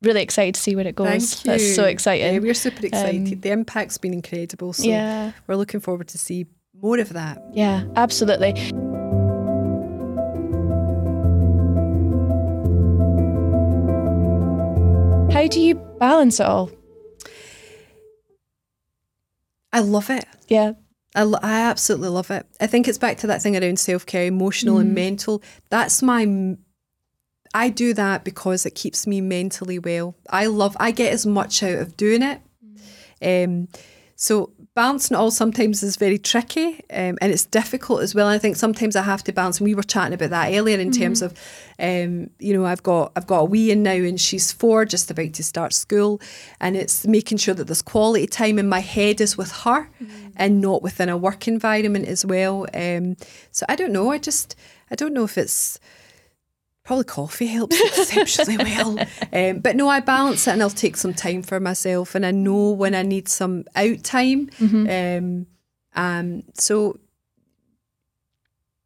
really 0.01 0.21
excited 0.21 0.55
to 0.55 0.61
see 0.61 0.75
where 0.75 0.87
it 0.87 0.95
goes. 0.95 1.41
That's 1.43 1.75
so 1.75 1.85
exciting. 1.85 2.33
Yeah, 2.33 2.39
we're 2.39 2.53
super 2.53 2.85
excited. 2.85 3.33
Um, 3.33 3.39
the 3.39 3.51
impact's 3.51 3.97
been 3.97 4.13
incredible. 4.13 4.73
So 4.73 4.83
yeah. 4.83 5.31
we're 5.47 5.55
looking 5.55 5.79
forward 5.79 6.07
to 6.09 6.17
see 6.17 6.47
more 6.81 6.99
of 6.99 7.09
that. 7.13 7.41
Yeah, 7.53 7.83
absolutely. 7.95 8.53
How 15.31 15.47
do 15.47 15.61
you 15.61 15.75
balance 15.99 16.39
it 16.39 16.45
all? 16.45 16.71
I 19.71 19.79
love 19.79 20.09
it. 20.09 20.25
Yeah. 20.47 20.73
I, 21.15 21.23
I 21.23 21.61
absolutely 21.61 22.09
love 22.09 22.31
it. 22.31 22.45
I 22.59 22.67
think 22.67 22.87
it's 22.87 22.97
back 22.97 23.17
to 23.19 23.27
that 23.27 23.41
thing 23.41 23.61
around 23.61 23.79
self 23.79 24.05
care, 24.05 24.25
emotional 24.25 24.77
mm. 24.77 24.81
and 24.81 24.95
mental. 24.95 25.41
That's 25.69 26.01
my 26.01 26.57
I 27.53 27.69
do 27.69 27.93
that 27.93 28.23
because 28.23 28.65
it 28.65 28.75
keeps 28.75 29.05
me 29.05 29.21
mentally 29.21 29.79
well. 29.79 30.15
I 30.29 30.45
love, 30.45 30.75
I 30.79 30.91
get 30.91 31.13
as 31.13 31.25
much 31.25 31.63
out 31.63 31.79
of 31.79 31.97
doing 31.97 32.21
it. 32.21 32.41
Um, 33.21 33.67
so 34.15 34.51
balancing 34.73 35.17
all 35.17 35.31
sometimes 35.31 35.83
is 35.83 35.95
very 35.97 36.17
tricky 36.17 36.79
um, 36.91 37.17
and 37.19 37.31
it's 37.31 37.45
difficult 37.45 38.01
as 38.01 38.15
well. 38.15 38.27
And 38.27 38.35
I 38.35 38.37
think 38.37 38.55
sometimes 38.55 38.95
I 38.95 39.01
have 39.01 39.23
to 39.25 39.33
balance. 39.33 39.59
And 39.59 39.65
we 39.65 39.75
were 39.75 39.83
chatting 39.83 40.13
about 40.13 40.29
that 40.29 40.53
earlier 40.53 40.79
in 40.79 40.91
mm-hmm. 40.91 41.01
terms 41.01 41.21
of, 41.21 41.33
um, 41.79 42.29
you 42.39 42.53
know, 42.53 42.65
I've 42.65 42.83
got 42.83 43.11
I've 43.15 43.27
got 43.27 43.39
a 43.39 43.45
wean 43.45 43.83
now 43.83 43.91
and 43.91 44.19
she's 44.19 44.51
four, 44.51 44.85
just 44.85 45.11
about 45.11 45.33
to 45.33 45.43
start 45.43 45.73
school, 45.73 46.21
and 46.59 46.77
it's 46.77 47.05
making 47.05 47.39
sure 47.39 47.53
that 47.55 47.65
there's 47.65 47.81
quality 47.81 48.27
time 48.27 48.59
in 48.59 48.69
my 48.69 48.79
head 48.79 49.19
is 49.19 49.37
with 49.37 49.51
her 49.63 49.89
mm-hmm. 50.01 50.29
and 50.35 50.61
not 50.61 50.81
within 50.81 51.09
a 51.09 51.17
work 51.17 51.47
environment 51.47 52.07
as 52.07 52.25
well. 52.25 52.67
Um, 52.73 53.17
so 53.51 53.65
I 53.67 53.75
don't 53.75 53.91
know. 53.91 54.11
I 54.11 54.19
just 54.19 54.55
I 54.89 54.95
don't 54.95 55.13
know 55.13 55.23
if 55.23 55.37
it's 55.37 55.79
probably 56.83 57.03
coffee 57.03 57.47
helps 57.47 57.79
exceptionally 57.79 58.57
well. 58.63 58.99
Um, 59.31 59.59
but 59.59 59.75
no, 59.75 59.87
I 59.87 59.99
balance 59.99 60.47
it 60.47 60.51
and 60.51 60.61
I'll 60.61 60.69
take 60.69 60.97
some 60.97 61.13
time 61.13 61.43
for 61.43 61.59
myself 61.59 62.15
and 62.15 62.25
I 62.25 62.31
know 62.31 62.71
when 62.71 62.95
I 62.95 63.03
need 63.03 63.27
some 63.27 63.65
out 63.75 64.03
time. 64.03 64.47
Mm-hmm. 64.47 65.17
Um, 65.17 65.47
um, 65.93 66.43
so, 66.55 66.99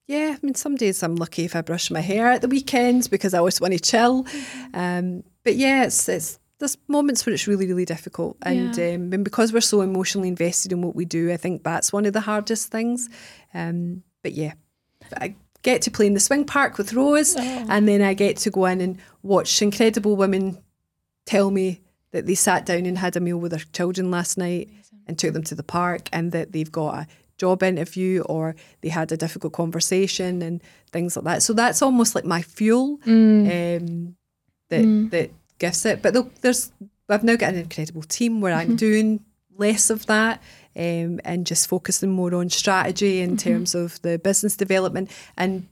yeah, 0.08 0.36
I 0.36 0.46
mean, 0.46 0.56
some 0.56 0.76
days 0.76 1.02
I'm 1.04 1.16
lucky 1.16 1.46
if 1.46 1.56
I 1.56 1.62
brush 1.62 1.90
my 1.90 2.02
hair 2.02 2.28
at 2.28 2.42
the 2.42 2.48
weekends 2.48 3.08
because 3.08 3.34
I 3.34 3.40
always 3.40 3.62
want 3.62 3.74
to 3.74 3.80
chill. 3.80 4.24
Mm-hmm. 4.24 4.80
Um, 4.80 5.24
but 5.44 5.56
yeah, 5.56 5.86
it's, 5.86 6.10
it's 6.10 6.40
there's 6.60 6.78
moments 6.88 7.26
where 7.26 7.34
it's 7.34 7.48
really, 7.48 7.68
really 7.68 7.86
difficult. 7.86 8.38
And, 8.42 8.78
yeah. 8.78 8.96
um, 8.96 9.14
and 9.14 9.24
because 9.24 9.54
we're 9.54 9.62
so 9.62 9.82
emotionally 9.82 10.28
invested 10.28 10.72
in 10.72 10.82
what 10.82 10.96
we 10.96 11.06
do, 11.06 11.32
I 11.32 11.38
think 11.38 11.64
that's 11.64 11.94
one 11.94 12.06
of 12.06 12.14
the 12.14 12.22
hardest 12.22 12.72
things. 12.72 13.10
Um, 13.54 14.04
but 14.22 14.34
yeah, 14.34 14.54
I 15.18 15.36
get 15.66 15.82
to 15.82 15.92
play 15.92 16.06
in 16.06 16.14
the 16.14 16.20
swing 16.20 16.46
park 16.46 16.78
with 16.78 16.94
Rose, 16.94 17.36
oh. 17.36 17.66
and 17.68 17.88
then 17.88 18.02
I 18.02 18.14
get 18.14 18.38
to 18.38 18.52
go 18.52 18.66
in 18.66 18.80
and 18.82 18.98
watch 19.24 19.62
incredible 19.62 20.16
women 20.16 20.60
tell 21.26 21.50
me 21.50 21.82
that 22.12 22.28
they 22.28 22.36
sat 22.36 22.68
down 22.68 22.86
and 22.86 23.00
had 23.00 23.18
a 23.18 23.20
meal 23.20 23.38
with 23.38 23.52
their 23.52 23.66
children 23.74 24.12
last 24.12 24.38
night 24.38 24.70
Amazing. 24.70 25.00
and 25.08 25.20
took 25.20 25.34
them 25.34 25.44
to 25.44 25.56
the 25.56 25.64
park, 25.64 26.08
and 26.14 26.32
that 26.32 26.52
they've 26.52 26.72
got 26.72 26.94
a 27.00 27.08
job 27.38 27.64
interview 27.64 28.22
or 28.22 28.56
they 28.82 28.90
had 28.90 29.12
a 29.12 29.18
difficult 29.18 29.54
conversation 29.54 30.42
and 30.42 30.62
things 30.92 31.18
like 31.18 31.26
that. 31.26 31.44
So 31.44 31.52
that's 31.52 31.82
almost 31.82 32.16
like 32.16 32.24
my 32.24 32.42
fuel 32.42 32.98
mm. 33.00 33.80
um, 33.82 34.16
that 34.70 34.86
mm. 34.86 35.10
that 35.10 35.32
gives 35.58 35.86
it. 35.86 36.02
But 36.02 36.16
there's 36.42 36.72
I've 37.10 37.24
now 37.24 37.36
got 37.36 37.54
an 37.54 37.60
incredible 37.60 38.04
team 38.04 38.40
where 38.40 38.54
I'm 38.54 38.68
mm-hmm. 38.68 38.76
doing 38.76 39.26
less 39.58 39.90
of 39.90 40.06
that 40.08 40.42
um, 40.76 41.20
and 41.24 41.46
just 41.46 41.68
focusing 41.68 42.12
more 42.12 42.34
on 42.36 42.50
strategy 42.50 43.22
in 43.22 43.32
mm-hmm. 43.32 43.50
terms 43.50 43.76
of 43.76 44.02
the 44.02 44.20
business 44.20 44.56
development 44.56 45.10
and 45.38 45.68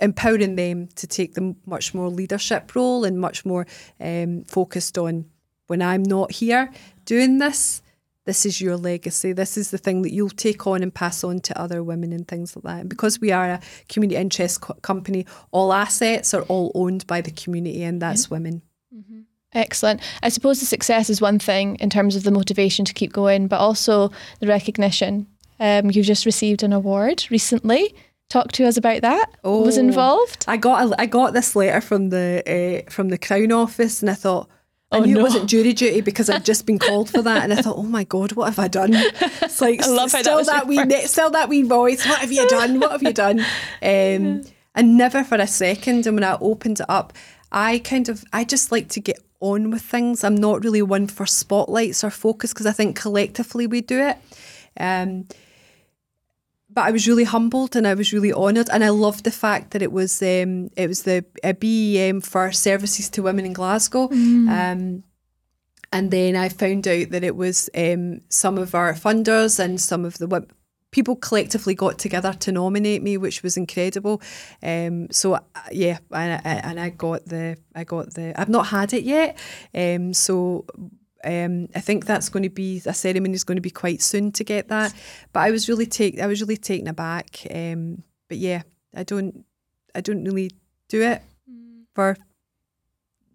empowering 0.00 0.56
them 0.56 0.88
to 0.96 1.06
take 1.06 1.34
the 1.34 1.54
much 1.66 1.94
more 1.94 2.08
leadership 2.08 2.74
role 2.74 3.04
and 3.04 3.20
much 3.20 3.44
more 3.44 3.66
um, 4.00 4.44
focused 4.44 4.98
on 4.98 5.26
when 5.66 5.82
I'm 5.82 6.02
not 6.02 6.32
here 6.32 6.70
doing 7.04 7.38
this. 7.38 7.82
This 8.26 8.46
is 8.46 8.60
your 8.60 8.76
legacy. 8.76 9.32
This 9.32 9.58
is 9.58 9.70
the 9.70 9.78
thing 9.78 10.02
that 10.02 10.12
you'll 10.12 10.30
take 10.30 10.66
on 10.66 10.82
and 10.82 10.94
pass 10.94 11.22
on 11.24 11.40
to 11.40 11.60
other 11.60 11.82
women 11.82 12.12
and 12.12 12.26
things 12.26 12.56
like 12.56 12.64
that. 12.64 12.80
And 12.80 12.88
because 12.88 13.20
we 13.20 13.32
are 13.32 13.44
a 13.44 13.60
community 13.88 14.16
interest 14.16 14.62
co- 14.62 14.74
company, 14.74 15.26
all 15.50 15.74
assets 15.74 16.32
are 16.32 16.42
all 16.42 16.72
owned 16.74 17.06
by 17.06 17.20
the 17.20 17.30
community, 17.30 17.82
and 17.82 18.00
that's 18.00 18.24
yeah. 18.24 18.30
women. 18.30 18.62
Mm-hmm. 18.94 19.20
Excellent. 19.54 20.00
I 20.22 20.28
suppose 20.28 20.60
the 20.60 20.66
success 20.66 21.08
is 21.08 21.20
one 21.20 21.38
thing 21.38 21.76
in 21.76 21.90
terms 21.90 22.16
of 22.16 22.24
the 22.24 22.30
motivation 22.30 22.84
to 22.84 22.92
keep 22.92 23.12
going, 23.12 23.46
but 23.46 23.60
also 23.60 24.10
the 24.40 24.46
recognition. 24.46 25.26
Um, 25.60 25.90
you've 25.90 26.06
just 26.06 26.26
received 26.26 26.62
an 26.62 26.72
award 26.72 27.24
recently. 27.30 27.94
Talk 28.28 28.52
to 28.52 28.64
us 28.64 28.76
about 28.76 29.02
that. 29.02 29.30
Oh, 29.44 29.62
was 29.62 29.78
involved? 29.78 30.44
I 30.48 30.56
got 30.56 30.90
a, 30.90 31.00
I 31.00 31.06
got 31.06 31.34
this 31.34 31.54
letter 31.54 31.80
from 31.80 32.08
the 32.08 32.42
uh, 32.86 32.90
from 32.90 33.10
the 33.10 33.18
Crown 33.18 33.52
Office, 33.52 34.02
and 34.02 34.10
I 34.10 34.14
thought. 34.14 34.48
I 34.92 34.98
oh, 34.98 35.04
knew 35.04 35.14
no. 35.14 35.20
it 35.20 35.22
wasn't 35.24 35.50
jury 35.50 35.72
duty 35.72 36.02
because 36.02 36.30
I'd 36.30 36.44
just 36.44 36.66
been 36.66 36.78
called 36.78 37.10
for 37.10 37.20
that, 37.22 37.42
and 37.42 37.52
I 37.52 37.62
thought, 37.62 37.76
"Oh 37.78 37.82
my 37.82 38.04
god, 38.04 38.32
what 38.32 38.46
have 38.46 38.58
I 38.60 38.68
done?" 38.68 38.90
It's 38.94 39.60
like 39.60 39.82
still 39.82 40.06
that, 40.06 40.46
that 40.46 40.66
wee, 40.68 40.82
ne- 40.84 41.06
still 41.06 41.30
that 41.30 41.48
wee 41.48 41.62
voice. 41.62 42.06
What 42.06 42.20
have 42.20 42.30
you 42.30 42.46
done? 42.48 42.78
What 42.78 42.92
have 42.92 43.02
you 43.02 43.12
done? 43.12 43.44
Um, 43.82 44.42
and 44.74 44.96
never 44.96 45.22
for 45.22 45.36
a 45.36 45.46
second. 45.46 46.06
And 46.06 46.16
when 46.16 46.24
I 46.24 46.36
opened 46.40 46.80
it 46.80 46.86
up, 46.88 47.12
I 47.54 47.78
kind 47.78 48.08
of 48.08 48.24
I 48.32 48.44
just 48.44 48.72
like 48.72 48.88
to 48.90 49.00
get 49.00 49.20
on 49.38 49.70
with 49.70 49.82
things. 49.82 50.24
I'm 50.24 50.34
not 50.34 50.64
really 50.64 50.82
one 50.82 51.06
for 51.06 51.24
spotlights 51.24 52.02
or 52.02 52.10
focus 52.10 52.52
because 52.52 52.66
I 52.66 52.72
think 52.72 53.00
collectively 53.00 53.68
we 53.68 53.80
do 53.80 54.00
it. 54.00 54.18
Um, 54.78 55.28
but 56.68 56.82
I 56.82 56.90
was 56.90 57.06
really 57.06 57.22
humbled 57.22 57.76
and 57.76 57.86
I 57.86 57.94
was 57.94 58.12
really 58.12 58.32
honoured, 58.32 58.68
and 58.70 58.82
I 58.82 58.88
loved 58.88 59.22
the 59.22 59.30
fact 59.30 59.70
that 59.70 59.82
it 59.82 59.92
was 59.92 60.20
um, 60.20 60.70
it 60.76 60.88
was 60.88 61.04
the 61.04 61.24
BEM 61.40 62.20
for 62.22 62.50
services 62.50 63.08
to 63.10 63.22
women 63.22 63.46
in 63.46 63.52
Glasgow. 63.52 64.08
Mm. 64.08 64.48
Um, 64.48 65.04
and 65.92 66.10
then 66.10 66.34
I 66.34 66.48
found 66.48 66.88
out 66.88 67.10
that 67.10 67.22
it 67.22 67.36
was 67.36 67.70
um, 67.76 68.22
some 68.28 68.58
of 68.58 68.74
our 68.74 68.94
funders 68.94 69.60
and 69.60 69.80
some 69.80 70.04
of 70.04 70.18
the 70.18 70.26
people 70.94 71.16
collectively 71.16 71.74
got 71.74 71.98
together 71.98 72.32
to 72.32 72.52
nominate 72.52 73.02
me, 73.02 73.16
which 73.16 73.42
was 73.42 73.56
incredible. 73.56 74.22
Um, 74.62 75.10
so 75.10 75.34
uh, 75.34 75.40
yeah, 75.72 75.98
and 76.12 76.40
I, 76.44 76.50
and 76.68 76.78
I 76.78 76.90
got 76.90 77.26
the 77.26 77.56
I 77.74 77.82
got 77.82 78.14
the 78.14 78.32
I've 78.40 78.48
not 78.48 78.68
had 78.68 78.92
it 78.92 79.02
yet. 79.02 79.36
Um, 79.74 80.14
so 80.14 80.64
um, 81.24 81.68
I 81.74 81.80
think 81.80 82.06
that's 82.06 82.28
going 82.28 82.44
to 82.44 82.48
be 82.48 82.80
a 82.86 82.94
ceremony 82.94 83.34
is 83.34 83.42
going 83.42 83.56
to 83.56 83.60
be 83.70 83.70
quite 83.70 84.02
soon 84.02 84.30
to 84.32 84.44
get 84.44 84.68
that. 84.68 84.94
But 85.32 85.40
I 85.40 85.50
was 85.50 85.68
really 85.68 85.86
take 85.86 86.20
I 86.20 86.26
was 86.26 86.40
really 86.40 86.56
taken 86.56 86.86
aback. 86.86 87.44
Um, 87.52 88.04
but 88.28 88.38
yeah, 88.38 88.62
I 88.94 89.02
don't 89.02 89.44
I 89.96 90.00
don't 90.00 90.22
really 90.22 90.52
do 90.88 91.02
it 91.02 91.22
mm. 91.50 91.86
for 91.92 92.16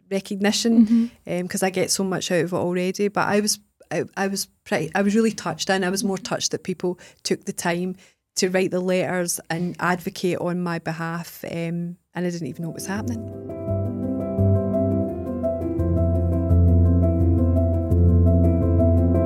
recognition 0.09 0.85
because 1.25 1.61
mm-hmm. 1.61 1.65
um, 1.65 1.67
I 1.67 1.69
get 1.71 1.91
so 1.91 2.05
much 2.05 2.31
out 2.31 2.45
of 2.45 2.53
it 2.53 2.55
already. 2.55 3.09
But 3.09 3.27
I 3.27 3.41
was 3.41 3.59
I, 3.91 4.03
I 4.15 4.27
was 4.27 4.47
pretty, 4.65 4.91
I 4.93 5.01
was 5.01 5.15
really 5.15 5.31
touched, 5.31 5.69
and 5.69 5.83
I 5.83 5.89
was 5.89 6.03
more 6.03 6.17
touched 6.17 6.51
that 6.51 6.63
people 6.63 6.99
took 7.23 7.45
the 7.45 7.53
time 7.53 7.95
to 8.35 8.49
write 8.49 8.71
the 8.71 8.79
letters 8.79 9.39
and 9.49 9.75
advocate 9.79 10.37
on 10.37 10.61
my 10.61 10.79
behalf, 10.79 11.43
um, 11.45 11.97
and 12.13 12.25
I 12.25 12.29
didn't 12.29 12.47
even 12.47 12.63
know 12.63 12.69
what 12.69 12.75
was 12.75 12.85
happening. 12.85 13.25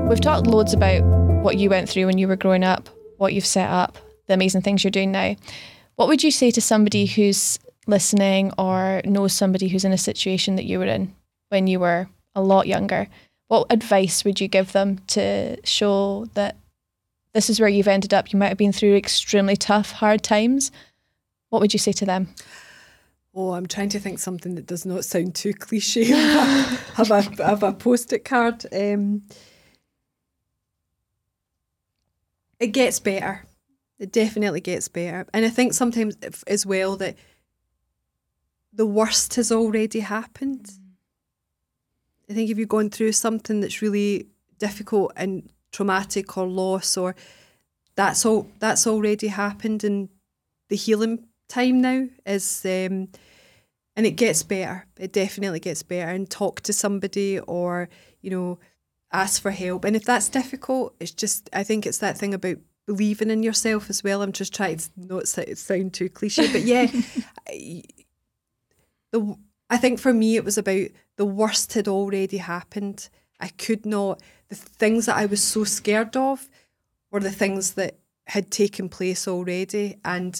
We've 0.08 0.22
talked 0.22 0.48
loads 0.48 0.74
about 0.74 1.04
what 1.44 1.58
you 1.58 1.70
went 1.70 1.90
through 1.90 2.06
when 2.06 2.18
you 2.18 2.28
were 2.28 2.36
growing 2.36 2.64
up, 2.64 2.90
what 3.18 3.34
you've 3.34 3.46
set 3.46 3.70
up, 3.70 3.98
the 4.28 4.34
amazing 4.34 4.62
things 4.62 4.84
you're 4.84 4.92
doing 4.92 5.12
now. 5.12 5.36
What 5.96 6.08
would 6.08 6.24
you 6.24 6.32
say 6.32 6.52
to 6.52 6.62
somebody 6.62 7.06
who's 7.06 7.60
listening 7.88 8.54
or 8.58 9.02
knows 9.04 9.34
somebody 9.34 9.68
who's 9.68 9.86
in 9.86 9.92
a 9.92 9.98
situation 9.98 10.56
that 10.56 10.66
you 10.66 10.80
were 10.80 10.86
in 10.86 11.14
when 11.50 11.68
you 11.68 11.80
were 11.80 12.08
a 12.34 12.42
lot 12.42 12.68
younger? 12.68 13.08
What 13.48 13.68
advice 13.70 14.24
would 14.24 14.40
you 14.40 14.48
give 14.48 14.72
them 14.72 15.00
to 15.08 15.58
show 15.66 16.26
that 16.34 16.58
this 17.34 17.50
is 17.50 17.60
where 17.60 17.70
you've 17.70 17.88
ended 17.88 18.14
up? 18.14 18.32
You 18.32 18.40
might 18.40 18.50
have 18.50 18.58
been 18.58 18.72
through 18.72 18.96
extremely 18.96 19.56
tough, 19.56 19.92
hard 19.92 20.24
times. 20.24 20.72
What 21.50 21.62
would 21.62 21.74
you 21.74 21.80
say 21.80 21.92
to 21.94 22.06
them? 22.06 22.34
Oh, 23.36 23.54
I'm 23.54 23.66
trying 23.66 23.90
to 23.90 24.00
think 24.00 24.20
something 24.20 24.56
that 24.56 24.68
does 24.68 24.86
not 24.86 25.06
sound 25.06 25.34
too 25.34 25.54
cliche. 25.54 26.06
have 26.06 27.10
a 27.10 27.22
have 27.44 27.64
a 27.64 27.74
post-it 27.74 28.26
card. 28.26 28.66
Um, 28.72 29.24
it 32.60 32.68
gets 32.68 33.00
better. 33.00 33.46
It 33.98 34.12
definitely 34.12 34.62
gets 34.62 34.88
better, 34.88 35.26
and 35.34 35.46
I 35.46 35.50
think 35.50 35.74
sometimes 35.74 36.16
as 36.46 36.66
well 36.66 36.96
that 36.98 37.16
the 38.72 38.86
worst 38.86 39.36
has 39.36 39.52
already 39.52 40.02
happened. 40.02 40.72
I 42.34 42.36
think 42.36 42.50
if 42.50 42.58
you're 42.58 42.66
going 42.66 42.90
through 42.90 43.12
something 43.12 43.62
that's 43.62 43.84
really 43.84 44.26
difficult 44.58 45.12
and 45.16 45.52
traumatic 45.72 46.36
or 46.36 46.48
loss 46.48 46.98
or 46.98 47.16
that's 47.96 48.26
all 48.26 48.48
that's 48.58 48.88
already 48.88 49.28
happened 49.28 49.84
and 49.84 50.10
the 50.70 50.76
healing 50.76 51.28
time 51.48 51.80
now 51.80 52.08
is 52.26 52.66
um, 52.66 53.10
and 53.96 54.08
it 54.08 54.16
gets 54.16 54.42
better. 54.42 54.88
It 54.98 55.14
definitely 55.14 55.60
gets 55.60 55.84
better 55.84 56.10
and 56.10 56.28
talk 56.28 56.62
to 56.62 56.74
somebody 56.74 57.38
or 57.38 57.88
you 58.22 58.32
know 58.32 58.58
ask 59.12 59.40
for 59.40 59.52
help. 59.52 59.86
And 59.86 59.96
if 59.96 60.04
that's 60.04 60.28
difficult 60.28 60.96
it's 61.00 61.12
just 61.12 61.52
i 61.54 61.62
think 61.62 61.86
it's 61.86 62.00
that 62.00 62.18
thing 62.18 62.34
about 62.34 62.58
believing 62.88 63.30
in 63.30 63.44
yourself 63.44 63.92
as 63.92 64.04
well. 64.04 64.24
I'm 64.24 64.32
just 64.32 64.56
trying 64.56 64.78
to 64.78 64.90
not 64.98 65.28
sound 65.28 65.94
too 65.94 66.10
cliche 66.10 66.52
but 66.52 66.64
yeah 66.64 66.88
the 69.12 69.38
I 69.70 69.78
think 69.78 70.00
for 70.00 70.14
me, 70.14 70.36
it 70.36 70.46
was 70.46 70.58
about 70.58 70.88
the 71.16 71.26
worst 71.26 71.74
had 71.74 71.88
already 71.88 72.38
happened. 72.38 73.10
I 73.40 73.48
could 73.50 73.86
not, 73.86 74.22
the 74.50 74.56
things 74.56 75.06
that 75.06 75.18
I 75.18 75.26
was 75.26 75.42
so 75.42 75.64
scared 75.64 76.16
of 76.16 76.50
were 77.12 77.20
the 77.20 77.32
things 77.32 77.74
that 77.74 77.98
had 78.28 78.52
taken 78.52 78.90
place 78.90 79.28
already, 79.28 79.98
and 80.06 80.40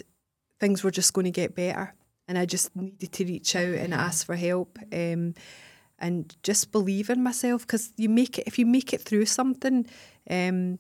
things 0.60 0.84
were 0.84 0.92
just 0.92 1.14
going 1.14 1.26
to 1.26 1.32
get 1.32 1.56
better. 1.56 1.94
And 2.28 2.38
I 2.38 2.46
just 2.46 2.76
needed 2.76 3.12
to 3.12 3.26
reach 3.26 3.56
out 3.56 3.76
and 3.76 3.94
ask 3.94 4.26
for 4.26 4.36
help. 4.36 4.80
Um, 4.94 5.34
and 6.04 6.36
just 6.44 6.72
believe 6.72 7.10
in 7.10 7.24
myself 7.24 7.66
because 7.66 7.94
you 7.96 8.10
make 8.10 8.38
it 8.38 8.46
if 8.46 8.60
you 8.60 8.66
make 8.66 8.94
it 8.94 9.02
through 9.02 9.26
something 9.26 9.88
um, 10.30 10.78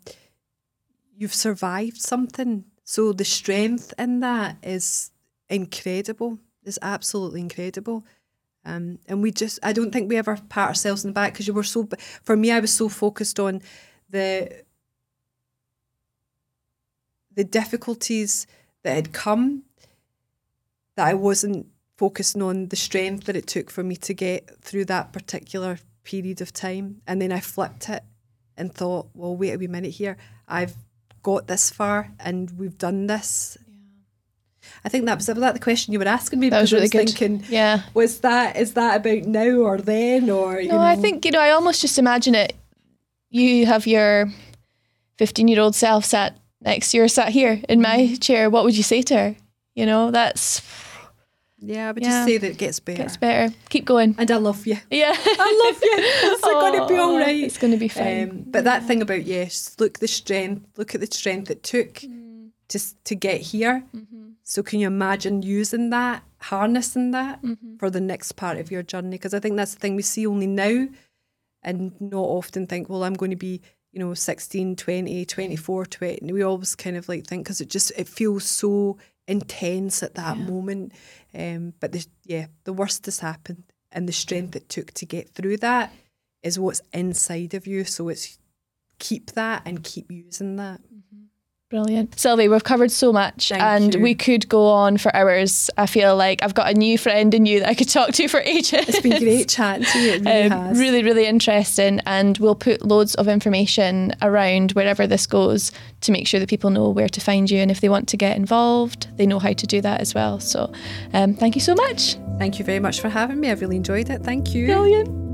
you've 1.15 1.33
survived 1.33 2.01
something 2.01 2.65
so 2.83 3.13
the 3.13 3.23
strength 3.23 3.93
in 3.97 4.19
that 4.19 4.57
is 4.61 5.11
incredible 5.49 6.39
it's 6.65 6.79
absolutely 6.81 7.39
incredible 7.39 8.05
um, 8.65 8.99
and 9.07 9.21
we 9.21 9.31
just, 9.31 9.59
I 9.61 9.73
don't 9.73 9.91
think 9.91 10.09
we 10.09 10.17
ever 10.17 10.37
pat 10.49 10.69
ourselves 10.69 11.03
in 11.03 11.09
the 11.09 11.13
back 11.13 11.33
because 11.33 11.47
you 11.47 11.53
were 11.53 11.63
so, 11.63 11.87
for 12.23 12.37
me, 12.37 12.51
I 12.51 12.59
was 12.59 12.71
so 12.71 12.89
focused 12.89 13.39
on 13.39 13.61
the 14.09 14.63
the 17.35 17.43
difficulties 17.43 18.45
that 18.83 18.93
had 18.93 19.11
come, 19.11 19.63
that 20.95 21.07
I 21.07 21.13
wasn't 21.13 21.67
focusing 21.97 22.41
on 22.41 22.67
the 22.67 22.75
strength 22.75 23.25
that 23.25 23.35
it 23.35 23.47
took 23.47 23.69
for 23.69 23.83
me 23.83 23.95
to 23.97 24.13
get 24.13 24.61
through 24.61 24.85
that 24.85 25.11
particular 25.11 25.79
period 26.03 26.41
of 26.41 26.53
time. 26.53 27.01
And 27.07 27.21
then 27.21 27.31
I 27.31 27.39
flipped 27.39 27.89
it 27.89 28.03
and 28.57 28.73
thought, 28.73 29.09
well, 29.13 29.35
wait 29.35 29.53
a 29.53 29.57
wee 29.57 29.67
minute 29.67 29.93
here. 29.93 30.17
I've 30.47 30.75
got 31.23 31.47
this 31.47 31.69
far 31.69 32.11
and 32.19 32.51
we've 32.57 32.77
done 32.77 33.07
this. 33.07 33.57
I 34.85 34.89
think 34.89 35.05
that 35.05 35.17
was, 35.17 35.27
was 35.27 35.37
that 35.37 35.53
the 35.53 35.59
question 35.59 35.93
you 35.93 35.99
were 35.99 36.07
asking 36.07 36.39
me. 36.39 36.49
That 36.49 36.61
was 36.61 36.71
Because 36.71 36.93
I 36.93 36.97
really 36.97 37.05
good. 37.05 37.17
Thinking, 37.17 37.45
Yeah. 37.49 37.81
was 37.93 38.19
that 38.19 38.55
is 38.57 38.73
that 38.73 38.97
about 38.97 39.23
now 39.27 39.57
or 39.59 39.77
then 39.77 40.29
or 40.29 40.59
you 40.59 40.69
No, 40.69 40.79
I 40.79 40.95
think, 40.95 41.25
you 41.25 41.31
know, 41.31 41.39
I 41.39 41.51
almost 41.51 41.81
just 41.81 41.97
imagine 41.99 42.35
it. 42.35 42.53
You 43.29 43.65
have 43.65 43.87
your 43.87 44.31
15 45.17 45.47
year 45.47 45.59
old 45.59 45.75
self 45.75 46.05
sat 46.05 46.37
next 46.61 46.91
to 46.91 46.97
you 46.97 47.03
or 47.03 47.07
sat 47.07 47.29
here 47.29 47.61
in 47.69 47.81
my 47.81 47.97
Mm-hmm. 47.99 48.15
chair. 48.15 48.49
What 48.49 48.63
would 48.63 48.75
you 48.77 48.83
say 48.83 49.01
to 49.03 49.15
her? 49.17 49.35
You 49.75 49.85
know, 49.85 50.11
that's 50.11 50.61
yeah, 51.65 51.87
I 51.87 51.91
would 51.93 52.03
Yeah. 52.03 52.09
just 52.09 52.25
say 52.25 52.37
that 52.39 52.51
it 52.51 52.57
gets 52.57 52.79
better. 52.81 52.97
gets 53.03 53.15
better. 53.17 53.53
Keep 53.69 53.85
going. 53.85 54.15
and 54.17 54.29
I 54.29 54.35
love 54.35 54.67
you. 54.67 54.77
Yeah. 54.91 55.13
I 55.17 55.71
love 55.71 55.81
you. 55.81 55.93
It's 55.97 56.41
going 56.41 56.73
to 56.81 56.87
be 56.87 56.97
all 56.99 57.15
Oh. 57.15 57.25
It's 57.25 57.57
going 57.57 57.71
to 57.71 57.77
be 57.79 57.87
fine. 57.87 58.29
Um, 58.29 58.43
but 58.47 58.65
that 58.65 58.85
thing 58.85 59.01
about 59.01 59.25
yes, 59.25 59.73
look 59.79 59.99
the 59.99 60.07
strength. 60.09 60.65
Look 60.77 60.93
at 60.93 60.99
the 61.01 61.07
strength 61.07 61.49
it 61.49 61.63
took 61.63 61.93
Mm. 62.01 62.22
To 62.73 62.77
s- 62.77 62.95
to 63.09 63.15
get 63.15 63.39
here. 63.53 63.77
Mm-hmm. 63.95 64.29
So 64.43 64.61
can 64.63 64.79
you 64.81 64.87
imagine 64.87 65.41
using 65.41 65.89
that, 65.91 66.23
harnessing 66.51 67.11
that 67.11 67.41
Mm-hmm. 67.41 67.77
for 67.79 67.89
the 67.89 68.01
next 68.01 68.33
part 68.33 68.57
of 68.57 68.71
your 68.71 68.83
journey? 68.83 69.11
Because 69.17 69.33
I 69.33 69.39
think 69.39 69.55
that's 69.57 69.73
the 69.75 69.79
thing 69.79 69.95
we 69.95 70.01
see 70.13 70.25
only 70.27 70.47
now, 70.47 70.87
and 71.61 71.93
not 71.99 72.19
often 72.39 72.67
think, 72.67 72.89
well, 72.89 73.03
I'm 73.03 73.13
going 73.21 73.31
to 73.31 73.37
be 73.37 73.61
you 73.93 73.99
know 73.99 74.13
16 74.15 74.75
20 74.75 75.23
24 75.25 75.85
20 75.85 76.33
we 76.33 76.41
always 76.41 76.75
kind 76.75 76.97
of 76.97 77.07
like 77.07 77.27
think 77.27 77.43
because 77.45 77.61
it 77.61 77.69
just 77.69 77.91
it 77.95 78.07
feels 78.07 78.43
so 78.43 78.97
intense 79.27 80.01
at 80.01 80.15
that 80.15 80.35
moment 80.35 80.91
um 81.35 81.73
but 81.79 81.91
the, 81.91 82.03
yeah 82.25 82.47
the 82.63 82.73
worst 82.73 83.05
has 83.05 83.19
happened 83.19 83.63
and 83.91 84.09
the 84.09 84.11
strength 84.11 84.55
it 84.55 84.67
took 84.67 84.91
to 84.95 85.05
get 85.05 85.29
through 85.29 85.57
that 85.57 85.93
is 86.41 86.57
what's 86.57 86.81
inside 86.91 87.53
of 87.53 87.67
you 87.67 87.83
so 87.83 88.09
it's 88.09 88.39
keep 88.97 89.31
that 89.33 89.61
and 89.63 89.83
keep 89.83 90.11
using 90.11 90.55
that 90.55 90.81
Brilliant. 91.73 92.19
Sylvie, 92.19 92.47
we've 92.47 92.63
covered 92.63 92.91
so 92.91 93.11
much 93.11 93.49
Thank 93.49 93.63
and 93.63 93.93
you. 93.95 93.99
we 93.99 94.13
could 94.13 94.47
go 94.47 94.67
on 94.67 94.97
for 94.99 95.15
hours. 95.15 95.71
I 95.75 95.87
feel 95.87 96.15
like 96.15 96.43
I've 96.43 96.53
got 96.53 96.69
a 96.69 96.75
new 96.75 96.99
friend 96.99 97.33
in 97.33 97.47
you 97.47 97.61
that 97.61 97.69
I 97.69 97.73
could 97.73 97.89
talk 97.89 98.11
to 98.11 98.27
for 98.27 98.39
ages. 98.45 98.87
it's 98.89 99.01
been 99.01 99.19
great 99.19 99.49
chatting 99.49 99.83
to 99.85 99.99
you 99.99 100.11
really 100.19 100.41
Um, 100.51 100.77
really, 100.77 101.01
really 101.01 101.25
interesting. 101.25 101.99
And 102.05 102.37
we'll 102.37 102.53
put 102.53 102.85
loads 102.85 103.15
of 103.15 103.27
information 103.27 104.13
around 104.21 104.73
wherever 104.73 105.07
this 105.07 105.25
goes 105.25 105.71
to 106.01 106.11
make 106.11 106.27
sure 106.27 106.39
that 106.39 106.47
people 106.47 106.69
know 106.69 106.89
where 106.89 107.09
to 107.09 107.19
find 107.19 107.49
you. 107.49 107.57
And 107.59 107.71
if 107.71 107.81
they 107.81 107.89
want 107.89 108.07
to 108.09 108.17
get 108.17 108.37
involved, 108.37 109.07
they 109.17 109.25
know 109.25 109.39
how 109.39 109.53
to 109.53 109.65
do 109.65 109.81
that 109.81 109.99
as 109.99 110.13
well. 110.13 110.39
So 110.39 110.71
um, 111.13 111.33
thank 111.33 111.55
you 111.55 111.61
so 111.61 111.73
much. 111.73 112.17
thank 112.37 112.59
you 112.59 112.65
very 112.65 112.79
much 112.79 112.99
for 113.01 113.09
having 113.09 113.39
me 113.39 113.49
i've 113.51 113.61
really 113.61 113.75
enjoyed 113.77 114.09
it 114.09 114.21
thank 114.23 114.53
you 114.55 114.65
Brilliant. 114.65 115.32